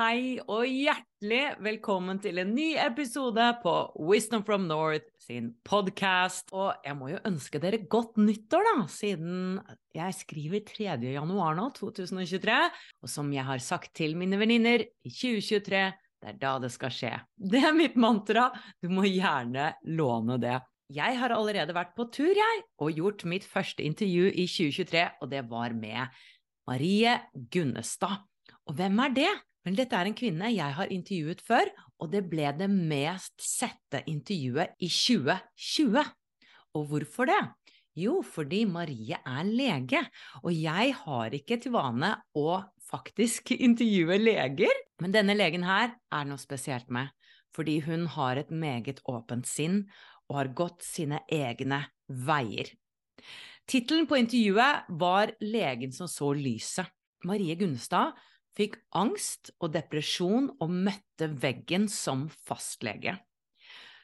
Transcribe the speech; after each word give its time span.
Hei 0.00 0.38
og 0.48 0.62
hjertelig 0.64 1.58
velkommen 1.60 2.16
til 2.24 2.40
en 2.40 2.54
ny 2.56 2.70
episode 2.80 3.44
på 3.60 3.72
Wisdom 4.08 4.40
from 4.46 4.62
North 4.64 5.10
sin 5.20 5.50
podcast. 5.60 6.46
Og 6.56 6.86
jeg 6.86 6.96
må 6.96 7.10
jo 7.10 7.18
ønske 7.28 7.60
dere 7.60 7.82
godt 7.84 8.16
nyttår, 8.16 8.64
da, 8.64 8.86
siden 8.88 9.58
jeg 9.92 10.16
skriver 10.16 10.62
3. 10.70 10.86
januar 11.04 11.58
nå, 11.58 11.66
2023. 11.76 12.54
Og 13.04 13.12
som 13.12 13.28
jeg 13.36 13.44
har 13.44 13.60
sagt 13.60 13.92
til 14.00 14.16
mine 14.16 14.38
venninner, 14.40 14.86
i 14.88 15.12
2023 15.12 15.84
det 15.92 16.32
er 16.32 16.40
da 16.46 16.54
det 16.64 16.72
skal 16.72 16.96
skje. 16.96 17.12
Det 17.36 17.60
er 17.60 17.76
mitt 17.76 18.00
mantra. 18.00 18.46
Du 18.80 18.88
må 18.88 19.04
gjerne 19.04 19.74
låne 20.00 20.40
det. 20.40 20.56
Jeg 20.96 21.20
har 21.20 21.36
allerede 21.36 21.76
vært 21.76 21.92
på 22.00 22.08
tur, 22.08 22.32
jeg, 22.32 22.64
og 22.80 22.96
gjort 22.96 23.28
mitt 23.28 23.44
første 23.44 23.84
intervju 23.84 24.32
i 24.32 24.48
2023, 24.48 25.06
og 25.20 25.32
det 25.36 25.44
var 25.52 25.76
med 25.76 26.24
Marie 26.72 27.18
Gunnestad. 27.52 28.24
Og 28.64 28.80
hvem 28.80 29.04
er 29.04 29.16
det? 29.20 29.30
Men 29.66 29.76
dette 29.76 29.96
er 29.96 30.08
en 30.08 30.16
kvinne 30.16 30.48
jeg 30.54 30.76
har 30.76 30.92
intervjuet 30.92 31.42
før, 31.44 31.68
og 32.00 32.12
det 32.14 32.24
ble 32.30 32.48
det 32.56 32.68
mest 32.72 33.36
sette 33.44 34.02
intervjuet 34.08 34.76
i 34.80 34.88
2020. 34.88 36.04
Og 36.78 36.86
hvorfor 36.88 37.28
det? 37.28 37.40
Jo, 37.98 38.20
fordi 38.22 38.62
Marie 38.70 39.18
er 39.18 39.48
lege, 39.48 40.00
og 40.44 40.54
jeg 40.54 40.94
har 41.02 41.34
ikke 41.36 41.58
til 41.60 41.74
vane 41.74 42.14
å 42.38 42.60
faktisk 42.90 43.52
intervjue 43.68 44.20
leger. 44.22 44.84
Men 45.02 45.16
denne 45.16 45.36
legen 45.36 45.66
her 45.66 45.92
er 46.12 46.28
noe 46.28 46.40
spesielt 46.40 46.88
med, 46.92 47.10
fordi 47.54 47.80
hun 47.84 48.06
har 48.14 48.40
et 48.40 48.52
meget 48.54 49.02
åpent 49.10 49.48
sinn 49.50 49.82
og 50.30 50.38
har 50.38 50.54
gått 50.56 50.86
sine 50.86 51.20
egne 51.26 51.82
veier. 52.06 52.70
Tittelen 53.70 54.08
på 54.10 54.18
intervjuet 54.18 54.88
var 54.98 55.34
Legen 55.42 55.92
som 55.94 56.08
så 56.10 56.32
lyset. 56.34 56.88
Marie 57.26 57.54
Gunnestad 57.58 58.16
fikk 58.56 58.78
angst 58.96 59.52
og 59.60 59.72
depresjon 59.74 60.50
og 60.60 60.70
møtte 60.70 61.30
veggen 61.42 61.88
som 61.90 62.28
fastlege. 62.46 63.18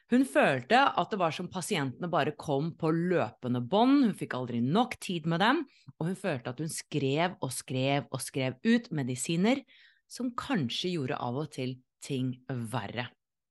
Hun 0.07 0.23
følte 0.23 0.79
at 0.87 1.11
det 1.11 1.19
var 1.19 1.35
som 1.35 1.49
pasientene 1.51 2.07
bare 2.11 2.37
kom 2.39 2.71
på 2.79 2.93
løpende 2.95 3.59
bånd, 3.59 4.05
hun 4.05 4.15
fikk 4.15 4.37
aldri 4.39 4.61
nok 4.63 4.95
tid 5.03 5.27
med 5.27 5.43
dem, 5.43 5.65
og 5.99 6.13
hun 6.13 6.19
følte 6.19 6.53
at 6.53 6.63
hun 6.63 6.71
skrev 6.71 7.35
og 7.43 7.51
skrev 7.51 8.07
og 8.15 8.23
skrev 8.23 8.55
ut 8.63 8.87
medisiner 8.95 9.65
som 10.07 10.31
kanskje 10.39 10.93
gjorde 10.95 11.19
av 11.19 11.41
og 11.43 11.51
til 11.57 11.75
ting 12.07 12.37
verre. 12.47 13.09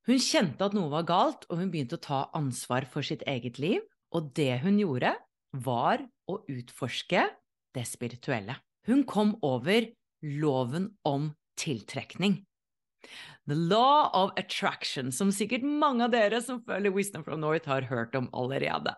Hun 0.08 0.22
kjente 0.22 0.64
at 0.64 0.76
noe 0.78 0.88
var 0.94 1.08
galt, 1.10 1.44
og 1.50 1.60
hun 1.60 1.74
begynte 1.74 1.98
å 1.98 2.06
ta 2.06 2.22
ansvar 2.38 2.88
for 2.88 3.04
sitt 3.04 3.26
eget 3.28 3.60
liv, 3.60 3.84
og 4.16 4.32
det 4.38 4.62
hun 4.64 4.78
gjorde, 4.80 5.12
var 5.66 6.04
å 6.30 6.40
utforske 6.52 7.26
det 7.76 7.84
spirituelle. 7.90 8.56
Hun 8.88 9.04
kom 9.10 9.34
over 9.44 9.90
loven 10.24 10.92
om 11.08 11.32
tiltrekning. 11.60 12.44
The 13.48 13.56
law 13.56 14.10
of 14.14 14.32
attraction, 14.38 15.12
som 15.12 15.32
sikkert 15.34 15.66
mange 15.66 16.08
av 16.08 16.14
dere 16.16 16.42
som 16.42 16.64
følger 16.66 16.94
Wisdom 16.96 17.26
from 17.26 17.44
North 17.44 17.70
har 17.70 17.86
hørt 17.92 18.16
om 18.18 18.30
allerede. 18.34 18.96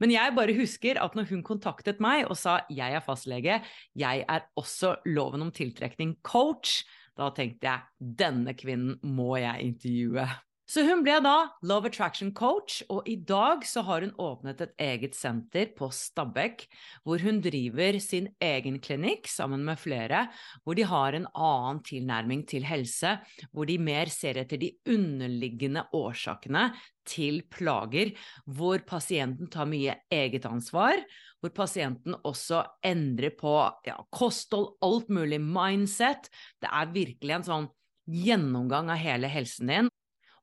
Men 0.00 0.12
jeg 0.12 0.36
bare 0.36 0.54
husker 0.54 1.00
at 1.02 1.16
når 1.16 1.30
hun 1.32 1.42
kontaktet 1.46 2.00
meg 2.02 2.28
og 2.28 2.38
sa 2.38 2.60
jeg 2.70 2.96
er 2.96 3.04
fastlege, 3.04 3.58
jeg 3.98 4.24
er 4.28 4.46
også 4.60 4.94
loven 5.08 5.48
om 5.48 5.52
tiltrekning 5.54 6.14
coach, 6.26 6.84
da 7.18 7.32
tenkte 7.34 7.66
jeg 7.66 8.14
denne 8.20 8.54
kvinnen 8.56 9.00
må 9.02 9.34
jeg 9.40 9.72
intervjue. 9.72 10.28
Så 10.70 10.84
hun 10.86 11.00
ble 11.02 11.16
da 11.24 11.48
Love 11.66 11.88
Attraction 11.90 12.28
Coach, 12.36 12.84
og 12.94 13.08
i 13.10 13.16
dag 13.26 13.64
så 13.66 13.82
har 13.88 14.04
hun 14.04 14.12
åpnet 14.22 14.60
et 14.62 14.76
eget 14.78 15.16
senter 15.18 15.72
på 15.74 15.88
Stabekk, 15.90 16.62
hvor 17.02 17.18
hun 17.24 17.40
driver 17.42 17.98
sin 17.98 18.28
egen 18.38 18.76
klinikk 18.78 19.26
sammen 19.26 19.64
med 19.66 19.80
flere, 19.82 20.28
hvor 20.62 20.78
de 20.78 20.86
har 20.86 21.18
en 21.18 21.26
annen 21.34 21.82
tilnærming 21.88 22.44
til 22.46 22.68
helse, 22.70 23.16
hvor 23.50 23.66
de 23.66 23.80
mer 23.82 24.12
ser 24.14 24.38
etter 24.44 24.62
de 24.62 24.70
underliggende 24.86 25.88
årsakene 25.90 26.68
til 27.08 27.42
plager, 27.50 28.14
hvor 28.46 28.86
pasienten 28.86 29.50
tar 29.50 29.66
mye 29.66 29.98
eget 30.06 30.46
ansvar, 30.46 31.02
hvor 31.42 31.50
pasienten 31.56 32.14
også 32.22 32.62
endrer 32.86 33.34
på 33.34 33.58
ja, 33.90 33.98
kosthold, 34.14 34.76
alt 34.86 35.10
mulig 35.10 35.42
mindset. 35.42 36.30
Det 36.62 36.70
er 36.70 36.94
virkelig 36.94 37.40
en 37.40 37.52
sånn 37.54 37.72
gjennomgang 38.06 38.94
av 38.94 39.02
hele 39.02 39.26
helsen 39.30 39.74
din. 39.74 39.96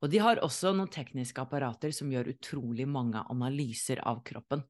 Og 0.04 0.12
de 0.14 0.22
har 0.22 0.42
også 0.46 0.76
noen 0.78 0.92
tekniske 0.94 1.42
apparater 1.42 1.94
som 1.96 2.12
gjør 2.14 2.30
utrolig 2.36 2.86
mange 2.90 3.24
analyser 3.34 4.02
av 4.06 4.22
kroppen. 4.28 4.62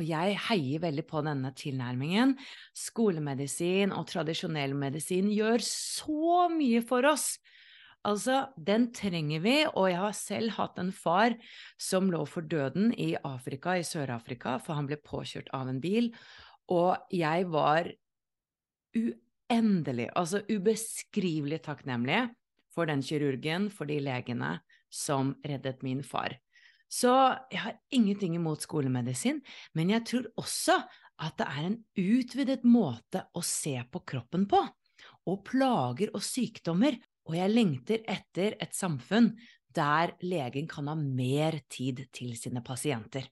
Og 0.00 0.06
jeg 0.08 0.38
heier 0.48 0.80
veldig 0.80 1.04
på 1.04 1.20
denne 1.26 1.50
tilnærmingen. 1.56 2.32
Skolemedisin 2.76 3.92
og 3.92 4.06
tradisjonell 4.08 4.72
medisin 4.78 5.28
gjør 5.32 5.60
så 5.66 6.46
mye 6.52 6.80
for 6.88 7.04
oss. 7.10 7.34
Altså, 8.08 8.48
den 8.56 8.88
trenger 8.96 9.42
vi, 9.44 9.58
og 9.68 9.86
jeg 9.92 10.00
har 10.00 10.14
selv 10.16 10.54
hatt 10.56 10.80
en 10.82 10.90
far 10.96 11.36
som 11.78 12.08
lå 12.10 12.24
for 12.26 12.42
døden 12.42 12.90
i 12.98 13.12
Afrika, 13.14 13.76
i 13.78 13.84
Sør-Afrika, 13.86 14.56
for 14.58 14.74
han 14.74 14.88
ble 14.88 14.98
påkjørt 14.98 15.52
av 15.54 15.70
en 15.70 15.78
bil, 15.82 16.10
og 16.72 16.96
jeg 17.14 17.46
var 17.52 17.92
uendelig, 18.98 20.08
altså 20.18 20.42
ubeskrivelig 20.50 21.62
takknemlig 21.68 22.24
for 22.72 22.88
den 22.88 23.02
kirurgen, 23.04 23.68
for 23.70 23.88
de 23.88 23.98
legene 24.02 24.56
som 24.92 25.34
reddet 25.46 25.82
min 25.84 26.02
far. 26.04 26.34
Så 26.92 27.12
jeg 27.52 27.62
har 27.62 27.78
ingenting 27.94 28.34
imot 28.36 28.64
skolemedisin, 28.66 29.40
men 29.72 29.92
jeg 29.94 30.04
tror 30.08 30.28
også 30.42 30.76
at 31.22 31.38
det 31.38 31.46
er 31.48 31.68
en 31.68 31.78
utvidet 31.96 32.66
måte 32.68 33.24
å 33.32 33.40
se 33.46 33.78
på 33.88 34.02
kroppen 34.12 34.44
på, 34.50 34.60
og 35.28 35.44
plager 35.46 36.12
og 36.12 36.24
sykdommer, 36.24 36.98
og 37.28 37.38
jeg 37.38 37.54
lengter 37.54 38.02
etter 38.10 38.58
et 38.60 38.74
samfunn 38.76 39.30
der 39.72 40.12
legen 40.20 40.66
kan 40.68 40.90
ha 40.90 40.96
mer 40.98 41.62
tid 41.72 42.04
til 42.12 42.34
sine 42.36 42.60
pasienter. 42.66 43.24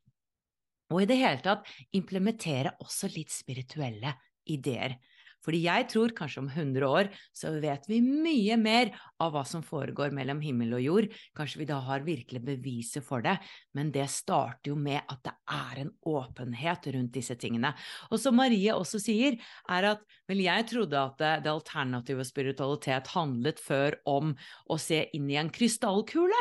Og 0.91 1.03
i 1.03 1.09
det 1.11 1.19
hele 1.21 1.43
tatt 1.45 1.69
implementere 1.95 2.73
også 2.83 3.11
litt 3.13 3.31
spirituelle 3.35 4.15
ideer. 4.51 4.97
Fordi 5.45 5.63
jeg 5.65 5.87
tror 5.93 6.15
kanskje 6.17 6.43
om 6.43 6.51
100 6.51 6.89
år 6.89 7.11
så 7.37 7.53
vet 7.63 7.87
vi 7.89 8.01
mye 8.05 8.59
mer 8.61 8.93
av 9.21 9.33
hva 9.35 9.45
som 9.49 9.65
foregår 9.65 10.13
mellom 10.17 10.43
himmel 10.45 10.77
og 10.79 10.85
jord. 10.85 11.09
Kanskje 11.37 11.63
vi 11.63 11.69
da 11.71 11.81
har 11.87 12.05
virkelig 12.07 12.43
beviset 12.45 13.07
for 13.07 13.25
det, 13.25 13.37
men 13.77 13.93
det 13.95 14.07
starter 14.13 14.73
jo 14.73 14.79
med 14.79 15.01
at 15.01 15.25
det 15.27 15.35
er 15.57 15.83
en 15.85 15.93
åpenhet 16.11 16.91
rundt 16.95 17.15
disse 17.17 17.37
tingene. 17.41 17.73
Og 18.11 18.21
som 18.21 18.37
Marie 18.37 18.75
også 18.75 19.01
sier, 19.03 19.39
er 19.71 19.91
at 19.95 20.07
vel, 20.31 20.45
jeg 20.45 20.69
trodde 20.71 21.01
at 21.01 21.19
det, 21.21 21.35
det 21.47 21.53
alternative 21.53 22.25
spiritualitet 22.29 23.13
handlet 23.15 23.61
før 23.63 23.99
om 24.09 24.35
å 24.71 24.81
se 24.81 25.07
inn 25.17 25.29
i 25.31 25.39
en 25.41 25.53
krystallkule. 25.53 26.41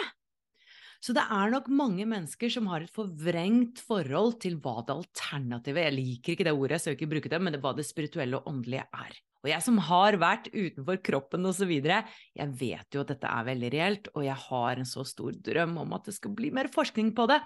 Så 0.99 1.15
det 1.15 1.23
er 1.31 1.51
nok 1.53 1.69
mange 1.71 2.03
mennesker 2.09 2.51
som 2.51 2.67
har 2.71 2.83
et 2.83 2.91
forvrengt 2.91 3.79
forhold 3.87 4.35
til 4.43 4.57
hva 4.59 4.81
det 4.83 4.97
alternativet 4.97 5.85
Jeg 5.85 5.95
liker 5.95 6.35
ikke 6.35 6.47
det 6.49 6.53
ordet, 6.55 6.75
jeg 6.75 6.83
skal 6.83 6.97
ikke 6.97 7.11
bruke 7.13 7.31
det, 7.31 7.39
men 7.39 7.55
det, 7.55 7.61
hva 7.63 7.71
det 7.77 7.87
spirituelle 7.87 8.41
og 8.41 8.49
åndelige 8.51 8.83
er. 8.83 9.19
Og 9.39 9.47
jeg 9.47 9.63
som 9.63 9.77
har 9.87 10.17
vært 10.19 10.49
utenfor 10.51 10.99
kroppen 10.99 11.47
osv., 11.47 11.71
jeg 11.71 12.49
vet 12.59 12.95
jo 12.95 13.03
at 13.05 13.13
dette 13.13 13.31
er 13.31 13.47
veldig 13.47 13.69
reelt, 13.71 14.09
og 14.11 14.25
jeg 14.27 14.35
har 14.49 14.81
en 14.81 14.89
så 14.89 15.05
stor 15.07 15.37
drøm 15.47 15.77
om 15.85 15.95
at 15.95 16.09
det 16.09 16.17
skal 16.17 16.35
bli 16.35 16.51
mer 16.55 16.67
forskning 16.73 17.13
på 17.15 17.29
det. 17.31 17.39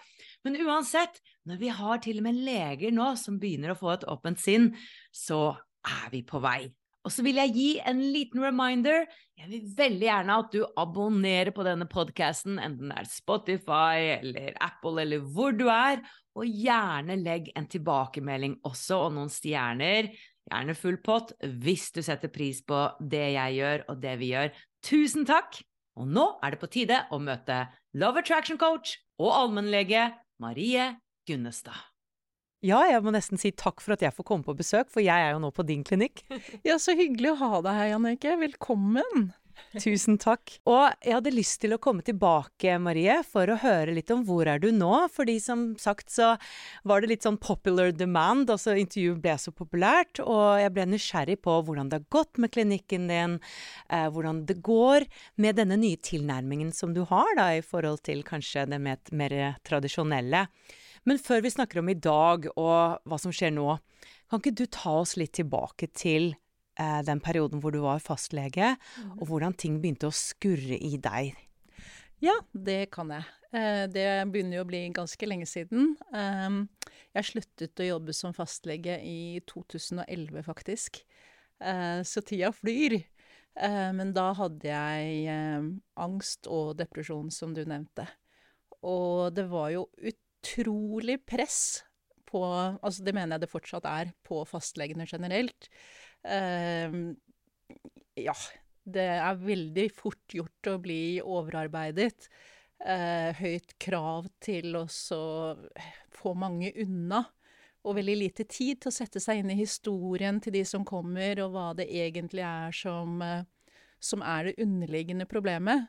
Men 0.46 0.58
uansett, 0.66 1.22
når 1.46 1.62
vi 1.62 1.70
har 1.78 2.02
til 2.02 2.24
og 2.24 2.26
med 2.26 2.42
leger 2.48 2.96
nå 2.96 3.14
som 3.22 3.38
begynner 3.42 3.76
å 3.76 3.78
få 3.78 3.94
et 3.94 4.08
åpent 4.10 4.42
sinn, 4.42 4.72
så 5.14 5.52
er 5.86 6.10
vi 6.16 6.24
på 6.26 6.42
vei. 6.42 6.64
Og 7.04 7.12
så 7.12 7.24
vil 7.26 7.40
jeg 7.42 7.52
gi 7.52 7.70
en 7.84 8.00
liten 8.14 8.44
reminder. 8.44 9.04
Jeg 9.40 9.50
vil 9.52 9.72
veldig 9.76 10.08
gjerne 10.08 10.38
at 10.40 10.54
du 10.54 10.62
abonnerer 10.80 11.52
på 11.56 11.66
denne 11.68 11.88
podkasten, 11.92 12.60
enten 12.64 12.94
det 12.94 13.02
er 13.02 13.10
Spotify 13.12 14.14
eller 14.22 14.54
Apple 14.64 15.04
eller 15.04 15.26
hvor 15.36 15.56
du 15.56 15.66
er, 15.68 16.00
og 16.34 16.48
gjerne 16.48 17.20
legg 17.20 17.52
en 17.58 17.68
tilbakemelding 17.70 18.56
også, 18.66 19.02
og 19.08 19.18
noen 19.18 19.32
stjerner. 19.34 20.14
Gjerne 20.48 20.76
full 20.76 20.98
pott 21.04 21.36
hvis 21.64 21.90
du 21.96 22.02
setter 22.04 22.32
pris 22.32 22.64
på 22.68 22.86
det 23.00 23.28
jeg 23.36 23.60
gjør 23.60 23.86
og 23.92 24.02
det 24.04 24.18
vi 24.24 24.34
gjør. 24.34 24.52
Tusen 24.84 25.28
takk! 25.28 25.60
Og 26.00 26.08
nå 26.10 26.26
er 26.42 26.56
det 26.56 26.62
på 26.64 26.72
tide 26.74 27.04
å 27.14 27.20
møte 27.22 27.66
Love 28.02 28.24
Attraction 28.24 28.58
Coach 28.58 28.96
og 29.22 29.30
allmennlege 29.36 30.10
Marie 30.42 30.94
Gunnestad. 31.30 31.93
Ja, 32.64 32.80
jeg 32.88 33.04
må 33.04 33.12
nesten 33.12 33.40
si 33.42 33.52
takk 33.52 33.84
for 33.84 33.98
at 33.98 34.04
jeg 34.06 34.16
får 34.16 34.26
komme 34.30 34.48
på 34.48 34.56
besøk, 34.56 34.88
for 34.94 35.04
jeg 35.04 35.20
er 35.20 35.34
jo 35.36 35.44
nå 35.44 35.52
på 35.52 35.68
din 35.68 35.84
klinikk. 35.84 36.24
Ja, 36.68 36.78
så 36.80 36.96
hyggelig 36.96 37.34
å 37.34 37.40
ha 37.42 37.64
deg 37.66 37.76
her, 37.76 37.88
Jannicke. 37.92 38.36
Velkommen. 38.40 39.34
Tusen 39.74 40.16
takk. 40.22 40.54
Og 40.70 40.94
jeg 41.04 41.16
hadde 41.18 41.34
lyst 41.34 41.60
til 41.62 41.76
å 41.76 41.80
komme 41.82 42.06
tilbake, 42.06 42.78
Marie, 42.82 43.18
for 43.28 43.50
å 43.52 43.58
høre 43.60 43.96
litt 43.98 44.12
om 44.14 44.24
hvor 44.26 44.48
er 44.50 44.62
du 44.64 44.70
nå? 44.74 44.92
Fordi 45.12 45.36
som 45.44 45.66
sagt 45.82 46.14
så 46.14 46.34
var 46.88 47.04
det 47.04 47.12
litt 47.12 47.28
sånn 47.28 47.40
popular 47.42 47.92
demand, 47.94 48.52
altså 48.54 48.78
intervjuet 48.80 49.22
ble 49.24 49.36
så 49.42 49.54
populært, 49.56 50.22
og 50.24 50.62
jeg 50.62 50.74
ble 50.76 50.88
nysgjerrig 50.94 51.40
på 51.44 51.58
hvordan 51.68 51.92
det 51.92 52.00
har 52.00 52.08
gått 52.16 52.40
med 52.42 52.54
klinikken 52.56 53.10
din, 53.12 53.40
eh, 53.90 54.08
hvordan 54.14 54.46
det 54.50 54.62
går 54.66 55.08
med 55.42 55.60
denne 55.60 55.80
nye 55.82 56.00
tilnærmingen 56.00 56.72
som 56.74 56.96
du 56.96 57.04
har 57.12 57.36
da, 57.40 57.52
i 57.58 57.66
forhold 57.66 58.06
til 58.08 58.24
kanskje 58.26 58.70
det 58.72 58.82
mer, 58.82 59.04
mer 59.12 59.38
tradisjonelle. 59.68 60.48
Men 61.10 61.20
før 61.20 61.44
vi 61.44 61.52
snakker 61.52 61.82
om 61.82 61.92
i 61.92 62.00
dag 62.00 62.48
og 62.54 63.04
hva 63.04 63.20
som 63.20 63.34
skjer 63.36 63.52
nå, 63.56 63.68
kan 64.32 64.42
ikke 64.42 64.56
du 64.56 64.66
ta 64.72 64.96
oss 65.02 65.18
litt 65.20 65.36
tilbake 65.38 65.90
til 65.94 66.32
eh, 66.80 67.02
den 67.06 67.22
perioden 67.24 67.62
hvor 67.64 67.76
du 67.76 67.82
var 67.84 68.04
fastlege, 68.04 68.76
mm. 68.80 69.18
og 69.20 69.28
hvordan 69.30 69.56
ting 69.60 69.80
begynte 69.84 70.10
å 70.10 70.16
skurre 70.16 70.80
i 70.80 70.96
deg? 71.02 71.36
Ja, 72.24 72.38
det 72.56 72.88
kan 72.96 73.12
jeg. 73.12 73.28
Eh, 73.52 73.84
det 73.92 74.08
begynner 74.32 74.62
jo 74.62 74.66
å 74.66 74.70
bli 74.70 74.86
ganske 74.96 75.28
lenge 75.28 75.48
siden. 75.50 75.94
Eh, 76.16 76.96
jeg 77.18 77.30
sluttet 77.30 77.84
å 77.84 77.90
jobbe 77.92 78.16
som 78.16 78.36
fastlege 78.36 78.98
i 79.04 79.42
2011, 79.50 80.40
faktisk. 80.48 81.04
Eh, 81.60 82.00
så 82.08 82.24
tida 82.26 82.54
flyr. 82.56 83.02
Eh, 83.54 83.92
men 83.94 84.16
da 84.16 84.32
hadde 84.40 84.72
jeg 84.72 85.38
angst 86.00 86.48
og 86.50 86.78
depresjon, 86.80 87.30
som 87.30 87.54
du 87.54 87.66
nevnte. 87.68 88.08
Og 88.84 89.30
det 89.36 89.46
var 89.52 89.70
jo 89.76 89.90
ut 90.00 90.20
utrolig 90.44 91.26
press 91.26 91.84
på 92.28 92.44
Altså, 92.82 93.04
det 93.06 93.14
mener 93.14 93.38
jeg 93.38 93.46
det 93.46 93.52
fortsatt 93.52 93.86
er, 93.86 94.12
på 94.26 94.42
fastlegene 94.50 95.06
generelt. 95.10 95.70
Uh, 96.26 97.14
ja. 98.18 98.36
Det 98.84 99.06
er 99.16 99.38
veldig 99.40 99.86
fort 99.96 100.34
gjort 100.36 100.68
å 100.68 100.80
bli 100.84 101.22
overarbeidet. 101.22 102.26
Uh, 102.84 103.32
høyt 103.38 103.78
krav 103.80 104.28
til 104.44 104.76
å 104.76 104.84
få 106.12 106.34
mange 106.36 106.74
unna. 106.84 107.22
Og 107.86 107.96
veldig 108.00 108.18
lite 108.18 108.48
tid 108.50 108.82
til 108.82 108.92
å 108.92 108.96
sette 108.96 109.22
seg 109.24 109.40
inn 109.40 109.54
i 109.54 109.60
historien 109.62 110.42
til 110.44 110.58
de 110.58 110.66
som 110.68 110.84
kommer, 110.88 111.40
og 111.46 111.54
hva 111.54 111.70
det 111.78 111.88
egentlig 111.88 112.44
er 112.44 112.76
som, 112.76 113.22
uh, 113.22 113.78
som 114.04 114.26
er 114.26 114.50
det 114.50 114.58
underliggende 114.66 115.30
problemet. 115.30 115.88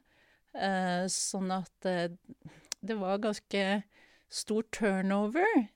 Eh, 0.54 1.08
sånn 1.10 1.50
at 1.50 1.82
det 1.82 2.94
var 2.94 3.16
ganske 3.18 3.62
stor 4.32 4.67
turnover. 4.75 5.69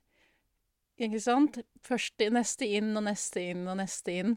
Ikke 0.98 1.20
sant? 1.22 1.60
Først 1.86 2.18
neste 2.34 2.66
inn 2.78 2.96
og 2.98 3.06
neste 3.06 3.44
inn 3.52 3.66
og 3.68 3.78
neste 3.80 4.16
inn. 4.22 4.36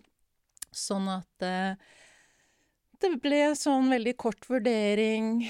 Sånn 0.71 1.09
at 1.11 1.45
eh, 1.45 1.79
det 3.01 3.15
ble 3.23 3.43
sånn 3.57 3.89
veldig 3.91 4.15
kort 4.21 4.45
vurdering. 4.49 5.41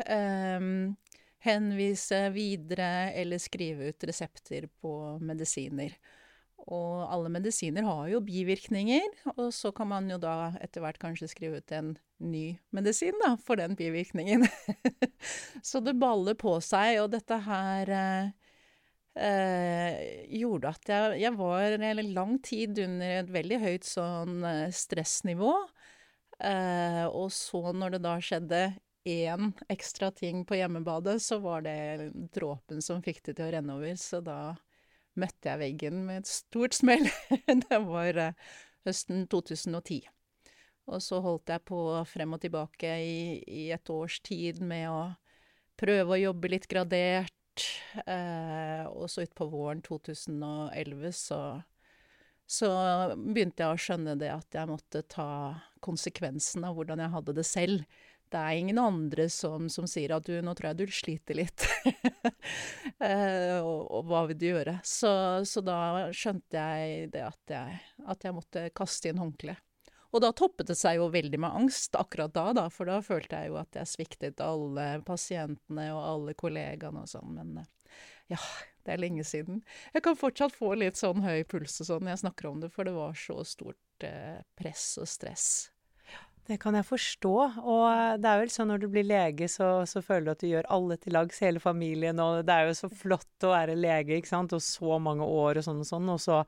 Eh, 0.00 0.70
henvise 1.44 2.20
videre 2.34 3.12
eller 3.16 3.40
skrive 3.40 3.90
ut 3.92 4.08
resepter 4.08 4.66
på 4.80 4.92
medisiner. 5.24 5.94
Og 6.68 7.06
alle 7.08 7.30
medisiner 7.32 7.86
har 7.86 8.08
jo 8.12 8.20
bivirkninger, 8.24 9.06
og 9.36 9.48
så 9.54 9.72
kan 9.74 9.88
man 9.90 10.10
jo 10.12 10.18
da 10.20 10.52
etter 10.60 10.84
hvert 10.84 11.00
kanskje 11.02 11.30
skrive 11.32 11.62
ut 11.62 11.72
en 11.74 11.94
ny 12.20 12.44
medisin, 12.76 13.16
da, 13.22 13.32
for 13.40 13.60
den 13.60 13.76
bivirkningen. 13.78 14.44
så 15.68 15.80
det 15.84 15.96
baller 16.00 16.36
på 16.38 16.58
seg, 16.64 17.00
og 17.02 17.10
dette 17.14 17.40
her 17.46 17.94
eh, 17.96 18.30
eh, 19.18 20.02
gjorde 20.40 20.74
at 20.74 20.92
jeg, 20.92 21.20
jeg 21.24 21.36
var 21.38 21.78
en 21.78 22.04
lang 22.14 22.36
tid 22.44 22.78
under 22.84 23.16
et 23.22 23.32
veldig 23.32 23.60
høyt 23.64 23.88
sånn 23.88 24.44
eh, 24.44 24.68
stressnivå. 24.74 25.54
Eh, 26.40 27.04
og 27.08 27.28
så 27.34 27.72
når 27.76 27.96
det 27.96 28.04
da 28.06 28.16
skjedde 28.24 28.62
én 29.08 29.52
ekstra 29.72 30.10
ting 30.12 30.44
på 30.44 30.58
hjemmebadet, 30.60 31.18
så 31.22 31.40
var 31.40 31.64
det 31.64 32.10
dråpen 32.34 32.82
som 32.84 33.02
fikk 33.04 33.22
det 33.26 33.38
til 33.38 33.48
å 33.48 33.52
renne 33.56 33.76
over. 33.76 33.96
Så 34.00 34.20
da 34.24 34.40
møtte 35.18 35.50
jeg 35.50 35.60
veggen 35.60 36.04
med 36.06 36.22
et 36.22 36.30
stort 36.30 36.76
smell. 36.76 37.06
det 37.66 37.80
var 37.86 38.20
eh, 38.28 38.50
høsten 38.86 39.26
2010. 39.30 40.02
Og 40.90 41.02
så 41.04 41.20
holdt 41.22 41.52
jeg 41.52 41.62
på 41.68 41.80
frem 42.08 42.34
og 42.34 42.42
tilbake 42.42 42.94
i, 43.04 43.18
i 43.46 43.68
et 43.74 43.92
års 43.92 44.18
tid 44.26 44.62
med 44.62 44.88
å 44.90 45.02
prøve 45.80 46.16
å 46.16 46.20
jobbe 46.20 46.50
litt 46.52 46.68
gradert. 46.70 47.34
Eh, 48.06 48.86
og 48.88 49.10
så 49.10 49.24
utpå 49.26 49.46
våren 49.50 49.82
2011 49.86 51.12
så, 51.16 51.40
så 52.46 52.70
begynte 53.14 53.64
jeg 53.64 53.74
å 53.74 53.82
skjønne 53.86 54.16
det 54.20 54.30
at 54.32 54.56
jeg 54.56 54.70
måtte 54.70 55.04
ta 55.10 55.30
konsekvensen 55.84 56.66
av 56.66 56.76
hvordan 56.78 57.02
jeg 57.04 57.14
hadde 57.14 57.36
det 57.38 57.46
selv. 57.48 57.84
Det 58.30 58.38
er 58.38 58.58
ingen 58.60 58.78
andre 58.78 59.26
som, 59.32 59.66
som 59.72 59.88
sier 59.90 60.12
at 60.14 60.26
du, 60.28 60.36
nå 60.44 60.52
tror 60.54 60.70
jeg 60.70 60.78
du 60.78 60.94
sliter 60.94 61.38
litt. 61.40 61.64
eh, 63.08 63.56
og, 63.58 63.80
og, 63.90 64.04
hva 64.06 64.22
vil 64.30 64.38
du 64.38 64.46
gjøre? 64.52 64.76
Så, 64.86 65.10
så, 65.48 65.62
da 65.66 66.10
skjønte 66.14 66.62
jeg 66.62 67.10
det 67.14 67.24
at 67.26 67.54
jeg, 67.56 67.80
at 68.06 68.26
jeg 68.26 68.36
måtte 68.36 68.68
kaste 68.76 69.10
inn 69.10 69.18
håndkleet. 69.22 69.58
Og 70.10 70.22
da 70.24 70.32
toppet 70.34 70.70
det 70.70 70.74
seg 70.78 70.98
jo 70.98 71.10
veldig 71.10 71.38
med 71.38 71.54
angst 71.54 71.94
akkurat 71.98 72.32
da, 72.34 72.48
da, 72.56 72.64
for 72.74 72.90
da 72.90 72.98
følte 73.02 73.42
jeg 73.42 73.52
jo 73.52 73.58
at 73.60 73.76
jeg 73.78 73.90
sviktet 73.92 74.42
alle 74.42 74.86
pasientene 75.06 75.86
og 75.94 76.00
alle 76.02 76.34
kollegaene 76.38 77.04
og 77.04 77.10
sånn, 77.10 77.36
men 77.36 77.60
eh, 77.62 77.68
ja, 78.34 78.40
det 78.86 78.94
er 78.94 79.02
lenge 79.02 79.26
siden. 79.26 79.62
Jeg 79.94 80.02
kan 80.06 80.18
fortsatt 80.18 80.54
få 80.54 80.72
litt 80.78 80.98
sånn 80.98 81.22
høy 81.22 81.44
puls 81.50 81.78
og 81.82 81.90
sånn 81.90 82.06
når 82.06 82.14
jeg 82.14 82.22
snakker 82.24 82.50
om 82.50 82.62
det, 82.62 82.72
for 82.74 82.86
det 82.86 82.94
var 82.94 83.14
så 83.18 83.38
stort 83.46 84.06
eh, 84.06 84.42
press 84.58 84.92
og 85.02 85.10
stress. 85.10 85.46
Det 86.48 86.56
kan 86.62 86.74
jeg 86.74 86.86
forstå. 86.88 87.34
Og 87.60 88.18
det 88.22 88.30
er 88.30 88.40
vel 88.42 88.52
sånn 88.52 88.70
når 88.72 88.82
du 88.82 88.88
blir 88.92 89.06
lege, 89.06 89.48
så, 89.50 89.86
så, 89.86 90.02
føler 90.02 90.30
du 90.30 90.32
at 90.32 90.42
du 90.42 90.50
gjør 90.50 90.68
alle 90.76 90.98
til 91.00 91.14
lags, 91.14 91.40
hele 91.44 91.62
familien. 91.62 92.20
Og 92.22 92.42
det 92.48 92.56
er 92.56 92.70
jo 92.70 92.76
så 92.80 92.90
flott 92.90 93.46
å 93.46 93.54
være 93.54 93.78
lege, 93.78 94.18
ikke 94.18 94.32
sant, 94.32 94.56
og 94.56 94.64
så 94.64 94.98
mange 95.02 95.26
år 95.26 95.60
og 95.60 95.66
sånn 95.68 95.82
og 95.84 95.90
sånn. 95.90 96.12
Og 96.16 96.22
så 96.22 96.42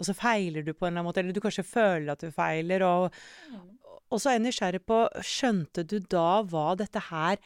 og 0.00 0.08
så 0.08 0.14
feiler 0.16 0.64
du 0.64 0.72
på 0.72 0.86
en 0.86 0.92
eller 0.92 1.02
annen 1.02 1.10
måte, 1.10 1.20
eller 1.22 1.36
du 1.36 1.42
kanskje 1.44 1.66
føler 1.68 2.14
at 2.14 2.22
du 2.24 2.32
feiler, 2.34 2.84
og, 2.86 3.18
og 4.08 4.20
så 4.20 4.30
er 4.30 4.38
jeg 4.38 4.46
nysgjerrig 4.46 4.80
på 4.88 5.02
Skjønte 5.26 5.84
du 5.88 5.98
da 6.00 6.40
hva 6.48 6.72
dette 6.80 7.02
her 7.10 7.42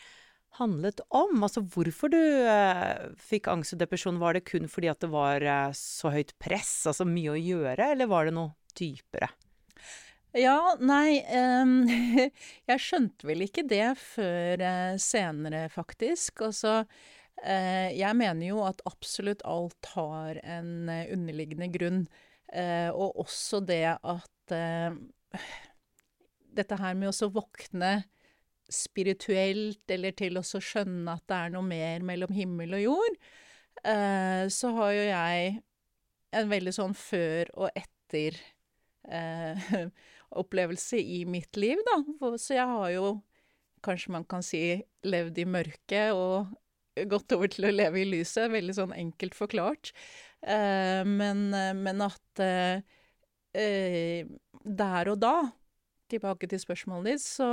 handlet 0.61 1.03
om? 1.11 1.43
Altså 1.43 1.63
hvorfor 1.75 2.13
du 2.13 2.21
eh, 2.21 3.11
fikk 3.21 3.51
angst 3.53 3.77
og 3.77 3.83
depresjon? 3.83 4.23
Var 4.23 4.39
det 4.39 4.47
kun 4.49 4.71
fordi 4.73 4.91
at 4.93 5.03
det 5.05 5.11
var 5.13 5.45
eh, 5.45 5.75
så 5.77 6.15
høyt 6.15 6.33
press, 6.43 6.79
altså 6.89 7.09
mye 7.09 7.35
å 7.35 7.41
gjøre, 7.41 7.91
eller 7.93 8.11
var 8.11 8.29
det 8.29 8.37
noe 8.39 8.55
dypere? 8.79 9.29
Ja, 10.37 10.77
nei 10.85 11.23
um, 11.33 11.87
Jeg 12.69 12.83
skjønte 12.85 13.25
vel 13.25 13.47
ikke 13.47 13.65
det 13.65 13.95
før 13.97 14.61
uh, 14.61 14.97
senere, 15.01 15.63
faktisk. 15.73 16.43
Altså, 16.45 16.83
uh, 17.41 17.89
jeg 17.97 18.19
mener 18.19 18.45
jo 18.51 18.61
at 18.67 18.83
absolutt 18.89 19.45
alt 19.49 19.89
har 19.95 20.41
en 20.45 20.91
uh, 20.93 21.07
underliggende 21.15 21.71
grunn. 21.73 22.07
og 22.95 23.17
også 23.19 23.59
det 23.67 23.99
at 24.07 24.53
Dette 26.57 26.77
her 26.79 26.95
med 26.95 27.11
å 27.11 27.29
våkne 27.35 28.05
spirituelt, 28.71 29.83
eller 29.91 30.15
til 30.15 30.39
å 30.39 30.45
skjønne 30.47 31.17
at 31.19 31.25
det 31.27 31.41
er 31.41 31.51
noe 31.57 31.67
mer 31.67 32.07
mellom 32.07 32.31
himmel 32.33 32.77
og 32.79 32.85
jord, 32.85 33.19
så 33.83 34.71
har 34.79 34.93
jo 34.95 35.03
jeg 35.11 35.51
en 36.39 36.49
veldig 36.55 36.75
sånn 36.79 36.95
før 36.97 37.51
og 37.67 37.83
etter 37.83 38.39
eh, 39.11 39.75
opplevelse 40.39 41.01
i 41.01 41.25
mitt 41.29 41.57
liv, 41.61 41.81
da. 41.89 41.97
Så 42.41 42.57
jeg 42.57 42.69
har 42.69 42.93
jo, 42.95 43.17
kanskje 43.87 44.15
man 44.15 44.25
kan 44.29 44.45
si, 44.45 44.63
levd 45.07 45.39
i 45.39 45.49
mørket 45.49 46.15
og 46.17 46.55
gått 47.05 47.35
over 47.37 47.51
til 47.53 47.69
å 47.69 47.75
leve 47.75 48.01
i 48.01 48.09
lyset. 48.09 48.51
Veldig 48.53 48.77
sånn 48.77 48.95
enkelt 48.97 49.37
forklart. 49.37 49.93
Eh, 50.47 51.03
men, 51.05 51.51
men, 51.51 52.03
at 52.05 52.43
eh, 52.45 54.27
der 54.63 55.13
og 55.13 55.21
da, 55.21 55.37
tilbake 56.11 56.49
til 56.51 56.63
spørsmålet 56.63 57.17
ditt, 57.17 57.25
så, 57.27 57.51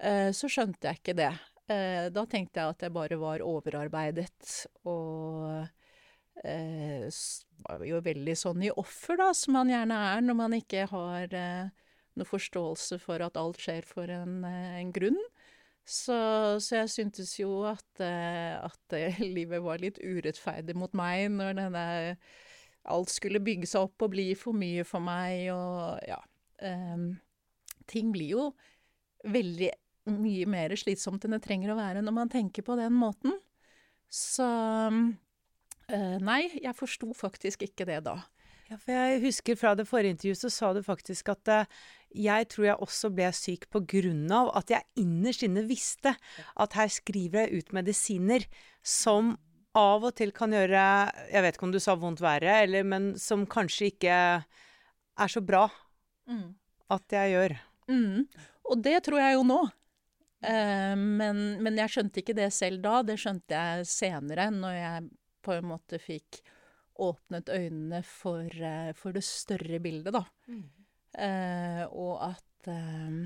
eh, 0.00 0.30
så 0.34 0.50
skjønte 0.50 0.90
jeg 0.90 1.02
ikke 1.02 1.18
det. 1.18 1.34
Da 1.66 2.22
tenkte 2.30 2.60
jeg 2.62 2.70
at 2.76 2.82
jeg 2.84 2.92
bare 2.94 3.16
var 3.18 3.42
overarbeidet 3.42 4.52
og 4.86 5.66
var 7.66 7.82
jo 7.82 7.98
veldig 8.06 8.36
sånn 8.38 8.62
i 8.62 8.70
offer, 8.70 9.18
da, 9.18 9.32
som 9.34 9.56
man 9.58 9.72
gjerne 9.72 9.98
er 10.12 10.22
når 10.22 10.38
man 10.38 10.54
ikke 10.54 10.84
har 10.92 11.34
noe 12.18 12.28
forståelse 12.28 12.98
for 13.02 13.22
at 13.24 13.38
alt 13.40 13.60
skjer 13.62 13.86
for 13.86 14.10
en, 14.12 14.40
eh, 14.48 14.80
en 14.80 14.92
grunn. 14.94 15.18
Så, 15.86 16.16
så, 16.58 16.80
jeg 16.80 16.90
syntes 16.90 17.36
jo 17.38 17.60
at, 17.68 18.02
eh, 18.02 18.56
at 18.58 18.96
eh, 18.96 19.20
livet 19.38 19.62
var 19.62 19.82
litt 19.82 20.00
urettferdig 20.02 20.74
mot 20.78 20.92
meg 20.96 21.30
når 21.36 21.58
denne 21.62 21.86
Alt 22.86 23.10
skulle 23.10 23.40
bygge 23.42 23.66
seg 23.66 23.88
opp 23.88 24.04
og 24.06 24.12
bli 24.12 24.28
for 24.38 24.54
mye 24.54 24.84
for 24.86 25.02
meg, 25.02 25.48
og 25.50 25.96
ja 26.06 26.20
um, 26.62 27.16
Ting 27.90 28.12
blir 28.14 28.28
jo 28.30 28.44
veldig 29.26 29.72
mye 30.14 30.46
mer 30.46 30.74
slitsomt 30.78 31.26
enn 31.26 31.34
det 31.34 31.40
trenger 31.42 31.72
å 31.74 31.78
være 31.80 32.04
når 32.06 32.14
man 32.14 32.30
tenker 32.30 32.62
på 32.62 32.76
den 32.78 32.94
måten. 32.94 33.34
Så 34.06 34.46
Uh, 35.86 36.16
nei, 36.18 36.48
jeg 36.58 36.74
forsto 36.74 37.12
faktisk 37.14 37.62
ikke 37.62 37.84
det 37.86 38.00
da. 38.08 38.16
Ja, 38.66 38.74
for 38.74 38.90
jeg 38.90 39.20
husker 39.22 39.58
fra 39.58 39.74
det 39.78 39.86
forrige 39.86 40.16
intervjuet 40.16 40.40
så 40.40 40.50
sa 40.50 40.72
du 40.74 40.80
faktisk 40.82 41.28
at 41.30 41.50
jeg 42.14 42.48
tror 42.52 42.66
jeg 42.68 42.82
også 42.86 43.10
ble 43.14 43.30
syk 43.34 43.66
på 43.72 43.82
grunn 43.88 44.26
av 44.32 44.52
at 44.58 44.70
jeg 44.72 45.02
innerst 45.02 45.44
inne 45.46 45.64
visste 45.68 46.14
at 46.54 46.76
her 46.78 46.90
skriver 46.92 47.46
jeg 47.46 47.62
ut 47.62 47.74
medisiner 47.76 48.46
som 48.86 49.34
av 49.76 50.06
og 50.08 50.14
til 50.16 50.30
kan 50.32 50.54
gjøre 50.54 50.82
Jeg 51.28 51.42
vet 51.44 51.56
ikke 51.58 51.66
om 51.68 51.74
du 51.74 51.80
sa 51.82 51.96
vondt 52.00 52.22
verre, 52.24 52.62
eller, 52.64 52.86
men 52.88 53.10
som 53.20 53.44
kanskje 53.44 53.90
ikke 53.92 54.20
er 55.16 55.32
så 55.32 55.42
bra 55.44 55.66
mm. 56.28 56.46
at 56.96 57.16
jeg 57.18 57.34
gjør. 57.34 57.56
Mm. 57.90 58.24
Og 58.70 58.80
det 58.84 58.96
tror 59.06 59.20
jeg 59.20 59.36
jo 59.36 59.44
nå. 59.46 59.60
Eh, 60.44 60.94
men, 60.96 61.44
men 61.64 61.80
jeg 61.82 61.92
skjønte 61.92 62.22
ikke 62.22 62.36
det 62.36 62.50
selv 62.56 62.82
da. 62.84 63.00
Det 63.06 63.18
skjønte 63.20 63.60
jeg 63.60 63.88
senere, 63.90 64.48
når 64.54 64.76
jeg 64.76 65.08
på 65.46 65.54
en 65.56 65.68
måte 65.70 66.00
fikk 66.02 66.40
åpnet 67.02 67.50
øynene 67.52 68.00
for, 68.08 68.48
uh, 68.48 68.92
for 68.96 69.12
det 69.12 69.24
større 69.26 69.80
bildet, 69.84 70.14
da. 70.16 70.24
Mm. 70.48 70.64
Uh, 71.16 71.84
og 71.96 72.20
at 72.28 72.68
uh, 72.68 73.20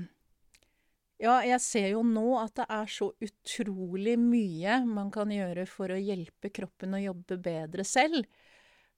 Ja, 1.21 1.41
jeg 1.45 1.59
ser 1.61 1.89
jo 1.91 2.05
nå 2.07 2.37
at 2.39 2.55
det 2.61 2.65
er 2.71 2.87
så 2.89 3.11
utrolig 3.21 4.15
mye 4.17 4.79
man 4.87 5.11
kan 5.13 5.29
gjøre 5.33 5.67
for 5.69 5.91
å 5.93 5.99
hjelpe 5.99 6.49
kroppen 6.55 6.95
å 6.97 7.03
jobbe 7.03 7.37
bedre 7.43 7.85
selv. 7.85 8.25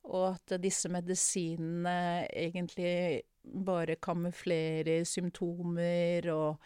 Og 0.07 0.29
at 0.29 0.55
disse 0.63 0.91
medisinene 0.91 2.23
egentlig 2.29 3.23
bare 3.43 3.97
kamuflerer 3.99 5.03
symptomer 5.07 6.29
og 6.31 6.63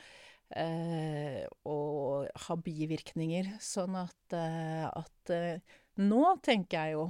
Eh, 0.56 1.44
og 1.68 2.28
har 2.48 2.60
bivirkninger. 2.64 3.58
Sånn 3.60 3.98
at, 4.00 4.36
eh, 4.36 4.86
at 4.88 5.32
nå 6.00 6.24
tenker 6.46 6.78
jeg 6.78 6.96
jo 6.96 7.08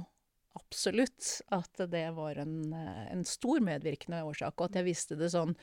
absolutt 0.56 1.40
at 1.54 1.82
det 1.90 2.06
var 2.16 2.40
en, 2.42 2.72
en 2.72 3.24
stor 3.28 3.60
medvirkende 3.64 4.22
årsak, 4.26 4.54
og 4.56 4.70
at 4.70 4.80
jeg 4.80 4.88
visste 4.88 5.18
det 5.18 5.32
sånn 5.34 5.54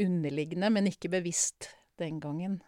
underliggende, 0.00 0.70
men 0.72 0.88
ikke 0.90 1.12
bevisst 1.12 1.70
den 2.00 2.20
gangen. 2.22 2.60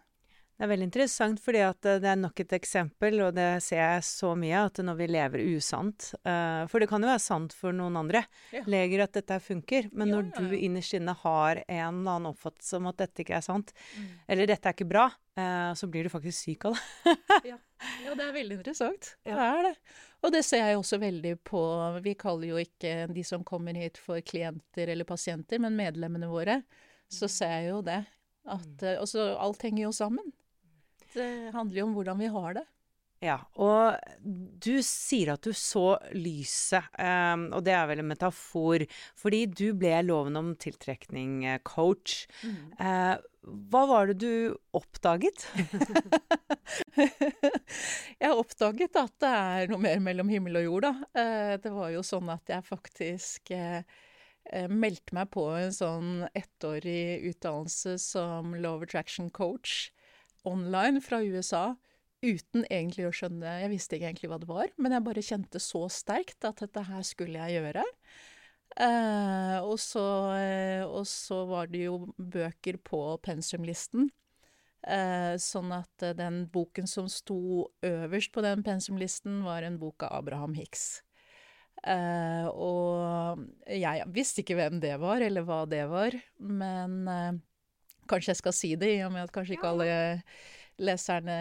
Det 0.53 0.67
er 0.67 0.69
veldig 0.69 0.85
interessant, 0.85 1.39
fordi 1.41 1.63
at 1.65 1.87
eh, 1.89 1.97
det 2.01 2.09
er 2.11 2.19
nok 2.21 2.41
et 2.43 2.51
eksempel, 2.53 3.17
og 3.25 3.31
det 3.33 3.47
ser 3.65 3.79
jeg 3.81 4.03
så 4.05 4.33
mye, 4.37 4.59
at 4.67 4.81
når 4.85 4.97
vi 4.99 5.07
lever 5.09 5.45
usant 5.55 6.11
uh, 6.27 6.69
For 6.69 6.77
det 6.77 6.87
kan 6.91 7.01
jo 7.01 7.09
være 7.09 7.23
sant 7.23 7.55
for 7.57 7.73
noen 7.73 7.97
andre 7.97 8.21
ja. 8.53 8.61
leger 8.69 9.03
at 9.07 9.17
dette 9.17 9.39
funker, 9.41 9.89
men 9.97 10.11
ja, 10.11 10.19
når 10.19 10.29
ja, 10.29 10.43
du 10.45 10.53
innerst 10.59 10.93
inne 10.99 11.15
har 11.23 11.63
en 11.65 11.73
eller 11.73 12.19
annen 12.19 12.29
oppfattelse 12.29 12.77
om 12.77 12.91
at 12.91 13.01
dette 13.01 13.25
ikke 13.25 13.35
er 13.39 13.45
sant, 13.45 13.73
mm. 13.97 14.11
eller 14.35 14.51
dette 14.53 14.69
er 14.69 14.77
ikke 14.77 14.87
bra, 14.93 15.07
uh, 15.41 15.71
så 15.79 15.89
blir 15.89 16.05
du 16.05 16.13
faktisk 16.13 16.37
syk 16.45 16.69
av 16.69 16.77
det. 16.77 17.17
ja. 17.51 17.57
det 18.13 18.27
er 18.27 18.37
veldig 18.37 18.59
interessant. 18.61 19.09
Det 19.25 19.33
er 19.33 19.71
det. 19.71 19.73
Og 20.23 20.35
det 20.37 20.43
ser 20.45 20.63
jeg 20.67 20.77
også 20.79 21.01
veldig 21.01 21.33
på 21.43 21.63
Vi 22.05 22.13
kaller 22.19 22.53
jo 22.53 22.61
ikke 22.61 23.09
de 23.11 23.25
som 23.27 23.41
kommer 23.43 23.75
hit 23.75 23.97
for 23.99 24.21
klienter 24.21 24.93
eller 24.93 25.09
pasienter, 25.09 25.59
men 25.59 25.75
medlemmene 25.81 26.29
våre. 26.29 26.61
Så 27.09 27.25
mm. 27.25 27.33
ser 27.39 27.57
jeg 27.57 27.67
jo 27.73 27.81
det. 27.89 27.99
At, 28.43 28.71
mm. 28.85 29.35
alt 29.41 29.65
henger 29.65 29.87
jo 29.87 29.93
sammen. 29.95 30.31
Det 31.13 31.31
handler 31.53 31.81
jo 31.81 31.87
om 31.89 31.97
hvordan 31.97 32.21
vi 32.21 32.31
har 32.33 32.59
det. 32.59 32.67
Ja, 33.23 33.37
og 33.55 33.95
du 34.63 34.81
sier 34.83 35.33
at 35.37 35.45
du 35.45 35.53
så 35.55 35.95
lyset, 36.11 36.89
um, 36.99 37.45
og 37.55 37.63
det 37.63 37.75
er 37.75 37.85
vel 37.87 38.01
en 38.03 38.09
metafor, 38.09 38.83
fordi 39.19 39.45
du 39.47 39.67
ble 39.79 39.93
loven 40.03 40.35
om 40.39 40.49
tiltrekning-coach. 40.59 42.17
Mm. 42.43 42.57
Uh, 42.81 43.15
hva 43.71 43.83
var 43.87 44.11
det 44.11 44.17
du 44.23 44.57
oppdaget? 44.75 45.47
jeg 48.23 48.31
oppdaget 48.31 48.99
at 48.99 49.15
det 49.23 49.31
er 49.31 49.71
noe 49.71 49.83
mer 49.83 50.03
mellom 50.03 50.31
himmel 50.31 50.59
og 50.59 50.67
jord, 50.67 50.89
da. 50.89 50.93
Uh, 51.15 51.55
det 51.63 51.71
var 51.79 51.95
jo 51.95 52.03
sånn 52.07 52.31
at 52.33 52.51
jeg 52.51 52.67
faktisk 52.67 53.55
uh, 53.55 53.83
meldte 54.67 55.15
meg 55.15 55.31
på 55.31 55.47
en 55.55 55.71
sånn 55.71 56.13
ettårig 56.35 57.23
utdannelse 57.31 57.95
som 58.03 58.51
Love 58.59 58.89
Attraction 58.89 59.31
Coach 59.31 59.93
online 60.47 61.01
fra 61.03 61.21
USA 61.23 61.73
uten 62.23 62.63
egentlig 62.69 63.07
å 63.07 63.13
skjønne 63.15 63.57
Jeg 63.63 63.71
visste 63.73 63.97
ikke 63.97 64.09
egentlig 64.11 64.29
hva 64.31 64.39
det 64.39 64.49
var, 64.49 64.71
men 64.79 64.95
jeg 64.95 65.05
bare 65.05 65.25
kjente 65.25 65.61
så 65.61 65.85
sterkt 65.91 66.47
at 66.47 66.63
dette 66.63 66.85
her 66.87 67.03
skulle 67.07 67.41
jeg 67.41 67.59
gjøre. 67.59 67.83
Eh, 68.73 69.57
og, 69.61 69.75
så, 69.81 70.03
eh, 70.39 70.81
og, 70.87 71.05
så, 71.09 71.43
var 71.49 71.69
det 71.69 71.85
jo 71.85 71.97
bøker 72.17 72.79
på 72.81 73.01
pensumlisten. 73.25 74.09
Eh, 74.83 75.35
sånn 75.39 75.71
at 75.75 76.07
den 76.17 76.43
boken 76.51 76.89
som 76.89 77.07
sto 77.11 77.69
øverst 77.85 78.33
på 78.35 78.43
den 78.43 78.63
pensumlisten, 78.65 79.43
var 79.45 79.63
en 79.63 79.77
bok 79.79 80.07
av 80.07 80.23
Abraham 80.23 80.55
Hicks. 80.57 81.03
Eh, 81.83 82.47
og 82.47 83.43
jeg 83.67 84.07
visste 84.15 84.43
ikke 84.43 84.57
hvem 84.57 84.79
det 84.83 84.95
var, 85.01 85.23
eller 85.23 85.45
hva 85.47 85.63
det 85.69 85.83
var, 85.91 86.15
men 86.39 87.01
eh, 87.11 87.41
Kanskje 88.09 88.33
jeg 88.33 88.41
skal 88.41 88.55
si 88.57 88.73
det, 88.79 88.91
i 88.97 89.03
og 89.05 89.13
med 89.15 89.27
at 89.27 89.33
kanskje 89.35 89.57
ikke 89.57 89.71
alle 89.71 89.97
leserne 90.81 91.37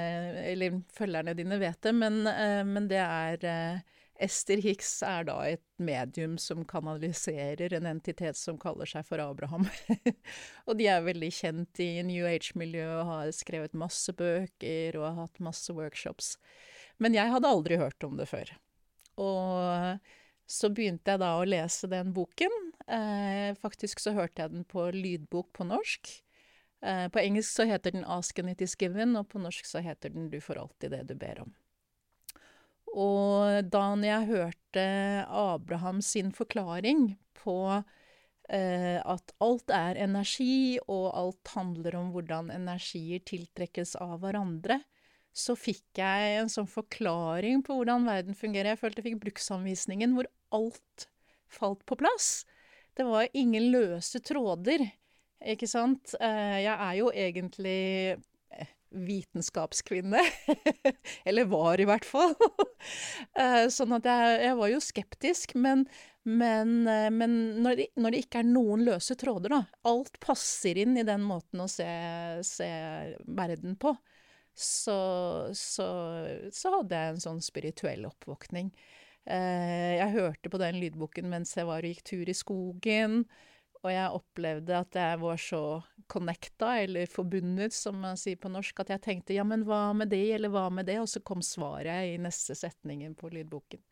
eller 0.50 0.82
følgerne 0.92 1.34
dine 1.38 1.58
vet 1.60 1.80
det. 1.84 1.94
Men, 1.96 2.22
uh, 2.28 2.62
men 2.68 2.88
det 2.90 3.00
er 3.02 3.46
uh, 3.48 3.98
Ester 4.22 4.60
Hicks 4.62 5.00
er 5.06 5.26
da 5.26 5.38
et 5.48 5.64
medium 5.82 6.36
som 6.38 6.62
kanaliserer 6.68 7.74
en 7.74 7.88
entitet 7.90 8.38
som 8.38 8.58
kaller 8.60 8.86
seg 8.86 9.06
for 9.08 9.22
Abraham. 9.24 9.66
og 10.68 10.78
de 10.78 10.86
er 10.92 11.02
veldig 11.06 11.30
kjent 11.34 11.82
i 11.82 11.90
New 12.06 12.26
Age-miljøet 12.28 13.00
og 13.00 13.08
har 13.08 13.32
skrevet 13.34 13.74
masse 13.74 14.14
bøker 14.14 15.00
og 15.00 15.08
har 15.08 15.20
hatt 15.24 15.42
masse 15.42 15.74
workshops. 15.74 16.36
Men 17.02 17.16
jeg 17.18 17.32
hadde 17.32 17.50
aldri 17.50 17.80
hørt 17.80 18.06
om 18.06 18.14
det 18.20 18.28
før. 18.30 18.52
Og 19.20 19.98
så 20.52 20.70
begynte 20.70 21.14
jeg 21.14 21.22
da 21.22 21.34
å 21.38 21.48
lese 21.48 21.90
den 21.90 22.12
boken. 22.14 22.54
Eh, 22.86 23.54
faktisk 23.58 24.02
så 24.02 24.14
hørte 24.16 24.44
jeg 24.44 24.54
den 24.54 24.68
på 24.68 24.86
lydbok 24.94 25.50
på 25.56 25.66
norsk. 25.66 26.12
Eh, 26.82 27.08
på 27.08 27.22
engelsk 27.22 27.54
så 27.54 27.66
heter 27.70 27.94
den 27.94 28.04
'Ask 28.04 28.38
and 28.38 28.50
it 28.50 28.60
is 28.60 28.74
given', 28.76 29.18
og 29.18 29.28
på 29.28 29.38
norsk 29.38 29.64
så 29.66 29.82
heter 29.82 30.10
den 30.10 30.30
'Du 30.30 30.40
får 30.40 30.58
alltid 30.58 30.90
det 30.90 31.06
du 31.06 31.14
ber 31.14 31.42
om'. 31.44 31.52
Og 32.92 33.70
da 33.70 33.84
jeg 33.96 34.26
hørte 34.28 35.26
Abraham 35.28 36.02
sin 36.02 36.32
forklaring 36.32 37.16
på 37.34 37.84
eh, 38.50 39.00
at 39.00 39.32
alt 39.40 39.70
er 39.70 39.96
energi, 39.96 40.78
og 40.88 41.14
alt 41.16 41.48
handler 41.54 41.96
om 41.96 42.10
hvordan 42.12 42.50
energier 42.50 43.22
tiltrekkes 43.24 43.96
av 43.96 44.20
hverandre, 44.20 44.82
så 45.32 45.56
fikk 45.56 45.96
jeg 45.96 46.36
en 46.42 46.50
sånn 46.52 46.68
forklaring 46.68 47.62
på 47.64 47.78
hvordan 47.78 48.04
verden 48.04 48.36
fungerer. 48.36 48.74
Jeg 48.74 48.82
følte 48.82 49.00
jeg 49.00 49.12
fikk 49.12 49.22
bruksanvisningen 49.24 50.12
hvor 50.12 50.28
alt 50.52 51.06
falt 51.48 51.86
på 51.88 51.96
plass. 51.96 52.44
Det 52.92 53.06
var 53.08 53.30
ingen 53.32 53.70
løse 53.72 54.20
tråder. 54.20 54.84
Ikke 55.48 55.68
sant? 55.70 56.14
Eh, 56.20 56.58
jeg 56.62 56.72
er 56.72 56.94
jo 56.98 57.10
egentlig 57.10 57.80
eh, 58.54 58.70
vitenskapskvinne. 58.90 60.22
Eller 61.28 61.48
var, 61.50 61.80
i 61.80 61.88
hvert 61.88 62.08
fall. 62.08 62.36
Eh, 63.38 63.68
sånn 63.70 63.94
at 63.94 64.06
jeg, 64.10 64.30
jeg, 64.42 64.54
var 64.58 64.70
jo 64.72 64.78
skeptisk. 64.82 65.52
Men, 65.54 65.84
men, 66.26 66.72
men 67.14 67.36
når, 67.62 67.76
det, 67.78 67.84
når, 67.94 68.10
det, 68.10 68.22
ikke 68.24 68.40
er 68.40 68.48
noen 68.48 68.82
løse 68.88 69.14
tråder, 69.18 69.54
da 69.54 69.60
Alt 69.86 70.18
passer 70.22 70.80
inn 70.82 70.98
i 70.98 71.04
den 71.06 71.22
måten 71.22 71.62
å 71.62 71.68
se, 71.70 71.86
se 72.42 72.66
verden 73.22 73.78
på. 73.78 73.94
Så, 74.50 74.98
så, 75.54 75.86
så, 76.50 76.74
hadde 76.74 76.98
jeg 76.98 77.14
en 77.14 77.22
sånn 77.22 77.40
spirituell 77.46 78.02
oppvåkning. 78.10 78.74
jeg 79.22 80.10
hørte 80.18 80.50
på 80.50 80.60
den 80.60 80.82
lydboken 80.82 81.30
mens 81.30 81.54
jeg 81.54 81.70
var 81.70 81.86
og 81.86 81.94
gikk 81.94 82.02
tur 82.10 82.34
i 82.34 82.36
skogen. 82.36 83.22
Og 83.82 83.90
jeg 83.90 84.14
opplevde 84.14 84.76
at 84.78 84.98
jeg 84.98 85.18
var 85.18 85.40
så 85.42 85.62
connecta, 86.12 86.76
eller 86.84 87.10
forbundet, 87.10 87.74
som 87.74 87.98
man 88.02 88.18
sier 88.20 88.38
på 88.38 88.50
norsk, 88.52 88.84
at 88.84 88.92
jeg 88.94 89.02
tenkte 89.02 89.34
ja, 89.34 89.44
men 89.46 89.64
hva 89.66 89.88
med 89.96 90.12
det, 90.12 90.24
eller 90.36 90.52
hva 90.52 90.68
med 90.70 90.86
det? 90.90 91.00
Og 91.02 91.08
så 91.10 91.22
kom 91.24 91.42
svaret 91.42 92.12
i 92.12 92.18
neste 92.22 92.54
setningen 92.58 93.16
på 93.18 93.32
lydboken. 93.32 93.82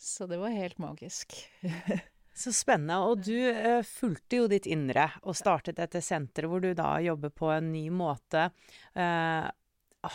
Så 0.00 0.26
det 0.30 0.40
var 0.40 0.54
helt 0.54 0.80
magisk. 0.82 1.36
så 2.42 2.54
spennende. 2.56 2.98
Og 3.04 3.22
du 3.26 3.36
uh, 3.36 3.84
fulgte 3.86 4.40
jo 4.40 4.48
ditt 4.50 4.66
indre 4.70 5.10
og 5.22 5.36
startet 5.38 5.78
dette 5.78 6.02
senteret 6.02 6.50
hvor 6.50 6.64
du 6.64 6.72
da 6.78 6.96
jobber 7.04 7.34
på 7.36 7.52
en 7.54 7.68
ny 7.74 7.86
måte. 7.94 8.48
Uh, 8.96 9.46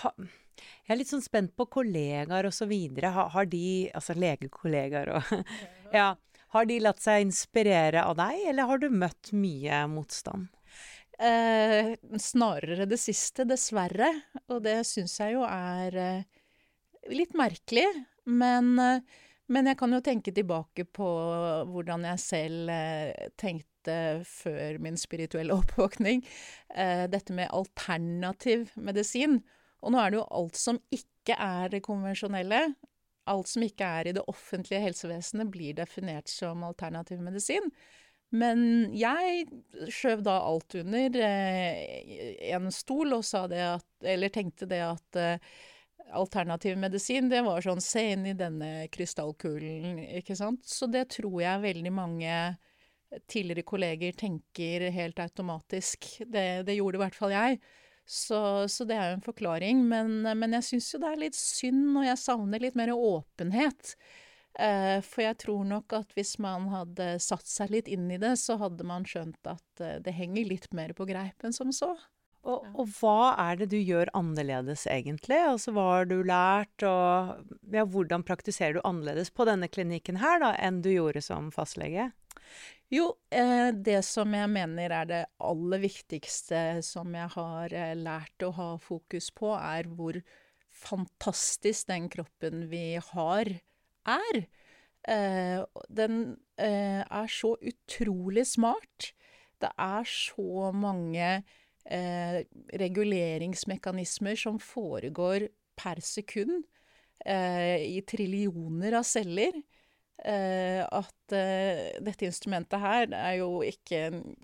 ha, 0.01 0.13
jeg 0.57 0.93
er 0.95 0.99
litt 0.99 1.11
sånn 1.11 1.23
spent 1.23 1.53
på 1.55 1.67
kollegaer 1.71 2.49
videre. 2.67 3.13
Har, 3.13 3.29
har 3.35 3.49
de, 3.51 3.65
altså 3.93 4.17
legekollegaer 4.17 5.13
og 5.19 5.35
Ja. 5.95 6.15
Har 6.55 6.67
de 6.69 6.77
latt 6.79 7.01
seg 7.03 7.25
inspirere 7.25 8.05
av 8.07 8.15
deg, 8.19 8.45
eller 8.51 8.69
har 8.69 8.79
du 8.79 8.87
møtt 8.93 9.33
mye 9.35 9.81
motstand? 9.91 10.47
Eh, 11.17 11.95
snarere 12.21 12.85
det 12.85 12.99
siste, 13.01 13.45
dessverre. 13.49 14.09
Og 14.53 14.61
det 14.65 14.79
syns 14.87 15.17
jeg 15.19 15.35
jo 15.35 15.45
er 15.47 15.97
eh, 15.97 16.43
litt 17.11 17.33
merkelig. 17.37 17.87
Men, 18.29 18.75
eh, 18.79 19.01
men, 19.51 19.71
jeg 19.71 19.79
kan 19.79 19.95
jo 19.95 20.03
tenke 20.03 20.33
tilbake 20.35 20.85
på 20.85 21.09
hvordan 21.71 22.05
jeg 22.11 22.23
selv 22.23 22.71
eh, 22.73 23.29
tenkte 23.39 23.97
før 24.27 24.77
min 24.83 24.99
spirituelle 24.99 25.55
oppvåkning. 25.59 26.23
Eh, 26.75 27.07
dette 27.11 27.35
med 27.35 27.51
alternativ 27.51 28.69
medisin. 28.75 29.41
Og 29.81 29.93
nå 29.93 30.01
er 30.01 30.13
det 30.13 30.21
jo 30.21 30.29
alt 30.37 30.59
som 30.59 30.79
ikke 30.93 31.35
er 31.37 31.73
det 31.73 31.83
konvensjonelle, 31.85 32.69
alt 33.29 33.51
som 33.51 33.63
ikke 33.65 33.87
er 33.99 34.09
i 34.09 34.17
det 34.17 34.25
offentlige 34.31 34.81
helsevesenet, 34.83 35.51
blir 35.53 35.77
definert 35.77 36.31
som 36.31 36.65
alternativ 36.67 37.21
medisin. 37.23 37.71
Men 38.35 38.59
jeg 38.97 39.45
skjøv 39.93 40.21
da 40.25 40.35
alt 40.43 40.75
under 40.81 41.15
eh, 41.23 42.51
en 42.51 42.67
stol 42.75 43.15
og 43.15 43.23
sa 43.23 43.45
det 43.47 43.61
at 43.63 44.07
Eller 44.15 44.33
tenkte 44.35 44.67
det 44.67 44.81
at 44.83 45.19
eh, 45.21 45.53
alternativ 46.11 46.75
medisin, 46.79 47.29
det 47.31 47.39
var 47.45 47.63
sånn 47.63 47.79
Se 47.83 48.03
inn 48.11 48.25
i 48.27 48.35
denne 48.35 48.89
krystallkulen, 48.91 50.01
ikke 50.19 50.35
sant. 50.39 50.67
Så 50.67 50.89
det 50.91 51.07
tror 51.15 51.39
jeg 51.43 51.63
veldig 51.63 51.93
mange 51.95 52.35
tidligere 53.31 53.63
kolleger 53.67 54.15
tenker 54.19 54.89
helt 54.91 55.19
automatisk. 55.23 56.09
Det, 56.27 56.63
det 56.67 56.75
gjorde 56.75 56.99
i 56.99 57.03
hvert 57.05 57.15
fall 57.15 57.31
jeg. 57.31 57.59
Så, 58.07 58.39
så, 58.71 58.85
det 58.87 58.95
er 58.95 59.11
jo 59.11 59.17
en 59.17 59.25
forklaring. 59.25 59.83
Men, 59.89 60.21
men 60.23 60.55
jeg 60.57 60.69
syns 60.69 60.93
jo 60.93 61.01
det 61.03 61.11
er 61.11 61.23
litt 61.27 61.37
synd, 61.37 61.91
og 61.99 62.07
jeg 62.07 62.21
savner 62.21 62.63
litt 62.63 62.77
mer 62.79 62.93
åpenhet. 62.95 63.97
Eh, 64.57 64.97
for 65.05 65.21
jeg 65.21 65.37
tror 65.43 65.65
nok 65.69 65.93
at 65.99 66.13
hvis 66.17 66.37
man 66.41 66.69
hadde 66.71 67.17
satt 67.21 67.45
seg 67.45 67.73
litt 67.75 67.89
inn 67.91 68.07
i 68.09 68.19
det, 68.21 68.33
så 68.41 68.57
hadde 68.57 68.87
man 68.87 69.05
skjønt 69.05 69.49
at 69.49 69.83
eh, 69.83 69.99
det 70.01 70.15
henger 70.17 70.49
litt 70.49 70.71
mer 70.73 70.95
på 70.97 71.05
greip 71.09 71.45
enn 71.45 71.53
som 71.53 71.73
så. 71.75 71.91
Og, 72.47 72.63
og, 72.79 72.85
hva 73.01 73.33
er 73.43 73.59
det 73.59 73.67
du 73.73 73.77
gjør 73.77 74.09
annerledes, 74.15 74.85
egentlig? 74.87 75.37
Altså, 75.49 75.73
hva 75.75 75.87
har 75.97 76.07
du 76.07 76.21
lært, 76.23 76.85
og 76.87 77.43
ja, 77.75 77.83
hvordan 77.83 78.23
praktiserer 78.23 78.77
du 78.77 78.85
annerledes 78.87 79.33
på 79.35 79.45
denne 79.49 79.67
klinikken 79.67 80.21
her 80.21 80.39
da, 80.41 80.53
enn 80.55 80.79
du 80.85 80.93
gjorde 80.93 81.21
som 81.25 81.51
fastlege? 81.51 82.07
Jo, 82.87 83.09
eh, 83.35 83.73
det 83.75 83.99
som 84.07 84.31
jeg 84.31 84.47
mener 84.47 84.93
er 84.95 85.07
det 85.09 85.25
aller 85.43 85.81
viktigste 85.83 86.79
som 86.87 87.11
jeg 87.17 87.27
har 87.33 87.73
eh, 87.75 87.91
lært 87.99 88.45
å 88.47 88.53
ha 88.55 88.67
fokus 88.79 89.27
på, 89.35 89.49
er 89.59 89.89
hvor 89.91 90.15
fantastisk 90.71 91.89
den 91.91 92.07
kroppen 92.13 92.69
vi 92.71 92.95
har, 93.09 93.51
er. 94.07 94.39
Eh, 95.03 95.59
den 95.91 96.37
er 96.57 97.27
så 97.29 97.53
utrolig 97.59 98.47
smart. 98.49 99.13
Det 99.61 99.69
er 99.77 100.03
så 100.09 100.71
mange 100.73 101.43
reguleringsmekanismer 101.87 104.35
som 104.35 104.59
foregår 104.59 105.47
per 105.77 106.01
sekund 106.03 106.65
i 107.23 108.01
trillioner 108.09 108.93
av 108.99 109.05
celler. 109.07 109.53
Uh, 110.25 110.81
at 110.97 111.33
uh, 111.37 112.01
dette 112.01 112.25
instrumentet 112.25 112.81
her 112.81 113.11
er 113.13 113.35
jo 113.37 113.59
ikke 113.61 113.99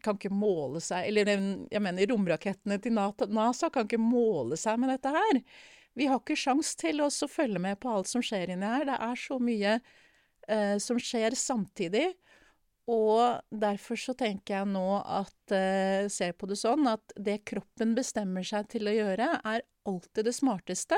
Kan 0.05 0.19
ikke 0.19 0.29
måle 0.29 0.77
seg 0.85 1.07
Eller 1.09 1.31
jeg 1.33 1.81
mener 1.81 2.11
romrakettene 2.11 2.77
til 2.77 2.93
NASA 2.93 3.71
kan 3.73 3.87
ikke 3.87 3.97
måle 3.97 4.53
seg 4.59 4.77
med 4.77 4.93
dette 4.93 5.09
her. 5.15 5.39
Vi 5.97 6.05
har 6.11 6.21
ikke 6.21 6.37
sjans 6.37 6.75
til 6.77 7.01
å 7.01 7.09
følge 7.09 7.61
med 7.61 7.81
på 7.81 7.89
alt 7.89 8.11
som 8.11 8.21
skjer 8.21 8.53
inni 8.53 8.69
her. 8.69 8.85
Det 8.85 8.99
er 9.01 9.17
så 9.17 9.39
mye 9.41 9.73
uh, 9.81 10.77
som 10.77 11.01
skjer 11.01 11.33
samtidig. 11.41 12.11
Og 12.93 13.41
derfor 13.49 13.97
så 13.97 14.13
tenker 14.19 14.59
jeg 14.59 14.69
nå 14.75 14.87
at 15.01 15.53
Ser 16.11 16.33
på 16.35 16.49
det 16.49 16.57
sånn 16.59 16.89
at 16.91 17.13
det 17.15 17.39
kroppen 17.47 17.93
bestemmer 17.95 18.43
seg 18.43 18.67
til 18.73 18.89
å 18.89 18.95
gjøre, 18.95 19.29
er 19.39 19.63
alltid 19.87 20.27
det 20.27 20.33
smarteste. 20.35 20.97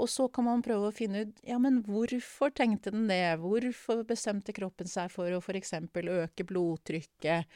Og 0.00 0.08
så 0.08 0.24
kan 0.32 0.46
man 0.46 0.62
prøve 0.64 0.88
å 0.88 0.94
finne 0.94 1.26
ut 1.26 1.40
ja, 1.44 1.58
men 1.60 1.82
hvorfor 1.84 2.52
tenkte 2.56 2.92
den 2.94 3.08
det? 3.10 3.36
Hvorfor 3.42 4.02
bestemte 4.08 4.54
kroppen 4.56 4.88
seg 4.88 5.12
for 5.12 5.28
å 5.34 5.40
f.eks. 5.42 5.74
øke 5.92 6.46
blodtrykket? 6.48 7.50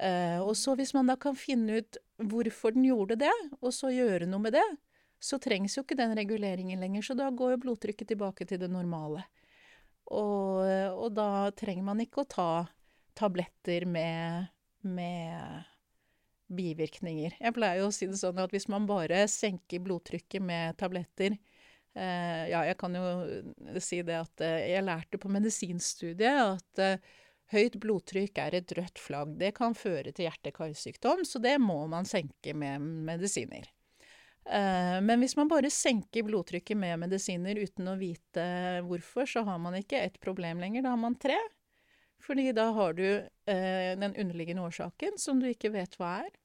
Eh, 0.00 0.38
og 0.40 0.52
så 0.56 0.76
hvis 0.78 0.92
man 0.96 1.08
da 1.10 1.16
kan 1.20 1.36
finne 1.36 1.80
ut 1.80 1.98
hvorfor 2.20 2.76
den 2.76 2.86
gjorde 2.88 3.18
det, 3.24 3.32
og 3.60 3.72
så 3.74 3.92
gjøre 3.92 4.28
noe 4.28 4.44
med 4.44 4.56
det, 4.58 4.66
så 5.20 5.40
trengs 5.40 5.76
jo 5.76 5.84
ikke 5.84 5.98
den 5.98 6.14
reguleringen 6.16 6.80
lenger. 6.80 7.04
Så 7.04 7.16
da 7.16 7.28
går 7.32 7.56
jo 7.56 7.62
blodtrykket 7.64 8.12
tilbake 8.12 8.46
til 8.48 8.60
det 8.60 8.70
normale. 8.72 9.24
Og, 10.10 10.64
og 10.96 11.10
da 11.14 11.50
trenger 11.56 11.86
man 11.86 12.00
ikke 12.02 12.24
å 12.24 12.30
ta 12.30 12.52
tabletter 13.18 13.84
med, 13.86 14.48
med 14.82 15.68
bivirkninger. 16.50 17.36
Jeg 17.38 17.54
pleier 17.54 17.82
jo 17.82 17.90
å 17.90 17.94
si 17.94 18.08
det 18.10 18.18
sånn 18.18 18.40
at 18.42 18.52
hvis 18.54 18.68
man 18.72 18.88
bare 18.88 19.22
senker 19.30 19.82
blodtrykket 19.84 20.42
med 20.42 20.78
tabletter, 20.80 21.36
ja, 22.50 22.62
jeg 22.68 22.76
kan 22.80 22.94
jo 22.96 23.06
eh, 23.24 23.80
si 23.82 24.00
det 24.06 24.16
at 24.16 24.44
eh, 24.44 24.70
jeg 24.72 24.86
lærte 24.86 25.20
på 25.20 25.30
medisinstudiet 25.32 26.56
at 26.56 27.02
høyt 27.50 27.76
blodtrykk 27.82 28.38
er 28.40 28.56
et 28.60 28.72
rødt 28.78 29.02
flagg. 29.02 29.34
Det 29.40 29.52
kan 29.56 29.74
føre 29.76 30.12
til 30.14 30.28
hjerte-karsykdom, 30.28 31.24
så 31.26 31.42
det 31.42 31.56
må 31.62 31.82
man 31.90 32.06
senke 32.08 32.54
med 32.54 32.84
medisiner. 33.10 33.68
Men 34.50 35.20
hvis 35.20 35.34
man 35.36 35.50
bare 35.50 35.68
senker 35.70 36.24
blodtrykket 36.26 36.78
med 36.78 37.02
medisiner 37.02 37.58
uten 37.60 37.90
å 37.90 37.96
vite 38.00 38.44
hvorfor, 38.86 39.26
så 39.28 39.42
har 39.46 39.58
man 39.62 39.76
ikke 39.76 39.98
ett 40.00 40.16
problem 40.22 40.62
lenger, 40.62 40.86
da 40.86 40.94
har 40.94 41.02
man 41.02 41.18
tre. 41.20 41.36
Fordi 42.24 42.48
da 42.56 42.70
har 42.74 42.96
du 42.96 43.04
den 43.50 44.14
underliggende 44.14 44.64
årsaken 44.64 45.20
som 45.20 45.42
du 45.42 45.50
ikke 45.50 45.74
vet 45.74 45.98
hva 46.00 46.20
er. 46.22 46.39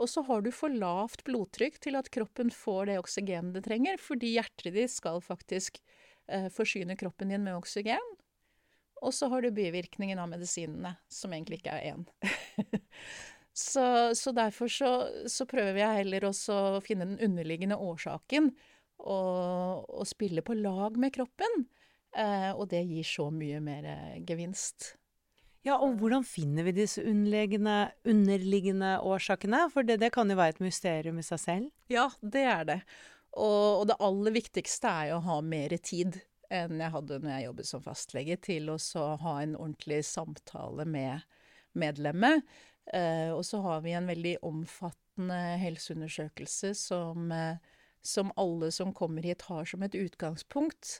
Og 0.00 0.08
så 0.08 0.22
har 0.26 0.42
du 0.42 0.50
for 0.54 0.72
lavt 0.72 1.24
blodtrykk 1.26 1.78
til 1.84 1.98
at 1.98 2.08
kroppen 2.14 2.50
får 2.54 2.88
det 2.88 2.98
oksygenet 3.02 3.58
det 3.58 3.64
trenger, 3.66 4.00
fordi 4.00 4.34
hjertet 4.38 4.74
ditt 4.76 4.92
skal 4.92 5.20
faktisk 5.24 5.78
eh, 6.28 6.48
forsyne 6.52 6.96
kroppen 7.00 7.32
din 7.32 7.44
med 7.44 7.58
oksygen. 7.58 8.12
Og 9.02 9.14
så 9.14 9.28
har 9.28 9.42
du 9.42 9.50
bivirkningen 9.54 10.20
av 10.22 10.30
medisinene, 10.30 10.94
som 11.10 11.34
egentlig 11.34 11.60
ikke 11.60 11.74
er 11.74 11.94
én. 11.96 12.04
så, 13.52 14.14
så, 14.14 14.32
derfor 14.32 14.70
så, 14.70 14.92
så, 15.26 15.46
prøver 15.50 15.82
jeg 15.82 16.02
heller 16.04 16.28
også 16.30 16.58
å 16.78 16.82
finne 16.84 17.10
den 17.10 17.20
underliggende 17.30 17.78
årsaken, 17.82 18.52
og, 19.02 19.88
og 19.90 20.06
spille 20.06 20.44
på 20.46 20.54
lag 20.54 20.96
med 21.02 21.14
kroppen. 21.16 21.64
Eh, 22.14 22.50
og 22.52 22.68
det 22.70 22.84
gir 22.86 23.06
så 23.08 23.26
mye 23.34 23.58
mer 23.64 23.88
eh, 23.90 24.20
gevinst. 24.28 24.92
Ja, 25.62 25.76
og 25.78 26.00
hvordan 26.00 26.24
finner 26.26 26.66
vi 26.66 26.74
disse 26.74 27.04
underliggende, 27.06 28.96
årsakene? 29.06 29.68
For 29.70 29.86
det, 29.86 30.00
det, 30.02 30.10
kan 30.14 30.30
jo 30.30 30.38
være 30.38 30.56
et 30.56 30.64
mysterium 30.64 31.20
i 31.22 31.26
seg 31.26 31.38
selv. 31.38 31.68
Ja, 31.92 32.08
det 32.18 32.42
er 32.50 32.66
det. 32.66 32.78
Og, 33.32 33.82
og 33.82 33.86
det 33.88 34.00
aller 34.02 34.34
viktigste 34.34 34.90
er 34.90 35.12
jo 35.12 35.20
å 35.20 35.26
ha 35.28 35.38
mer 35.46 35.76
tid 35.78 36.18
enn 36.52 36.82
jeg 36.82 36.92
hadde 36.92 37.20
når 37.22 37.32
jeg 37.32 37.46
jobbet 37.46 37.68
som 37.68 37.84
fastlege, 37.84 38.36
til 38.44 38.68
å 38.74 38.76
ha 39.22 39.36
en 39.40 39.54
ordentlig 39.56 40.02
samtale 40.04 40.84
med 40.84 41.22
medlemmet. 41.78 42.42
Eh, 42.92 43.30
og 43.32 43.44
så 43.46 43.62
har 43.64 43.80
vi 43.86 43.94
en 43.96 44.10
veldig 44.10 44.34
omfattende 44.44 45.38
helseundersøkelse 45.62 46.74
som, 46.76 47.30
eh, 47.32 47.56
som 48.02 48.34
alle 48.36 48.72
som 48.74 48.92
kommer 48.92 49.24
hit, 49.24 49.46
har 49.48 49.64
som 49.64 49.86
et 49.86 49.96
utgangspunkt. 49.96 50.98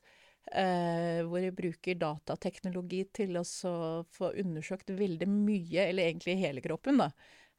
Uh, 0.50 1.22
hvor 1.31 1.38
jeg 1.38 1.55
bruker 1.57 1.94
datateknologi 2.00 3.05
til 3.14 3.38
å 3.38 3.44
få 4.11 4.33
undersøkt 4.42 4.90
veldig 4.90 5.28
mye, 5.31 5.87
eller 5.87 6.11
egentlig 6.11 6.35
hele 6.42 6.64
kroppen, 6.64 6.98
da. 6.98 7.12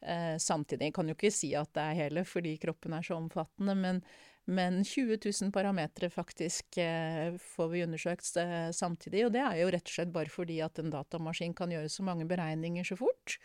eh, 0.04 0.38
samtidig. 0.38 0.90
Jeg 0.90 0.96
kan 0.98 1.10
jo 1.10 1.16
ikke 1.18 1.32
si 1.34 1.54
at 1.58 1.72
det 1.76 1.84
er 1.84 2.00
hele, 2.04 2.24
fordi 2.28 2.58
kroppen 2.62 2.96
er 2.98 3.06
så 3.08 3.18
omfattende, 3.18 3.76
men, 3.80 4.02
men 4.46 4.82
20 4.84 5.20
000 5.24 5.54
parametere 5.56 6.10
faktisk 6.12 6.78
eh, 6.84 7.36
får 7.40 7.70
vi 7.72 7.84
undersøkt 7.86 8.34
eh, 8.42 8.70
samtidig. 8.76 9.26
Og 9.28 9.34
det 9.36 9.44
er 9.46 9.62
jo 9.62 9.72
rett 9.74 9.88
og 9.88 9.96
slett 9.98 10.14
bare 10.16 10.34
fordi 10.34 10.60
at 10.66 10.80
en 10.82 10.92
datamaskin 10.94 11.56
kan 11.58 11.72
gjøre 11.74 11.92
så 11.92 12.06
mange 12.08 12.28
beregninger 12.30 12.88
så 12.88 13.00
fort. 13.00 13.38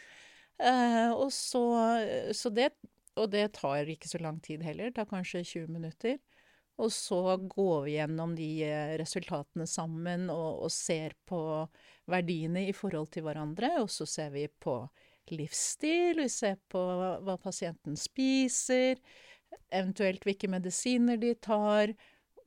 Eh, 0.58 1.10
og, 1.12 1.30
så, 1.34 1.62
så 2.34 2.50
det, 2.50 2.72
og 3.18 3.30
det 3.30 3.52
tar 3.58 3.88
ikke 3.88 4.10
så 4.10 4.20
lang 4.22 4.42
tid 4.42 4.66
heller, 4.66 4.90
det 4.90 4.98
tar 4.98 5.10
kanskje 5.10 5.46
20 5.46 5.78
minutter. 5.78 6.18
Og 6.78 6.92
så 6.94 7.36
går 7.36 7.84
vi 7.86 7.96
gjennom 7.96 8.34
de 8.38 8.48
eh, 8.62 8.94
resultatene 9.00 9.66
sammen 9.66 10.28
og, 10.30 10.64
og, 10.64 10.70
ser 10.72 11.16
på 11.26 11.40
verdiene 12.08 12.68
i 12.68 12.74
forhold 12.76 13.10
til 13.14 13.26
hverandre. 13.26 13.72
Og 13.82 13.90
så 13.90 14.06
ser 14.06 14.30
vi 14.34 14.46
på 14.48 14.80
livsstil, 15.34 16.22
vi 16.22 16.28
ser 16.32 16.60
på 16.70 16.78
hva, 16.78 17.16
hva 17.24 17.34
pasienten 17.42 17.98
spiser, 17.98 19.00
eventuelt 19.74 20.22
hvilke 20.24 20.48
medisiner 20.50 21.18
de 21.20 21.34
tar, 21.42 21.92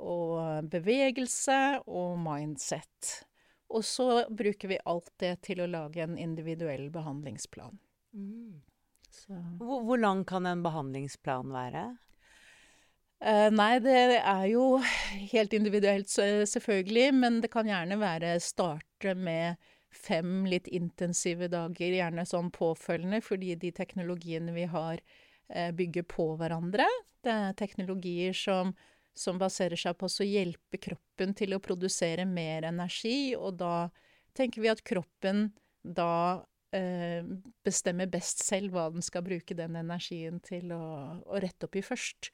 og 0.01 0.65
bevegelse 0.71 1.83
og 1.85 2.15
mindset. 2.23 3.11
Og 3.71 3.85
så 3.85 4.23
bruker 4.27 4.73
vi 4.73 4.79
alt 4.89 5.11
det 5.21 5.35
til 5.45 5.61
å 5.61 5.69
lage 5.69 6.01
en 6.03 6.17
individuell 6.19 6.89
behandlingsplan. 6.91 7.77
Mm. 8.17 8.63
Hvor, 9.59 9.83
hvor 9.85 9.99
lang 10.01 10.23
kan 10.27 10.47
en 10.49 10.63
behandlingsplan 10.65 11.53
være? 11.53 11.85
Uh, 13.21 13.51
nei, 13.53 13.75
det 13.77 13.93
er 14.17 14.45
jo 14.49 14.79
helt 15.29 15.53
individuelt, 15.53 16.09
selvfølgelig. 16.09 17.11
Men 17.13 17.41
det 17.43 17.51
kan 17.53 17.69
gjerne 17.69 17.99
være 18.01 18.33
starte 18.41 19.13
med 19.13 19.61
fem 19.91 20.47
litt 20.49 20.69
intensive 20.71 21.49
dager, 21.51 21.97
gjerne 21.99 22.25
sånn 22.25 22.49
påfølgende, 22.55 23.21
fordi 23.21 23.53
de 23.61 23.73
teknologiene 23.77 24.55
vi 24.55 24.65
har, 24.71 25.03
uh, 25.53 25.69
bygger 25.77 26.07
på 26.09 26.31
hverandre. 26.39 26.87
Det 27.21 27.33
er 27.33 27.57
teknologier 27.59 28.33
som, 28.33 28.73
som 29.13 29.37
baserer 29.41 29.77
seg 29.77 29.99
på 29.99 30.09
å 30.09 30.25
hjelpe 30.25 30.81
kroppen 30.81 31.35
til 31.37 31.53
å 31.53 31.61
produsere 31.61 32.25
mer 32.25 32.65
energi, 32.71 33.35
og 33.37 33.59
da 33.61 33.75
tenker 34.33 34.63
vi 34.63 34.71
at 34.71 34.81
kroppen 34.87 35.51
da 35.83 36.41
uh, 36.41 37.21
bestemmer 37.61 38.09
best 38.09 38.41
selv 38.47 38.73
hva 38.73 38.89
den 38.95 39.05
skal 39.05 39.27
bruke 39.29 39.53
den 39.57 39.77
energien 39.77 40.41
til 40.41 40.73
å, 40.73 40.83
å 41.21 41.43
rette 41.43 41.69
opp 41.69 41.77
i 41.77 41.85
først. 41.85 42.33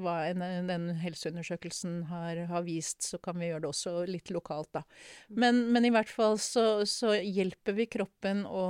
hva 0.00 0.16
en, 0.26 0.42
den 0.68 0.88
helseundersøkelsen 0.98 2.02
har, 2.10 2.44
har, 2.50 2.66
vist, 2.66 3.04
så 3.06 3.20
kan 3.22 3.38
vi 3.38 3.50
gjøre 3.50 3.64
det 3.64 3.70
også 3.70 3.94
litt 4.10 4.32
lokalt, 4.34 4.72
da. 4.74 4.82
Men, 5.28 5.66
men 5.74 5.86
i 5.86 5.92
hvert 5.94 6.10
fall 6.10 6.38
så, 6.42 6.82
så 6.88 7.14
hjelper 7.14 7.78
vi 7.78 7.90
kroppen 7.92 8.44
å 8.48 8.66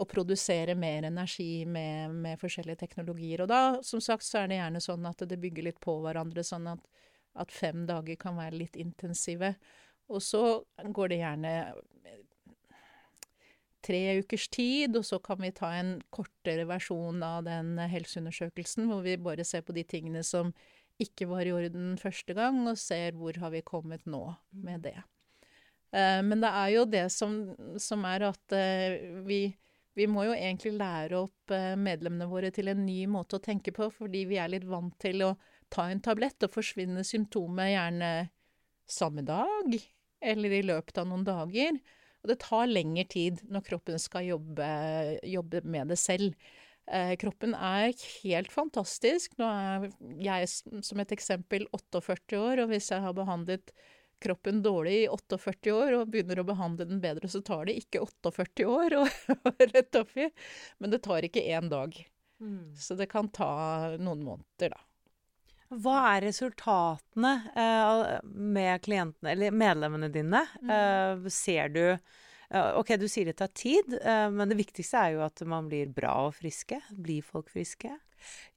å 0.00 0.06
produsere 0.08 0.74
mer 0.78 1.04
energi 1.08 1.66
med, 1.66 2.14
med, 2.14 2.38
forskjellige 2.40 2.80
teknologier. 2.84 3.42
Og 3.44 3.50
da, 3.50 3.60
som 3.84 4.00
sagt, 4.00 4.24
så 4.24 4.40
er 4.40 4.50
det 4.50 4.60
gjerne 4.60 4.82
sånn 4.84 5.06
at 5.10 5.24
det 5.28 5.38
bygger 5.42 5.66
litt 5.66 5.80
på 5.82 5.98
hverandre, 6.04 6.44
sånn 6.46 6.70
at, 6.72 6.86
at 7.42 7.52
fem 7.52 7.84
dager 7.88 8.16
kan 8.20 8.38
være 8.38 8.62
litt 8.62 8.78
intensive. 8.80 9.54
Og 10.10 10.22
så 10.24 10.42
går 10.80 11.12
det 11.12 11.20
gjerne 11.20 11.54
tre 13.90 14.02
ukers 14.22 14.48
tid, 14.54 14.96
og 14.96 15.06
så 15.06 15.20
kan 15.22 15.40
vi 15.42 15.52
ta 15.54 15.72
en 15.76 15.96
kortere 16.14 16.64
versjon 16.70 17.22
av 17.26 17.44
den 17.48 17.74
helseundersøkelsen, 17.90 18.86
hvor 18.88 19.02
vi 19.06 19.18
bare 19.20 19.46
ser 19.46 19.66
på 19.66 19.76
de 19.76 19.84
tingene 19.84 20.22
som 20.26 20.54
ikke 21.00 21.26
var 21.30 21.48
i 21.48 21.54
orden 21.56 21.96
første 22.00 22.36
gang, 22.36 22.62
og 22.70 22.78
ser 22.78 23.16
hvor 23.18 23.36
har 23.42 23.52
vi 23.52 23.64
kommet 23.66 24.06
nå 24.08 24.22
med 24.54 24.86
det. 24.88 24.98
Uh, 25.90 26.20
men 26.22 26.38
det 26.38 26.52
er 26.54 26.68
jo 26.76 26.86
det 26.86 27.08
som, 27.10 27.40
som 27.82 28.06
er 28.06 28.30
at 28.30 28.54
uh, 28.54 29.24
vi 29.26 29.48
vi 29.98 30.06
må 30.08 30.24
jo 30.28 30.34
egentlig 30.34 30.74
lære 30.78 31.18
opp 31.18 31.52
eh, 31.54 31.74
medlemmene 31.78 32.28
våre 32.30 32.50
til 32.54 32.70
en 32.70 32.84
ny 32.86 33.02
måte 33.10 33.38
å 33.38 33.42
tenke 33.42 33.72
på, 33.74 33.90
fordi 33.92 34.24
vi 34.30 34.38
er 34.40 34.52
litt 34.52 34.66
vant 34.68 34.94
til 35.02 35.24
å 35.26 35.34
ta 35.72 35.88
en 35.90 36.02
tablett 36.02 36.46
og 36.46 36.52
forsvinne 36.54 37.02
symptomet 37.06 37.72
gjerne 37.74 38.10
samme 38.90 39.24
dag 39.26 39.76
eller 40.20 40.54
i 40.54 40.62
løpet 40.66 41.00
av 41.00 41.08
noen 41.10 41.26
dager. 41.26 41.78
Og 42.20 42.32
det 42.32 42.40
tar 42.42 42.68
lengre 42.68 43.06
tid 43.08 43.40
når 43.48 43.64
kroppen 43.68 44.00
skal 44.00 44.26
jobbe, 44.28 44.66
jobbe 45.24 45.62
med 45.64 45.92
det 45.92 45.98
selv. 46.00 46.34
Eh, 46.90 47.14
kroppen 47.20 47.54
er 47.54 47.94
helt 48.24 48.52
fantastisk. 48.52 49.38
Nå 49.38 49.46
er 49.46 49.88
jeg 50.20 50.50
som 50.84 51.00
et 51.00 51.14
eksempel 51.14 51.66
48 51.76 52.40
år, 52.40 52.64
og 52.64 52.74
hvis 52.74 52.90
jeg 52.92 53.04
har 53.04 53.16
behandlet 53.16 53.72
kroppen 54.20 54.60
dårlig 54.62 54.96
i 55.04 55.08
48 55.08 55.72
år 55.72 55.96
og 55.96 56.10
begynner 56.12 56.42
å 56.42 56.48
behandle 56.48 56.84
den 56.88 57.00
bedre, 57.00 57.30
så 57.30 57.40
tar 57.44 57.68
det 57.68 57.78
ikke 57.80 58.02
48 58.04 58.68
år 58.68 58.98
å, 59.00 59.06
rette 59.74 60.02
opp 60.02 60.12
i. 60.18 60.28
Men 60.78 60.92
det 60.92 61.02
tar 61.06 61.24
ikke 61.24 61.46
én 61.46 61.70
dag. 61.72 61.96
Mm. 62.40 62.76
Så 62.76 62.96
det 63.00 63.08
kan 63.12 63.30
ta 63.32 63.96
noen 64.00 64.24
måneder, 64.26 64.74
da. 64.76 64.84
Hva 65.70 65.98
er 66.16 66.24
resultatene 66.26 67.30
eh, 67.54 68.18
med 68.24 68.82
klientene, 68.82 69.34
eller 69.36 69.54
medlemmene 69.54 70.10
dine? 70.10 70.42
Mm. 70.62 70.74
Eh, 70.74 71.30
ser 71.30 71.70
du 71.76 71.84
Ok, 72.50 72.96
du 72.98 73.04
sier 73.06 73.28
det 73.28 73.36
tar 73.38 73.52
tid, 73.54 73.92
eh, 74.02 74.26
men 74.34 74.50
det 74.50 74.56
viktigste 74.58 74.98
er 74.98 75.12
jo 75.14 75.20
at 75.22 75.38
man 75.46 75.68
blir 75.70 75.92
bra 75.94 76.16
og 76.26 76.32
friske. 76.34 76.80
Blir 76.90 77.22
folk 77.22 77.46
friske? 77.52 77.92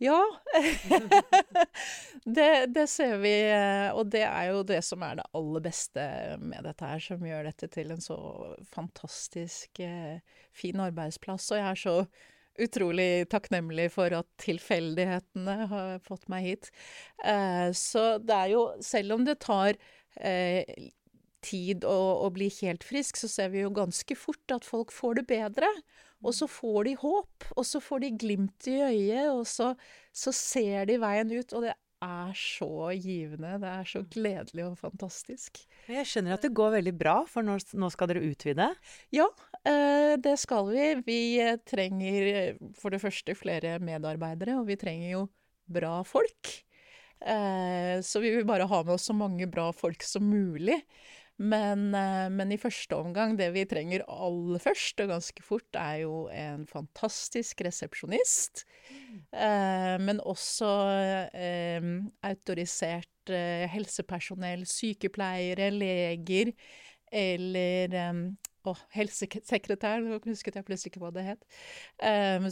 Ja. 0.02 0.18
det, 2.26 2.48
det, 2.74 2.88
ser 2.90 3.20
vi, 3.22 3.36
og 3.94 4.10
det 4.10 4.24
er 4.26 4.50
jo 4.50 4.64
det 4.66 4.82
som 4.82 5.06
er 5.06 5.22
det 5.22 5.28
aller 5.38 5.66
beste 5.70 6.08
med 6.42 6.66
dette 6.66 6.90
her, 6.90 7.06
som 7.06 7.22
gjør 7.30 7.46
dette 7.52 7.70
til 7.78 7.94
en 7.94 8.02
så 8.02 8.18
fantastisk 8.74 9.84
fin 10.58 10.84
arbeidsplass. 10.90 11.52
Og 11.54 11.62
jeg 11.62 11.70
er 11.70 11.84
så 11.86 11.98
utrolig 12.62 13.26
takknemlig 13.32 13.90
for 13.96 14.14
at 14.18 14.28
tilfeldighetene 14.42 15.56
har 15.72 16.02
fått 16.06 16.28
meg 16.32 16.48
hit. 16.48 16.70
Eh, 17.26 17.70
så 17.78 18.18
det 18.22 18.36
er 18.38 18.54
jo, 18.54 18.66
selv 18.84 19.18
om 19.18 19.26
det 19.28 19.40
tar 19.44 19.78
eh, 20.22 20.90
tid 21.44 21.86
å, 21.88 21.98
å, 22.24 22.32
bli 22.34 22.50
helt 22.62 22.86
frisk, 22.88 23.20
så 23.20 23.30
ser 23.32 23.54
vi 23.54 23.64
jo 23.64 23.74
ganske 23.74 24.18
fort 24.18 24.56
at 24.56 24.68
folk 24.68 24.94
får 24.96 25.22
det 25.22 25.28
bedre. 25.34 25.70
Og 26.24 26.36
så 26.38 26.48
får 26.48 26.86
de 26.88 26.96
håp, 27.02 27.50
og 27.52 27.66
så 27.68 27.82
får 27.84 28.06
de 28.06 28.14
glimt 28.22 28.68
i 28.72 28.78
øyet, 28.80 29.28
og 29.34 29.44
så, 29.50 29.74
så 30.16 30.32
ser 30.36 30.88
de 30.88 31.02
veien 31.02 31.34
ut. 31.34 31.50
Og 31.52 31.66
det 31.66 31.74
er 32.04 32.34
så 32.38 32.90
givende. 33.00 33.56
Det 33.62 33.70
er 33.72 33.88
så 33.90 34.02
gledelig 34.14 34.66
og 34.68 34.76
fantastisk. 34.82 35.64
Jeg 35.90 36.08
skjønner 36.10 36.36
at 36.36 36.46
det 36.46 36.54
går 36.56 36.76
veldig 36.78 36.94
bra, 37.00 37.16
for 37.30 37.46
nå, 37.46 37.58
nå 37.80 37.90
skal 37.94 38.12
dere 38.12 38.26
utvide? 38.28 38.70
Ja, 39.16 39.30
eh, 39.64 40.14
det 40.22 40.36
skal 40.42 40.70
vi. 40.72 40.90
Vi 41.08 41.22
trenger 41.70 42.30
eh, 42.34 42.62
for 42.80 42.94
det 42.94 43.02
første 43.04 43.36
flere 43.40 43.78
medarbeidere, 43.84 44.60
og 44.60 44.70
vi 44.70 44.80
trenger 44.80 45.16
jo 45.16 45.26
bra 45.74 46.02
folk. 46.08 46.54
Eh, 47.24 47.98
så 48.04 48.20
vi 48.24 48.34
vil 48.36 48.48
bare 48.48 48.68
ha 48.68 48.84
med 48.84 48.96
oss 48.98 49.08
så 49.08 49.16
mange 49.16 49.48
bra 49.52 49.70
folk 49.76 50.04
som 50.04 50.28
mulig. 50.28 50.82
Men, 51.42 51.88
eh, 51.96 52.30
men, 52.30 52.52
i 52.54 52.60
første 52.62 52.96
omgang, 52.96 53.34
det 53.38 53.50
vi 53.56 53.66
trenger 53.66 54.06
aller 54.06 54.62
først, 54.62 55.02
og 55.02 55.10
ganske 55.10 55.44
fort, 55.44 55.80
er 55.80 56.04
jo 56.04 56.28
en 56.30 56.68
fantastisk 56.70 57.64
resepsjonist. 57.66 58.66
Eh, 59.34 59.98
men 60.02 60.22
også 60.22 60.70
eh, 61.34 61.90
autorisert 62.30 63.34
eh, 63.34 63.66
helsepersonell, 63.74 64.68
sykepleiere, 64.70 65.72
leger 65.74 66.54
eller 67.14 67.94
å, 68.66 68.74
helsesekretær, 68.96 70.06
husket 70.26 70.56
jeg 70.58 70.66
plutselig 70.66 70.94
ikke 70.94 71.02
hva 71.04 71.12
det 71.14 71.26
het. 71.28 71.44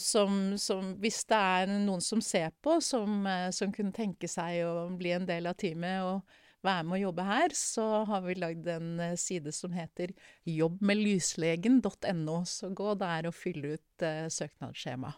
Som, 0.04 0.36
som, 0.62 0.92
hvis 1.02 1.24
det 1.32 1.40
er 1.40 1.72
noen 1.72 2.04
som 2.06 2.22
ser 2.22 2.52
på, 2.62 2.76
som, 2.86 3.26
som 3.56 3.74
kunne 3.74 3.96
tenke 3.96 4.30
seg 4.30 4.60
å 4.68 4.86
bli 5.00 5.16
en 5.16 5.26
del 5.26 5.50
av 5.50 5.58
teamet 5.58 6.06
og 6.06 6.41
være 6.66 6.86
med 6.88 6.98
å 7.00 7.02
jobbe 7.08 7.26
her, 7.28 7.56
så 7.58 7.86
har 8.10 8.24
vi 8.26 8.38
lagd 8.40 8.70
en 8.72 8.94
eh, 9.02 9.18
side 9.20 9.54
som 9.56 9.74
heter 9.76 10.14
jobbmedlyslegen.no. 10.50 12.38
Så 12.48 12.72
gå 12.78 12.96
der 13.02 13.30
og 13.30 13.36
fyll 13.38 13.74
ut 13.74 14.06
uh, 14.06 14.28
søknadsskjema. 14.32 15.14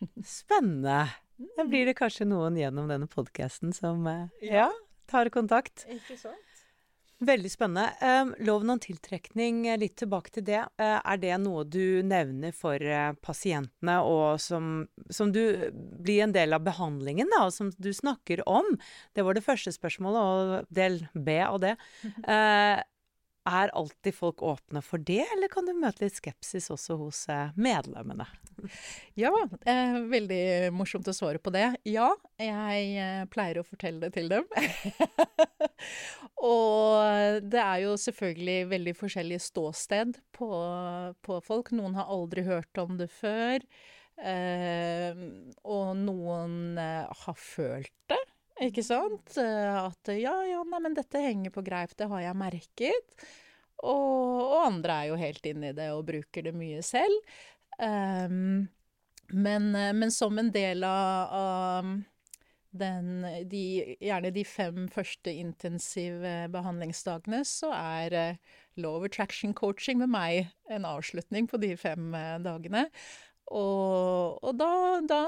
Spennende. 0.38 1.02
Da 1.56 1.64
blir 1.64 1.88
det 1.88 1.96
kanskje 2.00 2.28
noen 2.28 2.58
gjennom 2.58 2.90
denne 2.90 3.08
podkasten 3.10 3.72
som 3.76 4.04
uh, 4.08 4.28
ja, 4.44 4.68
tar 5.10 5.30
kontakt. 5.32 5.86
Ikke 5.88 6.18
sant? 6.20 6.49
Veldig 7.20 7.50
spennende. 7.52 8.32
Loven 8.46 8.70
om 8.72 8.78
tiltrekning, 8.80 9.66
eh, 9.68 9.78
litt 9.78 9.96
tilbake 10.00 10.32
til 10.32 10.44
det. 10.46 10.62
Uh, 10.80 10.96
er 11.04 11.18
det 11.20 11.34
noe 11.42 11.66
du 11.68 12.00
nevner 12.06 12.54
for 12.56 12.80
uh, 12.80 13.12
pasientene, 13.20 13.98
og 14.00 14.40
som, 14.40 14.86
som, 15.12 15.32
du 15.34 15.42
blir 16.00 16.24
en 16.24 16.32
del 16.32 16.56
av 16.56 16.64
behandlingen, 16.64 17.28
da, 17.28 17.44
og 17.48 17.52
som 17.52 17.68
du 17.76 17.90
snakker 17.92 18.40
om? 18.48 18.72
Det 19.12 19.26
var 19.26 19.36
det 19.36 19.44
første 19.44 19.74
spørsmålet, 19.76 20.20
og 20.20 20.72
del 20.72 21.02
B 21.12 21.36
av 21.44 21.60
det. 21.60 21.76
Uh, 22.24 22.80
er 23.48 23.72
alltid 23.76 24.14
folk 24.14 24.42
åpne 24.42 24.82
for 24.84 25.00
det, 25.00 25.22
eller 25.34 25.48
kan 25.48 25.66
du 25.66 25.72
møte 25.76 26.04
litt 26.04 26.18
skepsis 26.18 26.70
også 26.72 26.96
hos 27.00 27.22
eh, 27.32 27.54
medlemmene? 27.56 28.26
Ja, 29.18 29.32
eh, 29.64 29.96
veldig 30.10 30.42
morsomt 30.76 31.08
å 31.08 31.14
svare 31.16 31.40
på 31.42 31.52
det. 31.54 31.66
Ja, 31.88 32.10
jeg 32.40 32.90
eh, 33.00 33.24
pleier 33.32 33.62
å 33.62 33.66
fortelle 33.66 34.04
det 34.04 34.12
til 34.18 34.28
dem. 34.32 34.44
og 36.52 36.69
det 37.42 37.60
er 37.62 37.84
jo 37.84 37.94
selvfølgelig 38.00 38.58
veldig 38.70 38.94
forskjellige 38.98 39.44
ståsted 39.46 40.18
på, 40.36 40.50
på, 41.26 41.38
folk. 41.46 41.72
Noen 41.76 41.96
har 41.98 42.10
aldri 42.12 42.44
hørt 42.46 42.82
om 42.82 42.96
det 43.00 43.10
før. 43.12 43.64
Eh, 44.20 45.22
og 45.64 45.92
noen 46.00 46.78
eh, 46.80 47.22
har 47.24 47.38
følt 47.38 47.94
det. 48.12 48.20
Ikke 48.66 48.84
sant? 48.84 49.36
Eh, 49.40 49.76
at 49.80 50.12
ja, 50.12 50.34
ja, 50.44 50.64
nei, 50.68 50.82
men 50.84 50.96
dette 50.98 51.22
henger 51.22 51.54
på 51.54 51.64
greip, 51.64 51.94
det 51.96 52.10
har 52.10 52.26
jeg 52.26 52.40
merket. 52.40 53.16
Og, 53.80 54.42
og 54.44 54.58
andre 54.66 54.98
er 54.98 55.12
jo 55.12 55.22
helt 55.22 55.46
inne 55.48 55.72
i 55.72 55.76
det 55.76 55.88
og 55.94 56.04
bruker 56.10 56.44
det 56.44 56.52
mye 56.56 56.82
selv. 56.84 57.32
Um, 57.80 58.68
men, 59.32 59.74
eh, 59.74 59.92
men, 59.92 60.10
som 60.12 60.38
en 60.38 60.50
del 60.52 60.84
av, 60.84 61.32
av 61.32 61.90
den, 62.70 63.24
de, 63.50 63.62
gjerne 63.98 64.30
de 64.34 64.44
fem 64.46 64.84
første 64.92 65.32
intensive 65.34 66.34
behandlingsdagene, 66.54 67.42
så 67.48 67.72
er 67.74 68.14
uh, 68.14 68.60
Law 68.80 69.04
Attraction 69.08 69.54
Coaching 69.56 69.98
med 70.04 70.12
meg 70.14 70.52
en 70.70 70.86
avslutning 70.86 71.50
på 71.50 71.58
de 71.62 71.74
fem 71.80 72.14
uh, 72.14 72.38
dagene. 72.42 72.86
Og, 73.50 74.38
og 74.46 74.52
da, 74.54 74.72
da, 75.02 75.22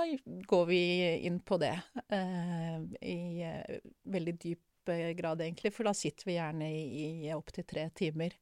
går 0.46 0.66
vi 0.68 0.82
inn 1.26 1.40
på 1.42 1.58
det 1.58 1.74
eh, 2.14 2.76
i 3.10 3.42
eh, 3.42 3.80
veldig 4.14 4.34
dyp 4.44 4.92
eh, 4.94 5.10
grad, 5.18 5.42
egentlig. 5.42 5.72
For 5.74 5.88
da 5.88 5.94
sitter 5.96 6.30
vi 6.30 6.36
gjerne 6.36 6.68
i, 6.70 7.08
i 7.26 7.32
opptil 7.34 7.66
tre 7.66 7.88
timer. 7.98 8.36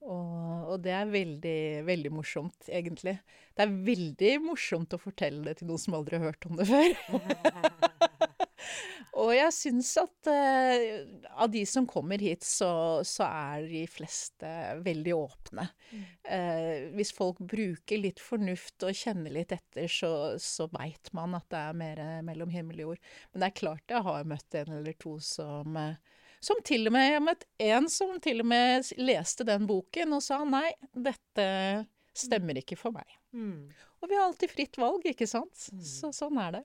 Og, 0.00 0.70
og, 0.70 0.78
det 0.80 0.94
er 0.96 1.12
veldig, 1.12 1.60
veldig 1.84 2.14
morsomt, 2.16 2.70
egentlig. 2.72 3.18
Det 3.52 3.66
er 3.66 3.76
veldig 3.90 4.32
morsomt 4.46 4.96
å 4.96 5.02
fortelle 5.02 5.44
det 5.50 5.58
til 5.60 5.68
noen 5.68 5.84
som 5.84 6.00
aldri 6.00 6.16
har 6.16 6.30
hørt 6.30 6.48
om 6.48 6.56
det 6.56 6.70
før. 6.70 6.96
Og 9.18 9.32
jeg 9.34 9.54
syns 9.56 9.90
at 9.98 10.28
uh, 10.30 10.84
av 11.42 11.50
de 11.50 11.64
som 11.66 11.86
kommer 11.88 12.22
hit, 12.22 12.44
så, 12.46 12.70
så 13.06 13.26
er 13.26 13.66
de 13.66 13.82
fleste 13.90 14.50
veldig 14.84 15.16
åpne. 15.16 15.66
Mm. 15.90 16.04
Uh, 16.28 16.76
hvis 16.98 17.10
folk 17.16 17.40
bruker 17.42 18.02
litt 18.04 18.22
fornuft 18.22 18.86
og 18.86 18.94
kjenner 18.94 19.34
litt 19.34 19.54
etter, 19.56 19.90
så, 19.90 20.12
så 20.38 20.68
veit 20.76 21.10
man 21.16 21.34
at 21.38 21.48
det 21.50 21.64
er 21.64 21.82
mer 21.82 22.04
mellom 22.26 22.54
himmel 22.54 22.84
og 22.84 22.86
jord. 22.90 23.04
Men 23.32 23.42
det 23.42 23.50
er 23.50 23.60
klart 23.64 23.96
jeg 23.96 24.06
har 24.06 24.30
møtt 24.30 24.60
en 24.62 24.78
eller 24.78 24.98
to 25.02 25.18
som 25.24 25.78
uh, 25.78 26.16
som 26.40 26.56
til 26.64 26.88
og 26.88 26.94
med, 26.94 27.04
Jeg 27.04 27.18
har 27.18 27.24
møtt 27.24 27.42
en 27.60 27.86
som 27.92 28.14
til 28.24 28.40
og 28.40 28.46
med 28.48 28.92
leste 28.96 29.44
den 29.44 29.66
boken 29.68 30.16
og 30.16 30.22
sa 30.24 30.40
nei, 30.48 30.70
dette 30.96 31.46
stemmer 32.16 32.56
ikke 32.62 32.78
for 32.80 32.96
meg. 32.96 33.18
Mm. 33.36 33.68
Og 34.00 34.08
vi 34.08 34.16
har 34.16 34.24
alltid 34.24 34.52
fritt 34.52 34.78
valg, 34.80 35.04
ikke 35.04 35.28
sant. 35.28 35.68
Mm. 35.72 35.82
Så 35.84 36.12
sånn 36.16 36.40
er 36.40 36.54
det. 36.56 36.62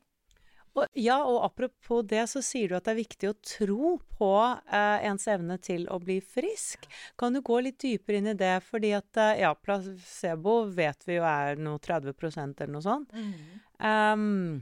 Og, 0.75 0.91
ja, 0.99 1.21
og 1.23 1.39
apropos 1.47 2.03
det, 2.03 2.25
så 2.27 2.41
sier 2.43 2.69
du 2.69 2.75
at 2.75 2.87
det 2.87 2.95
er 2.95 2.99
viktig 2.99 3.29
å 3.29 3.37
tro 3.47 3.91
på 4.19 4.31
eh, 4.43 5.05
ens 5.07 5.23
evne 5.31 5.55
til 5.63 5.85
å 5.91 6.01
bli 6.03 6.17
frisk. 6.19 6.83
Kan 7.19 7.35
du 7.35 7.39
gå 7.45 7.61
litt 7.63 7.79
dypere 7.79 8.19
inn 8.19 8.27
i 8.33 8.35
det? 8.37 8.57
Fordi 8.67 8.91
at 8.97 9.21
eh, 9.23 9.45
ja, 9.45 9.53
placebo 9.55 10.57
vet 10.75 11.07
vi 11.07 11.15
jo 11.15 11.27
er 11.29 11.61
noe 11.63 11.79
30 11.79 12.11
eller 12.11 12.73
noe 12.73 12.83
sånt. 12.83 13.15
Mm. 13.15 13.61
Um, 13.79 14.59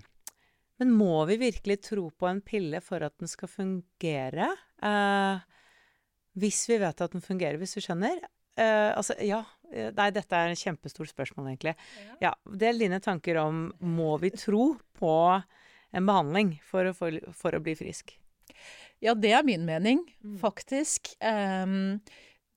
men 0.81 0.93
må 0.93 1.23
vi 1.29 1.39
virkelig 1.41 1.79
tro 1.89 2.05
på 2.13 2.29
en 2.29 2.43
pille 2.45 2.81
for 2.85 3.01
at 3.05 3.17
den 3.21 3.31
skal 3.31 3.49
fungere? 3.49 4.51
Uh, 4.85 5.41
hvis 6.37 6.61
vi 6.69 6.77
vet 6.81 7.01
at 7.01 7.17
den 7.17 7.25
fungerer, 7.25 7.57
hvis 7.61 7.73
du 7.73 7.81
skjønner? 7.81 8.21
Uh, 8.53 8.93
altså, 8.93 9.17
ja. 9.25 9.41
Nei, 9.73 10.11
dette 10.13 10.37
er 10.37 10.51
et 10.53 10.61
kjempestort 10.61 11.09
spørsmål, 11.09 11.47
egentlig. 11.49 11.73
Ja. 12.21 12.29
ja 12.29 12.57
Del 12.61 12.85
dine 12.85 13.01
tanker 13.01 13.39
om 13.41 13.71
må 13.81 14.13
vi 14.21 14.29
tro 14.37 14.75
på 14.99 15.13
en 15.93 16.09
behandling 16.09 16.57
for 16.67 16.89
å, 16.89 16.93
for, 16.97 17.17
for 17.37 17.55
å 17.55 17.63
bli 17.63 17.75
frisk? 17.79 18.15
Ja, 19.03 19.15
det 19.15 19.33
er 19.35 19.43
min 19.45 19.65
mening, 19.67 20.03
mm. 20.23 20.37
faktisk. 20.41 21.11
Um, 21.19 21.99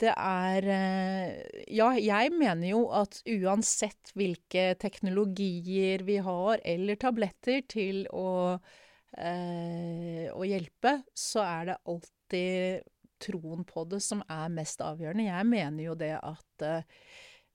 det 0.01 0.13
er 0.13 0.67
eh, 0.69 1.63
Ja, 1.73 1.91
jeg 1.97 2.33
mener 2.37 2.69
jo 2.69 2.83
at 2.95 3.23
uansett 3.27 4.13
hvilke 4.17 4.75
teknologier 4.81 6.05
vi 6.07 6.19
har, 6.23 6.61
eller 6.65 7.01
tabletter 7.01 7.65
til 7.69 8.05
å, 8.13 8.59
eh, 9.17 10.27
å 10.33 10.45
hjelpe, 10.45 10.99
så 11.17 11.45
er 11.47 11.71
det 11.71 11.79
alltid 11.89 12.93
troen 13.25 13.65
på 13.65 13.87
det 13.89 14.03
som 14.05 14.21
er 14.29 14.53
mest 14.53 14.85
avgjørende. 14.85 15.31
Jeg 15.31 15.49
mener 15.49 15.89
jo 15.89 15.97
det 15.97 16.13
at 16.21 16.67
eh, 16.67 16.85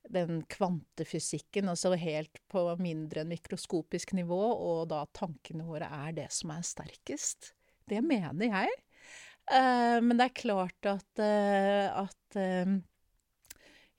den 0.10 0.42
kvantefysikken, 0.50 1.70
altså 1.70 1.94
helt 2.00 2.40
på 2.52 2.64
mindre 2.82 3.24
enn 3.24 3.32
mikroskopisk 3.32 4.16
nivå, 4.18 4.40
og 4.40 4.88
da 4.92 5.04
tankene 5.16 5.66
våre 5.68 5.90
er 6.08 6.16
det 6.18 6.30
som 6.34 6.54
er 6.56 6.66
sterkest. 6.66 7.54
Det 7.90 8.02
mener 8.06 8.50
jeg. 8.50 8.78
Uh, 9.52 10.00
men 10.04 10.16
det 10.18 10.30
er 10.30 10.38
klart 10.38 10.88
at, 10.88 11.10
uh, 11.20 12.06
at 12.06 12.38
uh, 12.40 12.78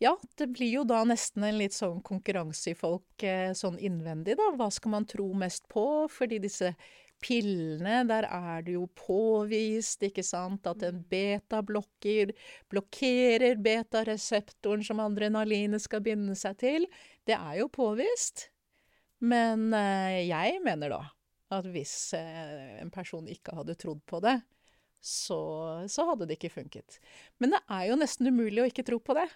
Ja, 0.02 0.16
det 0.38 0.48
blir 0.56 0.70
jo 0.80 0.84
da 0.88 1.02
nesten 1.06 1.44
en 1.46 1.58
litt 1.60 1.76
sånn 1.76 2.00
konkurranse 2.02 2.72
i 2.72 2.78
folk 2.78 3.22
sånn 3.54 3.76
innvendig, 3.78 4.34
da. 4.40 4.48
Hva 4.58 4.66
skal 4.74 4.96
man 4.96 5.06
tro 5.06 5.28
mest 5.38 5.68
på? 5.70 5.84
Fordi 6.10 6.40
disse 6.42 6.72
pillene, 7.22 8.02
der 8.08 8.26
er 8.28 8.64
det 8.66 8.76
jo 8.76 8.86
påvist, 8.98 10.02
ikke 10.04 10.24
sant, 10.26 10.66
at 10.68 10.82
en 10.86 11.00
betablokker 11.10 12.34
blokkerer 12.72 13.60
beta-reseptoren 13.62 14.84
som 14.86 15.02
adrenalinet 15.04 15.84
skal 15.84 16.04
binde 16.04 16.36
seg 16.38 16.58
til. 16.62 16.88
Det 17.28 17.38
er 17.38 17.60
jo 17.62 17.70
påvist. 17.72 18.48
Men 19.22 19.70
eh, 19.76 20.24
jeg 20.26 20.58
mener 20.64 20.96
da 20.96 21.02
at 21.52 21.68
hvis 21.68 21.94
eh, 22.16 22.80
en 22.80 22.90
person 22.92 23.28
ikke 23.28 23.54
hadde 23.54 23.76
trodd 23.78 24.00
på 24.08 24.22
det, 24.24 24.38
så, 25.02 25.38
så, 25.90 26.06
hadde 26.08 26.28
det 26.28 26.38
ikke 26.38 26.54
funket. 26.54 27.00
Men 27.42 27.56
det 27.56 27.62
er 27.66 27.88
jo 27.90 27.98
nesten 27.98 28.30
umulig 28.30 28.62
å 28.62 28.68
ikke 28.70 28.86
tro 28.86 29.00
på 29.02 29.16
det. 29.18 29.26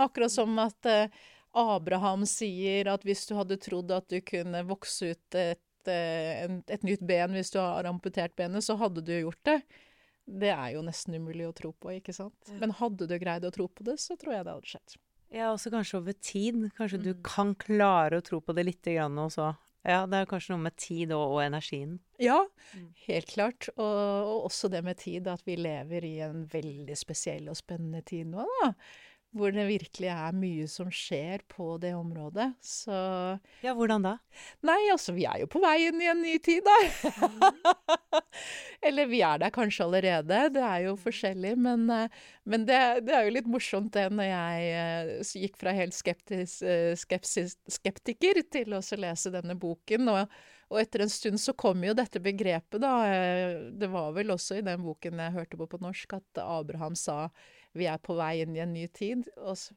Akkurat 0.00 0.32
som 0.32 0.56
at 0.62 0.88
eh, 0.88 1.12
Abraham 1.56 2.24
sier 2.28 2.88
at 2.92 3.04
hvis 3.06 3.26
du 3.28 3.34
hadde 3.38 3.60
trodd 3.60 3.90
at 3.92 4.08
du 4.10 4.20
kunne 4.24 4.62
vokse 4.68 5.12
ut 5.12 5.38
et 5.38 5.62
en, 5.88 6.60
et 6.68 6.82
nytt 6.86 7.04
ben 7.06 7.32
hvis 7.36 7.52
du 7.54 7.60
har 7.62 7.88
amputert 7.88 8.34
benet, 8.36 8.64
så 8.66 8.76
hadde 8.80 9.04
du 9.06 9.14
gjort 9.14 9.40
det. 9.48 9.60
Det 10.30 10.50
er 10.52 10.74
jo 10.74 10.82
nesten 10.86 11.16
umulig 11.16 11.48
å 11.48 11.54
tro 11.56 11.72
på, 11.72 11.94
ikke 11.96 12.14
sant. 12.14 12.36
Ja. 12.48 12.58
Men 12.60 12.74
hadde 12.78 13.08
du 13.10 13.16
greid 13.18 13.46
å 13.46 13.54
tro 13.54 13.66
på 13.68 13.86
det, 13.86 13.96
så 14.02 14.18
tror 14.20 14.36
jeg 14.36 14.46
det 14.46 14.54
hadde 14.58 14.74
skjedd. 14.74 14.98
Ja, 15.30 15.50
også 15.54 15.70
kanskje 15.72 15.98
over 16.00 16.14
tid. 16.18 16.62
Kanskje 16.76 17.00
mm. 17.00 17.04
du 17.06 17.12
kan 17.26 17.54
klare 17.58 18.18
å 18.18 18.24
tro 18.26 18.40
på 18.42 18.54
det 18.56 18.66
lite 18.66 18.94
grann 18.96 19.18
også. 19.18 19.52
Ja, 19.86 20.02
det 20.10 20.18
er 20.18 20.28
kanskje 20.28 20.52
noe 20.52 20.66
med 20.66 20.76
tid 20.76 21.12
og, 21.16 21.36
og 21.36 21.42
energien. 21.44 21.94
Ja, 22.20 22.42
mm. 22.76 22.88
helt 23.06 23.30
klart. 23.30 23.70
Og, 23.76 23.84
og, 23.86 24.48
også 24.50 24.68
det 24.72 24.82
med 24.84 24.98
tid, 25.00 25.30
at 25.30 25.46
vi 25.48 25.56
lever 25.56 26.04
i 26.04 26.16
en 26.26 26.44
veldig 26.50 26.98
spesiell 26.98 27.48
og 27.48 27.56
spennende 27.58 28.02
tid 28.06 28.28
nå, 28.34 28.44
da 28.60 28.74
hvor 29.36 29.52
det 29.54 29.66
virkelig 29.68 30.08
er 30.10 30.34
mye 30.34 30.66
som 30.70 30.88
skjer 30.90 31.44
på 31.50 31.76
det 31.82 31.92
området. 31.94 32.48
Så 32.64 32.94
Ja, 33.62 33.74
hvordan 33.78 34.02
da? 34.02 34.16
Nei, 34.66 34.78
altså, 34.90 35.14
vi 35.14 35.26
er 35.28 35.42
jo 35.42 35.48
på 35.50 35.62
vei 35.62 35.76
inn 35.86 36.02
i 36.02 36.08
en 36.10 36.22
ny 36.24 36.36
tid, 36.42 36.66
da. 36.66 38.22
Eller 38.90 39.10
vi 39.10 39.22
er 39.26 39.38
der 39.42 39.54
kanskje 39.54 39.86
allerede. 39.86 40.42
Det 40.56 40.64
er 40.66 40.86
jo 40.88 40.96
forskjellig. 40.98 41.54
Men, 41.62 41.86
eh, 41.94 42.20
men 42.50 42.66
det, 42.66 42.80
det, 43.06 43.14
er 43.14 43.28
jo 43.28 43.36
litt 43.38 43.50
morsomt 43.50 43.92
det 43.94 44.08
når 44.10 44.30
jeg 44.32 45.20
uh, 45.20 45.34
gikk 45.44 45.60
fra 45.60 45.74
helt 45.76 45.94
skeptis, 45.94 46.58
uh, 46.66 46.96
skepsis, 46.98 47.58
skeptiker 47.70 48.42
til 48.50 48.74
å 48.74 48.82
lese 48.98 49.34
denne 49.34 49.54
boken. 49.60 50.10
Og, 50.10 50.40
og, 50.70 50.78
etter 50.80 51.02
en 51.04 51.10
stund 51.10 51.40
så 51.42 51.54
kom 51.58 51.82
jo 51.82 51.94
dette 51.98 52.22
begrepet, 52.22 52.78
da. 52.82 52.94
Det 53.74 53.88
var 53.90 54.14
vel 54.14 54.30
også 54.30 54.60
i 54.60 54.64
den 54.66 54.84
boken 54.86 55.18
jeg 55.18 55.34
hørte 55.34 55.58
på 55.58 55.66
på 55.70 55.80
norsk, 55.82 56.14
at 56.20 56.42
Abraham 56.44 56.94
sa 56.98 57.26
vi 57.76 57.86
er 57.90 57.98
på 58.02 58.14
vei 58.18 58.40
inn 58.44 58.56
i 58.56 58.62
en 58.62 58.74
ny 58.74 58.86
tid. 58.94 59.28
Og 59.38 59.58
så 59.58 59.74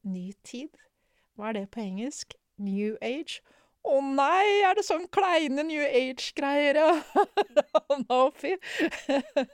Ny 0.00 0.30
tid? 0.48 0.78
Hva 1.36 1.50
er 1.50 1.58
det 1.58 1.66
på 1.74 1.82
engelsk? 1.82 2.32
New 2.60 2.94
age? 3.04 3.42
Å 3.80 3.96
oh, 3.96 4.04
nei, 4.04 4.60
er 4.68 4.76
det 4.76 4.84
sånn 4.84 5.06
kleine 5.12 5.62
New 5.64 5.80
Age-greier, 5.80 6.76
no, 8.02 8.18
fy. 8.36 8.52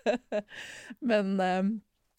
men, 1.10 1.36
um, 1.38 1.68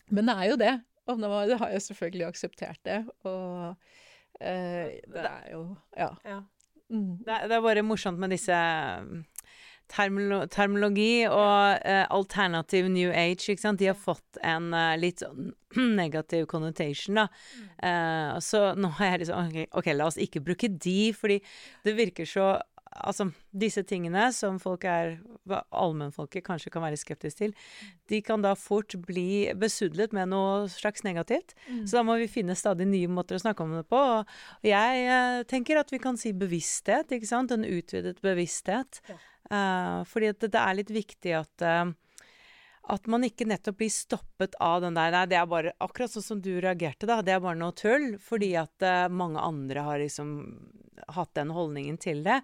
men 0.08 0.32
det 0.32 0.36
er 0.36 0.51
jo 0.51 0.60
det. 0.62 0.75
Og 1.08 1.19
nå 1.19 1.32
har 1.32 1.73
jeg 1.73 1.84
selvfølgelig 1.89 2.27
akseptert 2.30 2.80
det. 2.88 3.01
Og 3.27 3.75
uh, 3.75 3.75
det 4.39 5.25
er 5.25 5.51
jo 5.51 5.65
Ja. 5.99 6.13
ja. 6.27 6.39
Mm. 6.93 7.17
Det, 7.26 7.41
det, 7.50 7.58
er 7.58 7.65
bare 7.65 7.84
morsomt 7.84 8.19
med 8.19 8.32
disse 8.36 8.58
termolo 9.91 10.41
termologi 10.52 11.26
og 11.30 11.80
uh, 11.80 12.06
alternative 12.12 12.89
new 12.91 13.12
age, 13.12 13.47
ikke 13.52 13.63
sant, 13.63 13.80
de 13.80 13.89
har 13.91 14.00
fått 14.00 14.39
en 14.43 14.71
uh, 14.76 14.95
litt 15.00 15.23
sånn 15.23 15.54
negativ 16.02 16.47
connotation, 16.52 17.21
da. 17.21 17.28
Uh, 17.80 18.39
så 18.43 18.71
nå 18.80 18.91
har 19.00 19.13
jeg 19.13 19.26
liksom 19.26 19.47
okay, 19.47 19.69
OK, 19.71 19.91
la 19.95 20.10
oss 20.12 20.19
ikke 20.19 20.43
bruke 20.43 20.71
de, 20.71 21.00
fordi 21.15 21.39
det 21.88 21.95
virker 21.97 22.28
så 22.28 22.56
Altså, 22.91 23.30
disse 23.52 23.84
tingene 23.88 24.28
som 24.36 24.60
folk 24.62 24.86
er 24.88 25.17
allmennfolket 25.76 26.45
kanskje 26.45 26.71
kan 26.73 26.84
være 26.86 27.00
skeptisk 27.00 27.41
til, 27.41 27.54
de 28.12 28.21
kan 28.26 28.43
da 28.43 28.54
fort 28.58 28.95
bli 29.08 29.54
besudlet 29.60 30.15
med 30.15 30.32
noe 30.34 30.65
slags 30.71 31.06
negativt. 31.08 31.56
Mm. 31.67 31.86
Så 31.86 32.00
da 32.00 32.06
må 32.08 32.17
vi 32.21 32.30
finne 32.32 32.58
stadig 32.58 32.88
nye 32.89 33.12
måter 33.12 33.38
å 33.38 33.43
snakke 33.43 33.65
om 33.65 33.78
det 33.78 33.86
på. 33.91 34.02
Og 34.21 34.67
jeg 34.67 35.06
eh, 35.06 35.43
tenker 35.50 35.82
at 35.82 35.93
vi 35.93 36.02
kan 36.04 36.19
si 36.19 36.34
bevissthet, 36.38 37.13
ikke 37.13 37.30
sant? 37.30 37.54
En 37.54 37.67
utvidet 37.67 38.21
bevissthet. 38.26 39.02
Ja. 39.10 39.21
Eh, 39.47 40.02
fordi 40.10 40.34
det, 40.34 40.52
det, 40.52 40.62
er 40.62 40.80
litt 40.82 40.93
viktig 40.93 41.38
at 41.38 41.65
eh, 41.65 41.95
at 42.88 43.08
man 43.12 43.26
ikke 43.28 43.47
nettopp 43.47 43.82
blir 43.82 43.91
stoppet 43.91 44.56
av 44.63 44.80
den 44.84 44.95
der 44.95 45.12
Nei, 45.12 45.26
det 45.28 45.38
er 45.39 45.47
bare 45.50 45.73
akkurat 45.84 46.13
sånn 46.13 46.23
som 46.23 46.41
du 46.43 46.54
reagerte, 46.63 47.08
da. 47.10 47.19
Det 47.26 47.34
er 47.36 47.43
bare 47.43 47.60
noe 47.60 47.76
tull. 47.76 48.13
Fordi 48.23 48.54
at 48.60 48.86
uh, 48.86 49.08
mange 49.12 49.43
andre 49.43 49.84
har 49.84 50.00
liksom 50.00 50.30
hatt 51.15 51.34
den 51.38 51.52
holdningen 51.56 52.00
til 52.02 52.23
det. 52.26 52.39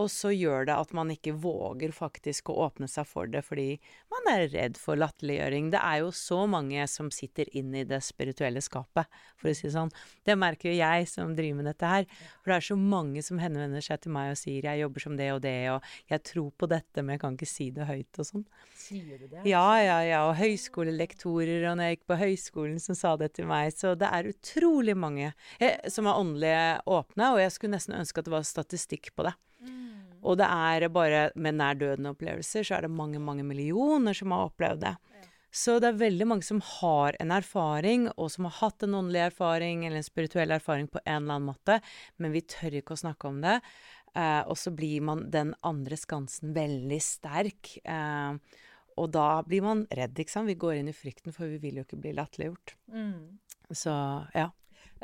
Og 0.00 0.10
så 0.10 0.32
gjør 0.34 0.66
det 0.68 0.74
at 0.74 0.92
man 0.96 1.12
ikke 1.12 1.36
våger 1.38 1.92
faktisk 1.94 2.50
å 2.50 2.56
åpne 2.66 2.88
seg 2.90 3.06
for 3.08 3.30
det 3.30 3.44
fordi 3.46 3.78
man 4.12 4.30
er 4.32 4.48
redd 4.52 4.78
for 4.80 4.98
latterliggjøring. 4.98 5.70
Det 5.74 5.80
er 5.80 6.02
jo 6.02 6.10
så 6.14 6.40
mange 6.50 6.84
som 6.90 7.10
sitter 7.14 7.50
inn 7.56 7.74
i 7.76 7.84
det 7.88 8.00
spirituelle 8.04 8.62
skapet, 8.64 9.10
for 9.38 9.50
å 9.50 9.54
si 9.54 9.68
det 9.68 9.74
sånn. 9.76 9.92
Det 10.26 10.36
merker 10.38 10.70
jo 10.70 10.78
jeg 10.78 11.08
som 11.10 11.34
driver 11.36 11.60
med 11.60 11.70
dette 11.70 11.90
her. 11.90 12.08
For 12.42 12.52
det 12.52 12.58
er 12.58 12.68
så 12.70 12.78
mange 12.78 13.22
som 13.26 13.40
henvender 13.42 13.84
seg 13.84 14.02
til 14.04 14.14
meg 14.14 14.32
og 14.32 14.40
sier 14.40 14.62
'jeg 14.64 14.82
jobber 14.82 15.00
som 15.00 15.16
det 15.16 15.30
og 15.32 15.42
det', 15.42 15.70
og 15.74 15.82
'jeg 16.10 16.22
tror 16.24 16.50
på 16.58 16.68
dette, 16.68 17.02
men 17.02 17.14
jeg 17.14 17.20
kan 17.20 17.36
ikke 17.36 17.46
si 17.46 17.70
det 17.70 17.86
høyt', 17.86 18.18
og 18.18 18.26
sånn. 18.26 18.44
Sier 18.74 19.18
du 19.18 19.26
det? 19.28 19.46
Ja, 19.46 19.78
ja, 19.78 19.98
ja. 20.02 20.20
Og 20.28 20.36
høyskolelektorer 20.36 21.70
og 21.70 21.78
når 21.78 21.84
jeg 21.84 21.96
gikk 21.96 22.06
på 22.06 22.20
høyskolen 22.20 22.80
som 22.80 22.94
sa 22.94 23.16
det 23.16 23.34
til 23.34 23.46
meg. 23.46 23.72
Så 23.72 23.94
det 23.96 24.10
er 24.10 24.30
utrolig 24.30 24.96
mange 24.96 25.32
eh, 25.60 25.78
som 25.88 26.06
er 26.06 26.18
åndelig 26.18 26.80
åpne, 26.86 27.32
og 27.32 27.38
jeg 27.38 27.52
skulle 27.52 27.76
nesten 27.76 27.94
ønske 27.94 28.18
at 28.18 28.24
det 28.28 28.34
var 28.34 28.42
statistikk 28.42 29.14
på 29.14 29.26
det. 29.28 29.34
Og 30.24 30.38
det 30.40 30.48
er 30.48 30.88
bare 30.92 31.28
med 31.36 31.58
nær 31.60 31.76
døden-opplevelser, 31.80 32.64
så 32.64 32.78
er 32.78 32.86
det 32.86 32.96
mange, 32.96 33.20
mange 33.20 33.44
millioner 33.46 34.16
som 34.16 34.32
har 34.34 34.48
opplevd 34.48 34.84
det. 34.86 34.94
Ja. 34.96 35.30
Så 35.54 35.76
det 35.78 35.92
er 35.92 36.00
veldig 36.00 36.26
mange 36.26 36.42
som 36.42 36.58
har 36.66 37.14
en 37.22 37.30
erfaring, 37.30 38.08
og 38.16 38.32
som 38.34 38.48
har 38.48 38.56
hatt 38.58 38.82
en 38.82 38.96
åndelig 38.98 39.28
erfaring 39.28 39.84
eller 39.86 40.00
en 40.00 40.06
spirituell 40.06 40.56
erfaring 40.56 40.88
på 40.90 40.98
en 41.04 41.20
eller 41.20 41.36
annen 41.36 41.50
måte, 41.52 41.76
men 42.18 42.34
vi 42.34 42.42
tør 42.42 42.80
ikke 42.80 42.96
å 42.96 43.02
snakke 43.04 43.30
om 43.30 43.38
det. 43.44 43.60
Eh, 44.18 44.42
og 44.50 44.58
så 44.58 44.72
blir 44.74 45.04
man 45.06 45.28
den 45.30 45.52
andre 45.66 45.98
skansen 45.98 46.54
veldig 46.56 46.98
sterk. 47.02 47.76
Eh, 47.84 48.58
og 48.98 49.10
da 49.14 49.28
blir 49.46 49.62
man 49.62 49.86
redd, 49.94 50.18
ikke 50.18 50.34
sant. 50.34 50.50
Vi 50.50 50.58
går 50.58 50.80
inn 50.80 50.90
i 50.90 50.96
frykten, 50.96 51.34
for 51.34 51.50
vi 51.50 51.60
vil 51.62 51.80
jo 51.80 51.86
ikke 51.86 52.00
bli 52.02 52.14
latterliggjort. 52.18 52.76
Mm. 52.94 53.38
Så 53.74 53.94
ja. 54.34 54.50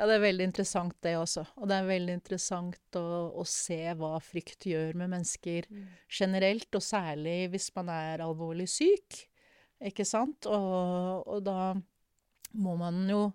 Ja, 0.00 0.06
det 0.08 0.14
er 0.16 0.22
veldig 0.22 0.44
interessant 0.48 0.94
det 1.04 1.10
også. 1.20 1.42
Og 1.60 1.68
det 1.68 1.76
er 1.76 1.88
veldig 1.90 2.14
interessant 2.16 2.96
å, 2.96 3.02
å 3.36 3.42
se 3.44 3.82
hva 4.00 4.14
frykt 4.24 4.64
gjør 4.70 4.96
med 4.96 5.10
mennesker 5.12 5.66
mm. 5.68 5.82
generelt, 6.08 6.70
og 6.72 6.84
særlig 6.86 7.50
hvis 7.52 7.66
man 7.76 7.90
er 7.92 8.22
alvorlig 8.24 8.64
syk, 8.72 9.18
ikke 9.90 10.06
sant? 10.08 10.48
Og, 10.48 11.28
og 11.28 11.44
da 11.44 11.74
må 12.56 12.78
man 12.80 13.02
jo 13.12 13.26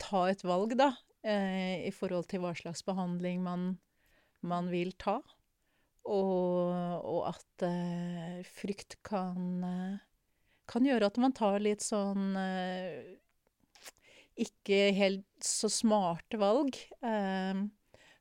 ta 0.00 0.24
et 0.32 0.46
valg, 0.48 0.72
da, 0.80 0.94
eh, 1.28 1.84
i 1.84 1.92
forhold 1.92 2.30
til 2.32 2.40
hva 2.40 2.54
slags 2.56 2.86
behandling 2.88 3.44
man, 3.44 3.74
man 4.40 4.72
vil 4.72 4.96
ta. 4.96 5.18
Og, 6.08 6.72
og 7.04 7.22
at 7.34 7.68
eh, 7.68 8.40
frykt 8.48 8.96
kan, 9.04 9.60
eh, 9.60 10.00
kan 10.72 10.88
gjøre 10.88 11.12
at 11.12 11.20
man 11.20 11.36
tar 11.36 11.60
litt 11.60 11.84
sånn 11.84 12.32
eh, 12.40 13.18
ikke 14.38 14.92
helt 14.96 15.26
så 15.44 15.70
smarte 15.72 16.40
valg. 16.40 16.76
Eh, 17.02 17.64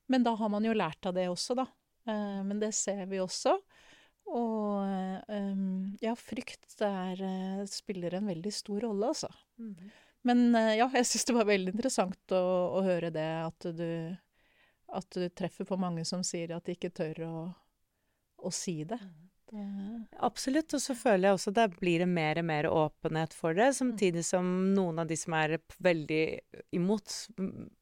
men 0.08 0.26
da 0.26 0.34
har 0.40 0.50
man 0.50 0.66
jo 0.66 0.76
lært 0.78 1.06
av 1.10 1.16
det 1.18 1.28
også, 1.32 1.58
da. 1.60 1.68
Eh, 2.08 2.42
men 2.48 2.62
det 2.64 2.74
ser 2.78 3.06
vi 3.12 3.22
også. 3.24 3.58
Og 4.28 4.84
eh, 5.32 5.62
ja, 6.04 6.16
frykt 6.20 6.76
der 6.82 7.22
eh, 7.24 7.64
spiller 7.72 8.18
en 8.18 8.28
veldig 8.34 8.54
stor 8.54 8.84
rolle, 8.90 9.14
altså. 9.14 9.32
Mm 9.58 9.76
-hmm. 9.76 9.96
Men 10.28 10.56
eh, 10.56 10.76
ja, 10.78 10.90
jeg 10.94 11.06
syns 11.06 11.26
det 11.26 11.36
var 11.36 11.46
veldig 11.46 11.74
interessant 11.74 12.36
å, 12.36 12.44
å, 12.80 12.82
høre 12.84 13.10
det, 13.14 13.28
at 13.46 13.70
du, 13.78 14.18
at 14.88 15.10
du 15.16 15.30
treffer 15.30 15.66
på 15.66 15.78
mange 15.80 16.04
som 16.06 16.24
sier 16.24 16.56
at 16.56 16.66
de 16.66 16.76
ikke 16.76 16.90
tør 16.90 17.24
å, 17.28 17.54
å 18.38 18.52
si 18.52 18.84
det. 18.84 19.00
Mm. 19.54 20.06
Absolutt, 20.20 20.74
og 20.76 20.82
så 20.82 20.96
føler 20.98 21.30
jeg 21.30 21.38
også 21.38 21.52
at 21.54 21.58
det 21.58 21.80
blir 21.80 22.02
det 22.04 22.08
mer 22.12 22.40
og 22.42 22.46
mer 22.50 22.68
åpenhet 22.68 23.36
for 23.36 23.56
det, 23.56 23.70
samtidig 23.78 24.24
som 24.28 24.48
noen 24.76 25.00
av 25.00 25.08
de 25.08 25.16
som 25.20 25.36
er 25.38 25.56
veldig 25.84 26.24
imot, 26.76 27.14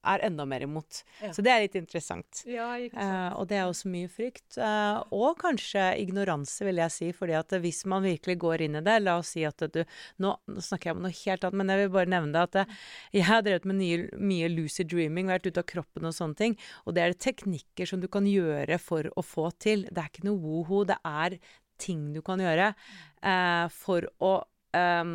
er 0.05 0.25
enda 0.27 0.45
mer 0.49 0.65
imot. 0.67 1.01
Ja. 1.23 1.31
Så 1.33 1.45
det 1.45 1.53
er 1.53 1.63
litt 1.63 1.77
interessant. 1.79 2.43
Ja. 2.49 2.69
Uh, 2.93 3.31
og 3.39 3.49
det 3.49 3.59
er 3.59 3.69
også 3.69 3.89
mye 3.91 4.09
frykt. 4.11 4.59
Eh, 4.61 4.99
og 5.15 5.39
kanskje 5.41 5.87
ignoranse, 6.01 6.65
vil 6.67 6.81
jeg 6.83 6.93
si, 6.93 7.09
fordi 7.15 7.37
at 7.39 7.55
hvis 7.63 7.83
man 7.89 8.05
virkelig 8.05 8.37
går 8.41 8.65
inn 8.67 8.79
i 8.79 8.83
det 8.85 8.97
La 9.03 9.17
oss 9.19 9.33
si 9.35 9.43
at 9.47 9.61
du 9.73 9.81
Nå, 10.21 10.31
nå 10.49 10.61
snakker 10.63 10.89
jeg 10.89 10.95
om 10.95 11.03
noe 11.03 11.15
helt 11.15 11.43
annet, 11.43 11.57
men 11.59 11.71
jeg 11.71 11.81
vil 11.81 11.93
bare 11.95 12.11
nevne 12.11 12.33
det 12.35 12.43
at 12.45 12.69
uh, 12.69 12.77
jeg 13.15 13.27
har 13.27 13.43
drevet 13.45 13.67
med 13.69 13.79
nye, 13.79 13.99
mye 14.19 14.49
lucid 14.53 14.89
dreaming, 14.91 15.29
vært 15.31 15.49
ute 15.49 15.61
av 15.61 15.69
kroppen 15.69 16.07
og 16.07 16.15
sånne 16.15 16.39
ting, 16.39 16.57
og 16.85 16.95
det 16.95 17.03
er 17.03 17.17
teknikker 17.27 17.89
som 17.89 18.01
du 18.03 18.09
kan 18.11 18.27
gjøre 18.29 18.79
for 18.81 19.09
å 19.15 19.25
få 19.25 19.49
til. 19.61 19.87
Det 19.89 20.01
er 20.01 20.11
ikke 20.11 20.27
noe 20.27 20.41
woho, 20.41 20.83
det 20.87 20.97
er 21.05 21.39
ting 21.81 22.11
du 22.15 22.21
kan 22.25 22.41
gjøre 22.43 22.71
eh, 22.71 23.65
for 23.73 24.07
å 24.23 24.33
eh, 24.75 25.13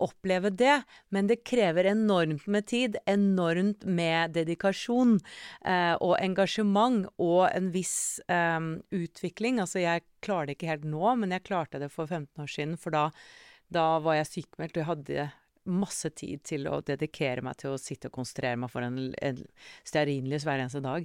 oppleve 0.00 0.50
det, 0.56 0.78
men 1.12 1.28
det 1.28 1.42
krever 1.44 1.90
enormt 1.90 2.46
med 2.50 2.66
tid, 2.70 2.96
enormt 3.10 3.84
med 3.84 4.32
dedikasjon 4.36 5.18
eh, 5.64 5.94
og 6.00 6.16
engasjement 6.20 7.04
og 7.20 7.42
en 7.50 7.68
viss 7.74 8.20
eh, 8.32 8.60
utvikling. 8.96 9.60
Altså, 9.60 9.82
jeg 9.84 10.06
klarer 10.24 10.50
det 10.50 10.58
ikke 10.58 10.72
helt 10.72 10.88
nå, 10.88 11.04
men 11.20 11.36
jeg 11.36 11.46
klarte 11.48 11.82
det 11.82 11.90
for 11.92 12.08
15 12.08 12.44
år 12.44 12.50
siden, 12.50 12.78
for 12.80 12.96
da, 12.96 13.08
da 13.72 13.92
var 14.02 14.20
jeg 14.20 14.32
sykemeldt, 14.32 14.78
og 14.78 14.82
jeg 14.82 14.90
hadde 14.90 15.28
masse 15.70 16.08
tid 16.16 16.42
til 16.48 16.66
å 16.70 16.80
dedikere 16.84 17.44
meg 17.44 17.58
til 17.60 17.74
å 17.74 17.80
sitte 17.80 18.08
og 18.08 18.16
konsentrere 18.16 18.58
meg 18.58 18.72
for 18.72 18.84
en, 18.84 19.10
en 19.20 19.40
stearinlys 19.86 20.46
hver 20.48 20.62
eneste 20.62 20.82
dag. 20.84 21.04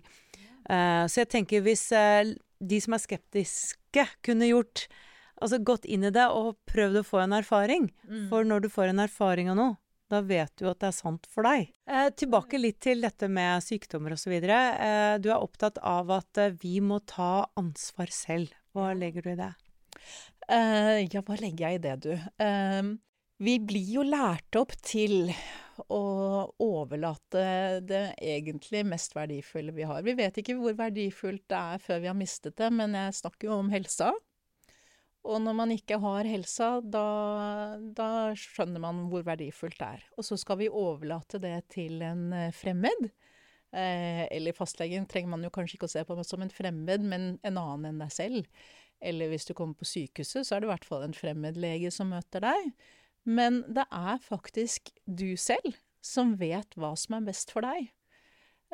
Uh, 0.65 1.05
så 1.11 1.21
jeg 1.21 1.31
tenker 1.35 1.65
hvis 1.65 1.83
uh, 1.93 2.23
de 2.63 2.79
som 2.81 2.95
er 2.95 3.03
skeptiske, 3.03 3.84
kunne 4.25 4.51
gjort 4.51 4.87
Altså 5.35 5.57
gått 5.59 5.83
inn 5.91 6.05
i 6.07 6.13
det 6.15 6.29
og 6.31 6.55
prøvd 6.71 7.01
å 7.01 7.03
få 7.03 7.17
en 7.19 7.33
erfaring. 7.35 7.89
Mm. 8.07 8.29
For 8.31 8.47
når 8.47 8.61
du 8.63 8.69
får 8.71 8.93
en 8.93 9.01
erfaring 9.03 9.49
av 9.51 9.57
noe, 9.59 9.73
da 10.07 10.21
vet 10.23 10.53
du 10.55 10.67
at 10.69 10.79
det 10.79 10.87
er 10.91 10.95
sant 10.95 11.25
for 11.27 11.47
deg. 11.47 11.71
Eh, 11.89 12.07
tilbake 12.15 12.59
litt 12.61 12.79
til 12.85 13.01
dette 13.03 13.27
med 13.27 13.63
sykdommer 13.65 14.15
osv. 14.15 14.31
Eh, 14.37 15.15
du 15.19 15.27
er 15.31 15.41
opptatt 15.41 15.81
av 15.83 16.13
at 16.13 16.39
eh, 16.41 16.53
vi 16.61 16.77
må 16.79 17.01
ta 17.09 17.49
ansvar 17.59 18.13
selv. 18.13 18.53
Hva 18.75 18.93
legger 18.95 19.25
du 19.25 19.33
i 19.33 19.39
det? 19.39 19.51
Uh, 20.45 21.01
ja, 21.09 21.23
hva 21.25 21.35
legger 21.39 21.71
jeg 21.71 21.79
i 21.79 21.83
det, 21.83 21.95
du? 22.05 22.11
Uh, 22.37 22.95
vi 23.43 23.57
blir 23.59 23.87
jo 23.97 24.03
lært 24.07 24.55
opp 24.55 24.73
til 24.85 25.31
å 25.91 26.03
overlate 26.63 27.81
det 27.83 28.05
egentlig 28.23 28.85
mest 28.87 29.15
verdifulle 29.15 29.73
vi 29.75 29.87
har. 29.87 30.05
Vi 30.05 30.15
vet 30.15 30.39
ikke 30.39 30.55
hvor 30.59 30.77
verdifullt 30.77 31.43
det 31.51 31.59
er 31.59 31.83
før 31.83 31.99
vi 32.03 32.09
har 32.11 32.17
mistet 32.17 32.55
det, 32.61 32.69
men 32.71 32.95
jeg 32.95 33.17
snakker 33.19 33.49
jo 33.49 33.59
om 33.59 33.73
helsa. 33.73 34.13
Og 35.25 35.41
når 35.41 35.55
man 35.57 35.73
ikke 35.73 35.97
har 35.99 36.27
helsa, 36.29 36.69
da, 36.79 37.05
da 37.97 38.09
skjønner 38.37 38.83
man 38.83 39.07
hvor 39.09 39.25
verdifullt 39.25 39.79
det 39.81 39.91
er. 39.97 40.07
Og 40.15 40.27
så 40.27 40.37
skal 40.37 40.59
vi 40.61 40.69
overlate 40.69 41.41
det 41.41 41.57
til 41.73 42.03
en 42.05 42.27
eh, 42.37 42.51
fremmed. 42.53 43.09
Eh, 43.75 44.23
eller 44.29 44.55
fastlegen 44.55 45.07
trenger 45.09 45.33
man 45.33 45.43
jo 45.43 45.51
kanskje 45.53 45.79
ikke 45.79 45.89
å 45.89 45.95
se 45.95 46.05
på 46.05 46.19
som 46.23 46.45
en 46.45 46.53
fremmed, 46.53 47.07
men 47.09 47.31
en 47.41 47.57
annen 47.57 47.89
enn 47.89 48.03
deg 48.05 48.13
selv. 48.13 48.69
Eller 49.01 49.33
hvis 49.33 49.49
du 49.49 49.55
kommer 49.57 49.75
på 49.79 49.89
sykehuset, 49.89 50.45
så 50.45 50.55
er 50.55 50.61
det 50.61 50.69
i 50.69 50.73
hvert 50.75 50.87
fall 50.87 51.07
en 51.07 51.17
fremmed 51.17 51.57
lege 51.59 51.89
som 51.91 52.13
møter 52.13 52.45
deg. 52.45 52.69
Men 53.25 53.63
det 53.73 53.87
er 53.89 54.21
faktisk 54.21 54.91
du 55.05 55.33
selv 55.41 55.73
som 56.05 56.35
vet 56.37 56.77
hva 56.77 56.93
som 56.99 57.17
er 57.17 57.29
best 57.31 57.53
for 57.53 57.65
deg. 57.65 57.89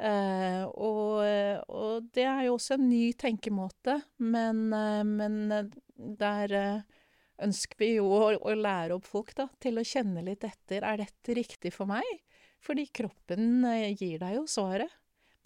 Uh, 0.02 0.66
og, 0.72 1.22
og, 1.70 2.08
det 2.16 2.26
er 2.26 2.46
jo 2.48 2.56
også 2.56 2.78
en 2.78 2.88
ny 2.90 3.12
tenkemåte, 3.20 4.00
men, 4.24 4.64
uh, 4.74 5.04
men 5.06 5.36
uh, 5.52 5.68
der 6.18 6.56
ønsker 7.42 7.80
vi 7.80 7.92
jo 7.98 8.08
å, 8.10 8.32
å, 8.36 8.56
lære 8.56 8.96
opp 8.96 9.08
folk 9.08 9.34
da, 9.38 9.48
til 9.62 9.80
å 9.80 9.86
kjenne 9.88 10.24
litt 10.26 10.46
etter. 10.48 10.84
Er 10.84 11.00
dette 11.04 11.36
riktig 11.38 11.74
for 11.76 11.90
meg? 11.90 12.08
Fordi 12.62 12.86
kroppen 12.94 13.64
gir 13.98 14.20
deg 14.22 14.36
jo 14.36 14.44
svaret. 14.50 14.92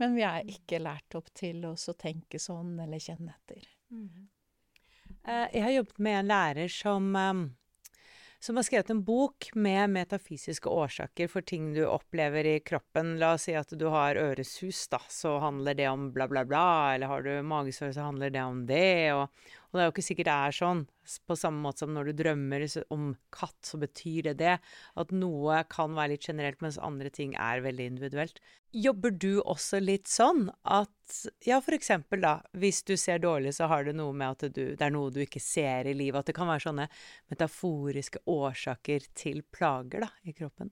Men 0.01 0.17
vi 0.17 0.25
er 0.27 0.49
ikke 0.51 0.81
lært 0.83 1.15
opp 1.15 1.29
til 1.37 1.61
å 1.69 1.75
tenke 1.95 2.41
sånn 2.41 2.73
eller 2.83 2.99
kjenne 2.99 3.31
etter. 3.31 3.61
Mm. 3.95 4.25
jeg 5.53 5.61
har 5.63 5.71
jobbet 5.71 6.01
med 6.03 6.17
en 6.19 6.31
lærer 6.33 6.73
som 6.73 7.07
um 7.15 7.45
som 8.45 8.55
har 8.55 8.63
skrevet 8.63 8.89
en 8.89 9.03
bok 9.03 9.49
med 9.57 9.89
metafysiske 9.89 10.69
årsaker 10.69 11.29
for 11.31 11.41
ting 11.41 11.71
du 11.73 11.81
opplever 11.87 12.45
i 12.45 12.59
kroppen. 12.61 13.15
La 13.19 13.33
oss 13.35 13.47
si 13.47 13.55
at 13.57 13.73
du 13.73 13.87
har 13.89 14.19
øresus, 14.21 14.83
da, 14.91 14.99
så 15.09 15.39
handler 15.41 15.73
det 15.79 15.87
om 15.89 16.11
bla, 16.13 16.27
bla, 16.29 16.45
bla. 16.45 16.67
Eller 16.93 17.09
har 17.09 17.25
du 17.25 17.31
magesår, 17.41 17.95
så 17.95 18.05
handler 18.05 18.29
det 18.29 18.43
om 18.45 18.61
det. 18.69 19.13
Og, 19.17 19.47
Og 19.75 19.79
det 19.79 19.83
er 19.83 19.89
jo 19.89 19.93
ikke 19.97 20.03
sikkert 20.05 20.27
det 20.29 20.33
er 20.47 20.53
sånn. 20.55 20.81
På 21.27 21.35
samme 21.35 21.59
måte 21.59 21.83
som 21.83 21.89
når 21.91 22.07
du 22.07 22.19
drømmer 22.21 22.63
om 22.95 23.09
katt, 23.35 23.57
så 23.67 23.75
betyr 23.81 24.29
det 24.29 24.35
det. 24.39 24.53
At 24.95 25.09
noe 25.11 25.57
kan 25.67 25.97
være 25.97 26.13
litt 26.13 26.27
generelt, 26.29 26.61
mens 26.63 26.77
andre 26.79 27.11
ting 27.11 27.33
er 27.35 27.59
veldig 27.65 27.89
individuelt. 27.91 28.39
Jobber 28.71 29.11
du 29.11 29.41
også 29.41 29.81
litt 29.83 30.07
sånn 30.07 30.45
at 30.63 31.17
ja, 31.43 31.59
for 31.59 31.75
eksempel 31.75 32.23
da, 32.23 32.37
hvis 32.55 32.79
du 32.87 32.95
ser 32.95 33.19
dårlig, 33.19 33.51
så 33.59 33.67
har 33.67 33.83
det 33.83 33.97
noe 33.99 34.15
med 34.15 34.37
at 34.37 34.55
du, 34.55 34.63
det 34.79 34.87
er 34.87 34.95
noe 34.95 35.11
du 35.11 35.19
ikke 35.25 35.43
ser 35.43 35.91
i 35.91 35.97
livet. 35.97 36.23
At 36.23 36.31
det 36.31 36.37
kan 36.39 36.47
være 36.47 36.69
sånne 36.69 36.87
metaforiske 37.35 38.23
årsaker 38.31 39.11
til 39.11 39.43
plager 39.51 40.07
da, 40.07 40.11
i 40.23 40.37
kroppen. 40.39 40.71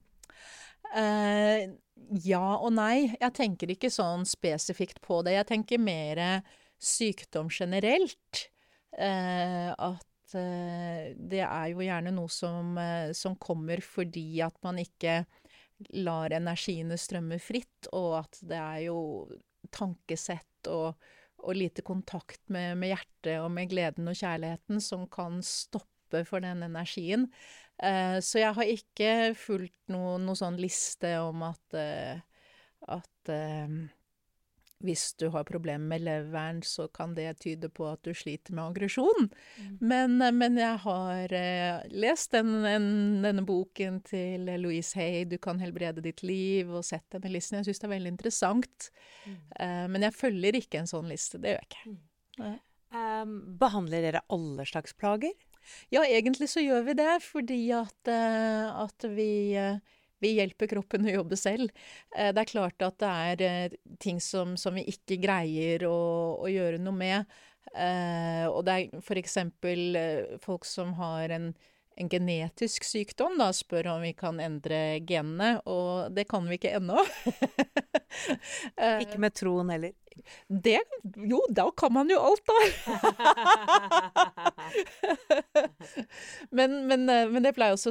Uh, 0.96 1.76
ja 2.24 2.46
og 2.56 2.72
nei. 2.80 3.12
Jeg 3.20 3.36
tenker 3.36 3.76
ikke 3.76 3.92
sånn 3.92 4.24
spesifikt 4.24 5.04
på 5.04 5.20
det. 5.28 5.36
Jeg 5.36 5.50
tenker 5.52 5.88
mer 5.92 6.24
sykdom 6.80 7.52
generelt. 7.52 8.48
Uh, 8.94 9.70
at 9.74 10.34
uh, 10.38 11.14
det 11.18 11.42
er 11.42 11.70
jo 11.72 11.82
gjerne 11.82 12.12
noe 12.14 12.30
som, 12.32 12.76
som, 13.16 13.34
kommer 13.42 13.82
fordi 13.84 14.40
at 14.44 14.54
man 14.66 14.78
ikke 14.82 15.24
lar 15.98 16.32
energiene 16.36 16.98
strømme 17.00 17.40
fritt, 17.42 17.90
og 17.92 18.20
at 18.22 18.38
det 18.46 18.60
er 18.60 18.84
jo 18.86 18.98
tankesett 19.74 20.70
og, 20.70 20.94
og 21.42 21.58
lite 21.58 21.82
kontakt 21.86 22.40
med, 22.54 22.78
med 22.78 22.94
hjertet 22.94 23.40
og 23.42 23.50
med 23.52 23.72
gleden 23.72 24.08
og 24.08 24.16
kjærligheten 24.16 24.80
som 24.84 25.08
kan 25.10 25.42
stoppe 25.44 26.22
for 26.28 26.44
den 26.44 26.62
energien. 26.62 27.26
Så 27.74 28.38
jeg 28.38 28.54
har 28.54 28.70
ikke 28.70 29.10
fulgt 29.34 29.90
noen 29.90 30.28
noe 30.28 30.38
sånn 30.38 30.60
liste 30.62 31.10
om 31.24 31.42
at, 31.48 31.74
at 32.86 33.32
hvis 34.84 35.04
du 35.20 35.28
har 35.34 35.46
problemer 35.48 35.86
med 35.94 36.04
leveren, 36.04 36.60
så 36.62 36.86
kan 36.92 37.14
det 37.16 37.38
tyde 37.42 37.70
på 37.72 37.86
at 37.88 38.02
du 38.04 38.12
sliter 38.14 38.54
med 38.56 38.64
aggresjon. 38.70 39.30
Mm. 39.58 39.78
Men, 39.80 40.18
men, 40.38 40.58
jeg 40.60 40.82
har 40.84 41.34
lest 41.90 42.36
den, 42.36 42.52
den, 42.64 42.86
denne 43.24 43.46
boken 43.48 44.02
til 44.06 44.44
Louise 44.60 44.98
Hay, 44.98 45.24
'Du 45.24 45.38
kan 45.38 45.60
helbrede 45.60 46.04
ditt 46.04 46.22
liv', 46.22 46.70
og 46.70 46.84
sett 46.84 47.06
denne 47.14 47.32
listen. 47.32 47.58
Jeg 47.58 47.70
syns 47.70 47.82
det 47.82 47.88
er 47.88 47.96
veldig 47.96 48.12
interessant. 48.12 48.90
Mm. 49.24 49.90
men 49.94 50.02
jeg 50.04 50.14
følger 50.14 50.60
ikke 50.60 50.82
en 50.82 50.90
sånn 50.90 51.08
liste. 51.08 51.40
Det 51.40 51.54
gjør 51.54 51.62
jeg 51.62 51.70
ikke. 51.72 51.96
Mm. 52.44 52.60
Um, 52.94 53.34
behandler 53.58 54.04
dere 54.04 54.22
alle 54.30 54.66
slags 54.68 54.94
plager? 54.94 55.34
Ja, 55.92 56.04
egentlig 56.04 56.48
så 56.52 56.62
gjør 56.62 56.84
vi 56.88 56.96
det, 56.98 57.12
fordi 57.24 57.60
at, 57.74 58.10
eh, 58.10 58.82
at 58.84 59.06
vi, 59.16 59.54
eh, 59.58 59.78
vi 60.22 60.34
hjelper 60.38 60.70
kroppen 60.70 61.08
å 61.08 61.16
jobbe 61.18 61.38
selv. 61.40 61.72
Eh, 62.16 62.30
det 62.34 62.44
er 62.44 62.52
klart 62.52 62.86
at 62.86 63.00
det 63.02 63.48
er 63.48 63.76
ting 64.02 64.20
som, 64.22 64.56
som 64.60 64.76
vi 64.76 64.86
ikke 64.92 65.20
greier 65.22 65.86
å, 65.88 65.98
å, 66.40 66.50
gjøre 66.50 66.82
noe 66.82 66.96
med. 66.98 67.36
Og 67.74 68.60
det 68.66 68.74
er 68.74 68.98
f.eks. 69.00 69.38
folk 70.44 70.66
som 70.68 70.92
har 71.00 71.32
en, 71.34 71.46
en 71.96 72.08
genetisk 72.08 72.84
sykdom, 72.84 73.38
da 73.38 73.50
spør 73.54 73.92
om 73.94 74.04
vi 74.04 74.12
kan 74.16 74.40
endre 74.42 75.00
genene, 75.06 75.58
og 75.66 76.14
det 76.14 76.26
kan 76.30 76.46
vi 76.48 76.58
ikke 76.58 76.74
ennå. 76.78 77.02
ikke 79.04 79.20
med 79.22 79.34
troen 79.36 79.70
heller? 79.74 79.94
Det 80.48 80.80
Jo, 81.14 81.40
da 81.48 81.70
kan 81.76 81.92
man 81.92 82.10
jo 82.10 82.18
alt, 82.20 82.46
da! 82.46 82.54
men, 86.50 86.86
men, 86.86 87.08
eh, 87.08 87.28
men, 87.28 87.42
det 87.42 87.52
pleier 87.56 87.74
også 87.74 87.90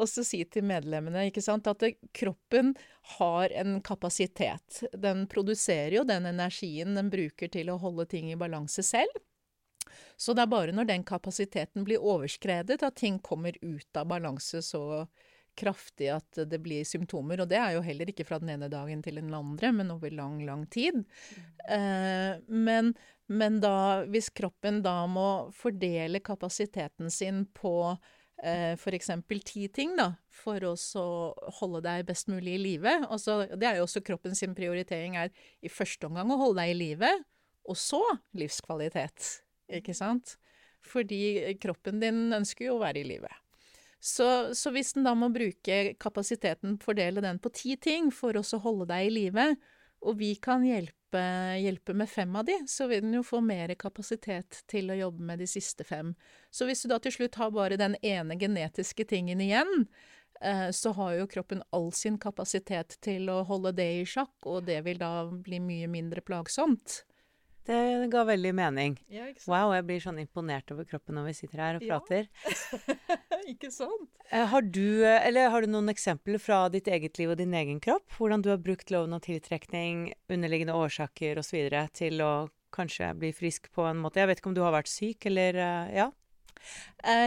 å 0.00 0.06
si 0.08 0.42
til 0.48 0.64
medlemmene, 0.68 1.28
ikke 1.28 1.44
sant, 1.44 1.68
at 1.70 1.84
kroppen 2.16 2.74
har 3.18 3.52
en 3.56 3.80
kapasitet. 3.84 4.82
Den 4.92 5.26
produserer 5.30 6.00
jo 6.00 6.06
den 6.08 6.26
energien 6.28 6.96
den 6.98 7.12
bruker 7.12 7.52
til 7.52 7.70
å 7.72 7.80
holde 7.82 8.08
ting 8.10 8.32
i 8.32 8.38
balanse 8.40 8.82
selv. 8.86 9.12
Så 10.16 10.34
det 10.36 10.44
er 10.44 10.52
bare 10.52 10.74
når 10.76 10.90
den 10.90 11.06
kapasiteten 11.08 11.86
blir 11.88 12.02
overskredet, 12.02 12.82
at 12.82 13.00
ting 13.00 13.18
kommer 13.24 13.56
ut 13.62 13.98
av 13.98 14.08
balanse 14.10 14.62
så 14.64 15.06
kraftig 15.58 16.10
at 16.14 16.40
det 16.48 16.60
blir 16.62 16.86
symptomer. 16.86 17.42
Og 17.42 17.50
det 17.50 17.58
er 17.60 17.76
jo 17.76 17.84
heller 17.84 18.10
ikke 18.10 18.26
fra 18.28 18.38
den 18.42 18.52
ene 18.54 18.70
dagen 18.72 19.02
til 19.04 19.20
den 19.20 19.34
andre, 19.34 19.72
men 19.74 19.92
over 19.94 20.12
lang, 20.14 20.40
lang 20.46 20.66
tid. 20.70 21.02
Eh, 21.68 22.38
men, 22.46 22.92
men 23.26 23.58
da, 23.64 24.04
hvis 24.10 24.30
kroppen 24.34 24.82
da 24.86 25.00
må 25.10 25.28
fordele 25.56 26.22
kapasiteten 26.24 27.10
sin 27.12 27.44
på 27.56 27.74
eh, 28.42 28.74
f.eks. 28.76 29.10
ti 29.48 29.66
ting, 29.74 29.96
da, 29.98 30.12
for 30.30 30.62
å 30.68 30.76
holde 31.60 31.82
deg 31.86 32.06
best 32.08 32.30
mulig 32.30 32.56
i 32.56 32.62
live. 32.62 32.94
Altså, 33.08 33.42
det 33.54 33.68
er 33.68 33.80
jo 33.80 33.88
også 33.88 34.04
kroppens 34.06 34.44
prioritering 34.56 35.18
er 35.18 35.34
i 35.60 35.72
første 35.72 36.10
omgang 36.10 36.30
å 36.32 36.40
holde 36.44 36.62
deg 36.62 36.76
i 36.76 36.80
live, 36.86 37.12
og 37.68 37.76
så 37.76 38.00
livskvalitet. 38.38 39.42
Ikke 39.68 39.94
sant? 39.96 40.36
Fordi 40.86 41.54
kroppen 41.60 42.00
din 42.00 42.28
ønsker 42.32 42.68
jo 42.68 42.78
å 42.78 42.82
være 42.82 43.02
i 43.02 43.08
live. 43.08 43.30
Så, 44.00 44.54
så, 44.54 44.70
hvis 44.70 44.92
den 44.94 45.06
da 45.08 45.14
må 45.18 45.28
bruke 45.34 45.78
kapasiteten, 45.98 46.76
fordele 46.78 47.22
den 47.24 47.40
på 47.42 47.50
ti 47.50 47.74
ting 47.82 48.12
for 48.14 48.36
å 48.38 48.60
holde 48.62 48.86
deg 48.92 49.08
i 49.08 49.14
live, 49.14 49.48
og 50.06 50.20
vi 50.20 50.36
kan 50.38 50.62
hjelpe, 50.62 51.22
hjelpe, 51.58 51.94
med 51.98 52.10
fem 52.10 52.36
av 52.38 52.46
de, 52.46 52.60
så 52.70 52.86
vil 52.86 53.02
den 53.02 53.16
jo 53.18 53.24
få 53.26 53.40
mer 53.42 53.72
kapasitet 53.80 54.60
til 54.70 54.92
å 54.92 54.98
jobbe 55.00 55.26
med 55.32 55.42
de 55.42 55.48
siste 55.50 55.82
fem. 55.84 56.14
Så 56.54 56.68
hvis 56.68 56.84
du 56.84 56.92
da 56.92 57.00
til 57.02 57.16
slutt 57.16 57.40
har 57.40 57.50
bare 57.54 57.80
den 57.80 57.98
ene 58.06 58.38
genetiske 58.38 59.08
tingen 59.10 59.42
igjen, 59.42 59.88
eh, 60.40 60.68
så 60.70 60.94
har 60.94 61.16
jo 61.18 61.26
kroppen 61.34 61.66
all 61.74 61.90
sin 61.90 62.20
kapasitet 62.22 63.00
til 63.02 63.26
å 63.34 63.42
holde 63.50 63.74
det 63.80 63.90
i 63.98 64.06
sjakk, 64.06 64.36
og 64.46 64.70
det 64.70 64.84
vil 64.86 65.02
da 65.02 65.26
bli 65.26 65.58
mye 65.58 65.90
mindre 65.90 66.22
plagsomt. 66.22 67.02
Det 67.68 68.08
ga 68.08 68.22
veldig 68.24 68.54
mening. 68.56 68.94
Ja, 69.12 69.26
wow, 69.44 69.74
jeg 69.76 69.84
blir 69.84 70.00
sånn 70.00 70.20
imponert 70.22 70.70
over 70.72 70.86
kroppen 70.88 71.18
når 71.18 71.26
vi 71.26 71.34
sitter 71.36 71.60
her 71.60 71.76
og 71.76 71.84
prater. 71.84 72.28
Ja. 72.48 73.18
ikke 73.52 73.68
sant? 73.74 74.08
Eh, 74.30 74.46
har 74.48 74.64
du, 74.64 75.04
eller 75.04 75.50
har 75.52 75.64
du 75.64 75.68
noen 75.74 75.92
eksempler 75.92 76.40
fra 76.40 76.62
ditt 76.72 76.88
eget 76.88 77.20
liv 77.20 77.34
og 77.34 77.36
din 77.40 77.52
egen 77.58 77.82
kropp? 77.84 78.06
Hvordan 78.16 78.44
du 78.44 78.48
har 78.54 78.62
brukt 78.64 78.88
loven 78.94 79.12
om 79.12 79.20
tiltrekning, 79.20 80.14
underliggende 80.32 80.78
årsaker 80.80 81.42
osv. 81.42 81.68
til 81.92 82.24
å 82.24 82.32
kanskje 82.72 83.10
bli 83.20 83.34
frisk 83.36 83.68
på 83.76 83.84
en 83.90 84.00
måte? 84.00 84.22
Jeg 84.22 84.32
vet 84.32 84.40
ikke 84.40 84.52
om 84.54 84.56
du 84.56 84.64
har 84.64 84.72
vært 84.72 84.88
syk, 84.88 85.28
eller 85.28 85.60
eh, 85.60 85.98
ja? 86.00 86.08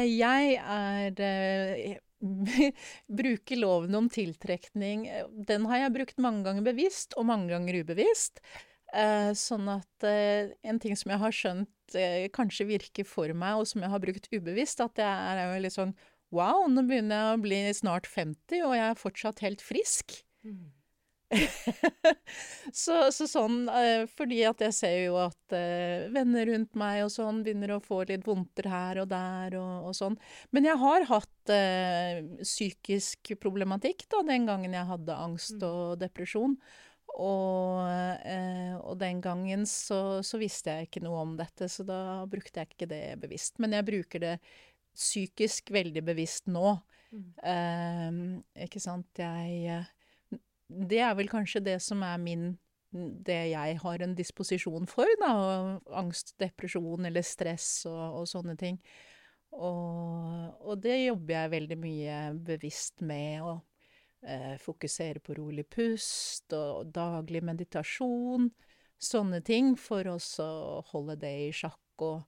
Jeg 0.10 0.58
er 0.58 2.02
bruker 3.22 3.58
loven 3.58 3.96
om 3.98 4.10
tiltrekning 4.12 5.06
Den 5.48 5.64
har 5.72 5.86
jeg 5.86 5.94
brukt 5.96 6.20
mange 6.22 6.44
ganger 6.50 6.66
bevisst, 6.66 7.14
og 7.14 7.30
mange 7.30 7.54
ganger 7.54 7.82
ubevisst. 7.86 8.42
Eh, 8.92 9.32
sånn 9.39 9.70
at 9.72 10.04
eh, 10.04 10.52
en 10.68 10.80
ting 10.82 10.98
som 11.00 11.14
jeg 11.14 11.22
har 11.22 11.36
skjønt 11.36 11.96
eh, 11.96 12.28
kanskje 12.36 12.68
virker 12.68 13.08
for 13.08 13.32
meg, 13.32 13.62
og 13.62 13.70
som 13.70 13.86
jeg 13.86 13.94
har 13.94 14.04
brukt 14.04 14.28
ubevisst, 14.34 14.84
at 14.84 15.00
jeg 15.00 15.08
er 15.08 15.46
jo 15.46 15.64
litt 15.64 15.78
sånn 15.78 15.96
Wow, 16.32 16.64
nå 16.72 16.86
begynner 16.88 17.18
jeg 17.18 17.32
å 17.32 17.39
bli 17.44 17.58
snart 17.76 18.06
50, 18.08 18.62
og 18.64 18.76
jeg 18.78 18.86
er 18.86 19.00
fortsatt 19.00 19.42
helt 19.44 19.64
frisk. 19.64 20.16
Mm. 20.48 20.70
så, 22.84 22.96
så, 23.16 23.24
sånn 23.24 23.70
Fordi 24.18 24.42
at 24.50 24.60
jeg 24.66 24.76
ser 24.76 24.96
jo 25.06 25.14
at 25.22 25.54
venner 26.12 26.50
rundt 26.50 26.76
meg 26.76 27.06
og 27.06 27.12
sånn 27.14 27.39
begynner 27.46 27.78
å 27.78 27.84
få 27.84 28.02
litt 28.10 28.26
vondter 28.28 28.68
her 28.68 29.00
og 29.04 29.08
der 29.12 29.56
og, 29.60 29.92
og 29.92 29.96
sånn. 29.96 30.18
Men 30.52 30.68
jeg 30.68 30.80
har 30.84 31.08
hatt 31.12 31.54
psykisk 32.44 33.34
problematikk 33.44 34.08
da, 34.12 34.24
den 34.28 34.48
gangen 34.48 34.76
jeg 34.76 34.88
hadde 34.92 35.20
angst 35.28 35.60
mm. 35.60 35.68
og 35.68 36.00
depresjon. 36.04 36.58
Og, 37.20 37.84
eh, 38.24 38.76
og, 38.80 38.95
den 39.01 39.20
gangen 39.24 39.66
så, 39.68 40.22
så, 40.24 40.39
visste 40.39 40.72
jeg 40.72 40.88
ikke 40.88 41.03
noe 41.03 41.24
om 41.26 41.36
dette, 41.39 41.68
så 41.72 41.84
da 41.88 41.99
brukte 42.30 42.62
jeg 42.62 42.72
ikke 42.72 42.89
det 42.91 43.03
bevisst. 43.22 43.59
Men 43.59 43.76
jeg 43.76 43.88
bruker 43.88 44.24
det 44.24 44.36
psykisk 44.95 45.72
veldig 45.76 46.03
bevisst 46.07 46.47
nå. 46.51 46.76
Mm. 47.12 47.30
Eh, 47.51 48.66
ikke 48.68 48.80
sant. 48.84 49.07
Jeg 49.20 49.86
Det 50.72 50.99
er 51.03 51.16
vel 51.16 51.32
kanskje 51.32 51.64
det 51.64 51.82
som 51.84 52.03
er 52.07 52.18
min 52.18 52.53
Det 52.91 53.51
jeg 53.51 53.78
har 53.80 54.01
en 54.03 54.16
disposisjon 54.16 54.88
for, 54.88 55.07
da. 55.20 55.80
Angst, 55.95 56.36
depresjon 56.39 57.05
eller 57.07 57.24
stress 57.24 57.86
og, 57.88 58.22
og 58.22 58.28
sånne 58.28 58.57
ting. 58.59 58.80
Og, 59.51 60.51
og, 60.64 60.76
det 60.84 60.97
jobber 61.05 61.36
jeg 61.36 61.51
veldig 61.53 61.78
mye 61.80 62.18
bevisst 62.47 63.01
med. 63.03 63.41
og 63.41 63.59
eh, 63.59 63.70
fokusere 64.61 65.22
på 65.24 65.34
rolig 65.34 65.63
pust 65.74 66.53
og 66.53 66.91
daglig 66.93 67.41
meditasjon. 67.45 68.51
Sånne 69.01 69.39
ting 69.41 69.74
for 69.82 70.05
å 70.11 70.17
holde 70.91 71.15
det 71.24 71.34
i 71.47 71.49
sjakk 71.55 72.05
og, 72.05 72.22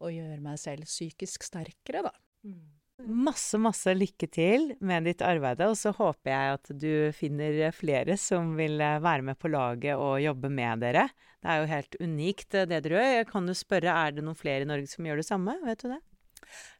og, 0.00 0.10
gjøre 0.10 0.40
meg 0.42 0.58
selv 0.58 0.88
psykisk 0.90 1.46
sterkere, 1.46 2.08
da. 2.08 2.12
Mm. 2.42 2.66
Masse, 2.98 3.54
masse 3.62 3.92
lykke 3.94 4.26
til 4.26 4.72
med 4.82 5.04
ditt 5.06 5.22
arbeid, 5.22 5.60
og 5.62 5.76
så 5.78 5.92
håper 5.94 6.32
jeg 6.32 6.54
at 6.56 6.70
du 6.82 6.92
finner 7.14 7.60
flere 7.70 8.16
som 8.18 8.56
vil 8.58 8.80
eh, 8.82 8.98
være 9.04 9.28
med 9.28 9.38
på 9.38 9.52
laget 9.52 9.94
og 9.94 10.18
jobbe 10.18 10.50
med 10.50 10.82
dere. 10.82 11.04
Det 11.38 11.52
er 11.52 11.60
jo 11.60 11.70
helt 11.70 11.98
unikt 12.02 12.56
det 12.56 12.82
dere 12.82 13.04
gjør. 13.04 13.28
Kan 13.30 13.46
du 13.46 13.54
spørre, 13.54 13.94
er 13.94 14.16
det 14.16 14.26
noen 14.26 14.38
flere 14.38 14.66
i 14.66 14.68
Norge 14.68 14.90
som 14.90 15.06
gjør 15.06 15.22
det 15.22 15.28
samme? 15.28 15.54
Vet 15.62 15.84
du 15.84 15.92
det? 15.92 16.00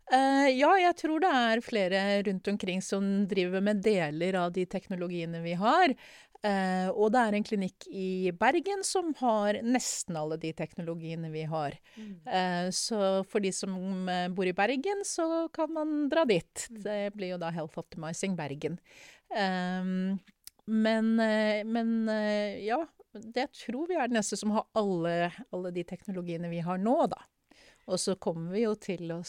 Uh, 0.08 0.48
ja, 0.48 0.70
jeg 0.80 0.96
tror 1.02 1.20
det 1.20 1.30
er 1.36 1.60
flere 1.64 2.00
rundt 2.24 2.48
omkring 2.48 2.80
som 2.84 3.04
driver 3.28 3.60
med 3.64 3.82
deler 3.84 4.38
av 4.40 4.54
de 4.56 4.64
teknologiene 4.70 5.42
vi 5.44 5.52
har. 5.60 5.92
Uh, 6.38 6.88
og 6.94 7.10
det 7.12 7.20
er 7.20 7.34
en 7.34 7.44
klinikk 7.44 7.88
i 7.90 8.30
Bergen 8.38 8.84
som 8.86 9.10
har 9.18 9.58
nesten 9.66 10.16
alle 10.16 10.38
de 10.40 10.52
teknologiene 10.56 11.28
vi 11.34 11.42
har. 11.50 11.76
Eh, 11.98 12.68
så 12.70 13.24
for 13.26 13.42
de 13.42 13.50
som 13.52 13.74
bor 14.36 14.46
i 14.46 14.54
Bergen, 14.56 15.02
så 15.04 15.48
kan 15.52 15.72
man 15.74 16.06
dra 16.12 16.24
dit. 16.28 16.68
Det 16.70 17.10
blir 17.16 17.34
jo 17.34 17.40
da 17.42 17.50
Health 17.52 17.80
Optimizing 17.82 18.38
Bergen. 18.38 18.78
Ehm, 19.34 20.20
men, 20.70 21.10
men 21.18 21.90
ja, 22.62 22.78
det 23.12 23.48
tror 23.64 23.90
vi 23.90 23.98
er 23.98 24.06
den 24.06 24.20
neste 24.20 24.38
som 24.38 24.54
har 24.54 24.68
alle, 24.78 25.32
alle 25.50 25.74
de 25.74 25.84
teknologiene 25.88 26.52
vi 26.52 26.62
har 26.64 26.78
nå, 26.78 26.96
da. 27.10 27.18
Og 27.88 27.98
så 28.00 28.14
kommer 28.20 28.54
vi 28.54 28.62
jo 28.62 28.76
til 28.78 29.10
å 29.16 29.22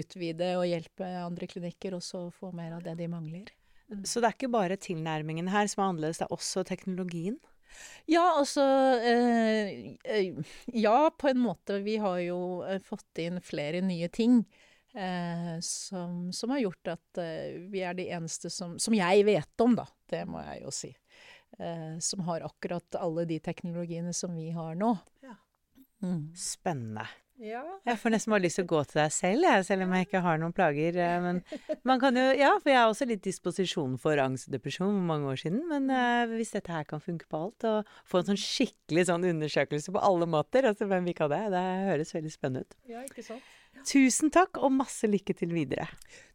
utvide 0.00 0.54
og 0.58 0.66
hjelpe 0.68 1.06
andre 1.26 1.48
klinikker 1.50 1.94
og 1.98 2.02
så 2.04 2.26
få 2.34 2.52
mer 2.56 2.76
av 2.78 2.82
det 2.86 2.96
de 3.00 3.08
mangler. 3.12 3.50
Så 4.08 4.20
det 4.22 4.30
er 4.30 4.36
ikke 4.38 4.52
bare 4.54 4.76
tilnærmingen 4.80 5.50
her 5.52 5.66
som 5.68 5.82
er 5.84 5.90
annerledes, 5.92 6.20
det 6.22 6.26
er 6.28 6.32
også 6.36 6.62
teknologien? 6.64 7.36
Ja, 8.08 8.22
altså 8.38 8.64
eh, 9.00 9.96
eh, 10.04 10.34
Ja, 10.76 11.10
på 11.16 11.28
en 11.30 11.40
måte. 11.40 11.78
Vi 11.84 11.96
har 12.00 12.18
jo 12.24 12.38
eh, 12.68 12.80
fått 12.84 13.20
inn 13.22 13.40
flere 13.44 13.80
nye 13.84 14.08
ting. 14.12 14.42
eh, 14.94 15.56
som, 15.64 16.32
som 16.32 16.50
har 16.52 16.58
gjort 16.64 16.88
at 16.94 17.20
eh, 17.22 17.56
vi 17.72 17.80
er 17.84 17.94
de 17.96 18.08
eneste 18.12 18.50
som 18.52 18.74
Som 18.78 18.94
jeg 18.96 19.24
vet 19.24 19.64
om, 19.64 19.76
da. 19.76 19.86
Det 20.12 20.24
må 20.28 20.40
jeg 20.44 20.62
jo 20.66 20.70
si. 20.72 20.90
eh, 21.58 21.98
som 22.00 22.20
har 22.28 22.44
akkurat 22.48 22.96
alle 23.00 23.24
de 23.28 23.38
teknologiene 23.40 24.12
som 24.16 24.34
vi 24.36 24.50
har 24.56 24.74
nå. 24.76 24.94
Ja. 25.24 25.36
Mm. 26.02 26.32
Spennende. 26.36 27.06
Ja. 27.42 27.62
Jeg 27.88 27.98
får 27.98 28.12
nesten 28.14 28.30
bare 28.30 28.44
lyst 28.44 28.60
til 28.60 28.66
å 28.68 28.70
gå 28.70 28.80
til 28.86 29.00
deg 29.00 29.12
selv, 29.14 29.46
jeg, 29.48 29.64
selv 29.66 29.82
om 29.86 29.94
jeg 29.96 30.06
ikke 30.06 30.20
har 30.22 30.38
noen 30.38 30.54
plager. 30.54 30.94
eh, 30.94 31.16
Men 31.24 31.40
man 31.88 31.98
kan 32.02 32.14
jo 32.14 32.26
Ja, 32.38 32.52
for 32.62 32.70
jeg 32.70 32.78
har 32.78 32.90
også 32.92 33.08
litt 33.10 33.24
disposisjon 33.26 33.96
for 33.98 34.20
angst 34.22 34.46
og 34.46 34.54
depresjon 34.54 34.92
for 34.94 35.08
mange 35.08 35.26
år 35.32 35.40
siden. 35.42 35.64
Men 35.68 35.90
uh, 35.90 36.30
hvis 36.36 36.54
dette 36.54 36.70
her 36.70 36.86
kan 36.86 37.02
funke 37.02 37.26
på 37.26 37.40
alt, 37.48 37.66
og 37.66 37.90
få 38.06 38.22
en 38.22 38.30
sånn 38.30 38.38
skikkelig 38.40 39.08
sånn 39.10 39.26
undersøkelse 39.32 39.92
på 39.92 40.04
alle 40.06 40.28
måter, 40.30 40.70
altså 40.70 40.86
hvem 40.86 41.02
vil 41.08 41.16
ikke 41.16 41.26
ha 41.26 41.32
det? 41.34 41.42
Det 41.56 41.64
høres 41.90 42.14
veldig 42.14 42.32
spennende 42.32 42.62
ut. 42.62 42.78
ja, 42.94 43.02
ikke 43.02 43.26
sant? 43.26 43.42
Tusen 43.88 44.30
takk, 44.30 44.58
og 44.62 44.70
masse 44.76 45.08
lykke 45.08 45.34
til 45.34 45.50
videre. 45.56 45.88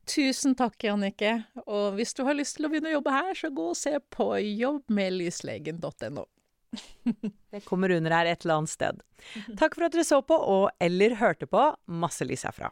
Tusen 0.10 0.56
takk, 0.58 0.76
Jannicke. 0.84 1.46
Og 1.68 1.94
hvis 1.96 2.16
du 2.18 2.24
har 2.28 2.36
lyst 2.36 2.58
til 2.58 2.68
å 2.68 2.72
begynne 2.74 2.90
å 2.92 2.98
jobbe 2.98 3.14
her, 3.14 3.30
så 3.38 3.52
gå 3.54 3.70
og 3.72 3.78
se 3.78 3.94
på 4.12 4.32
jobbmedlyslegen.no. 4.42 6.26
Det 7.54 7.64
kommer 7.66 7.92
under 7.96 8.14
her 8.14 8.30
et 8.30 8.44
eller 8.46 8.62
annet 8.62 8.74
sted. 8.74 9.02
Takk 9.60 9.78
for 9.78 9.88
at 9.88 9.96
dere 9.96 10.06
så 10.08 10.22
på, 10.26 10.36
og 10.36 10.70
eller 10.84 11.16
hørte 11.20 11.48
på. 11.50 11.64
Masse 11.88 12.28
lys 12.28 12.44
herfra. 12.48 12.72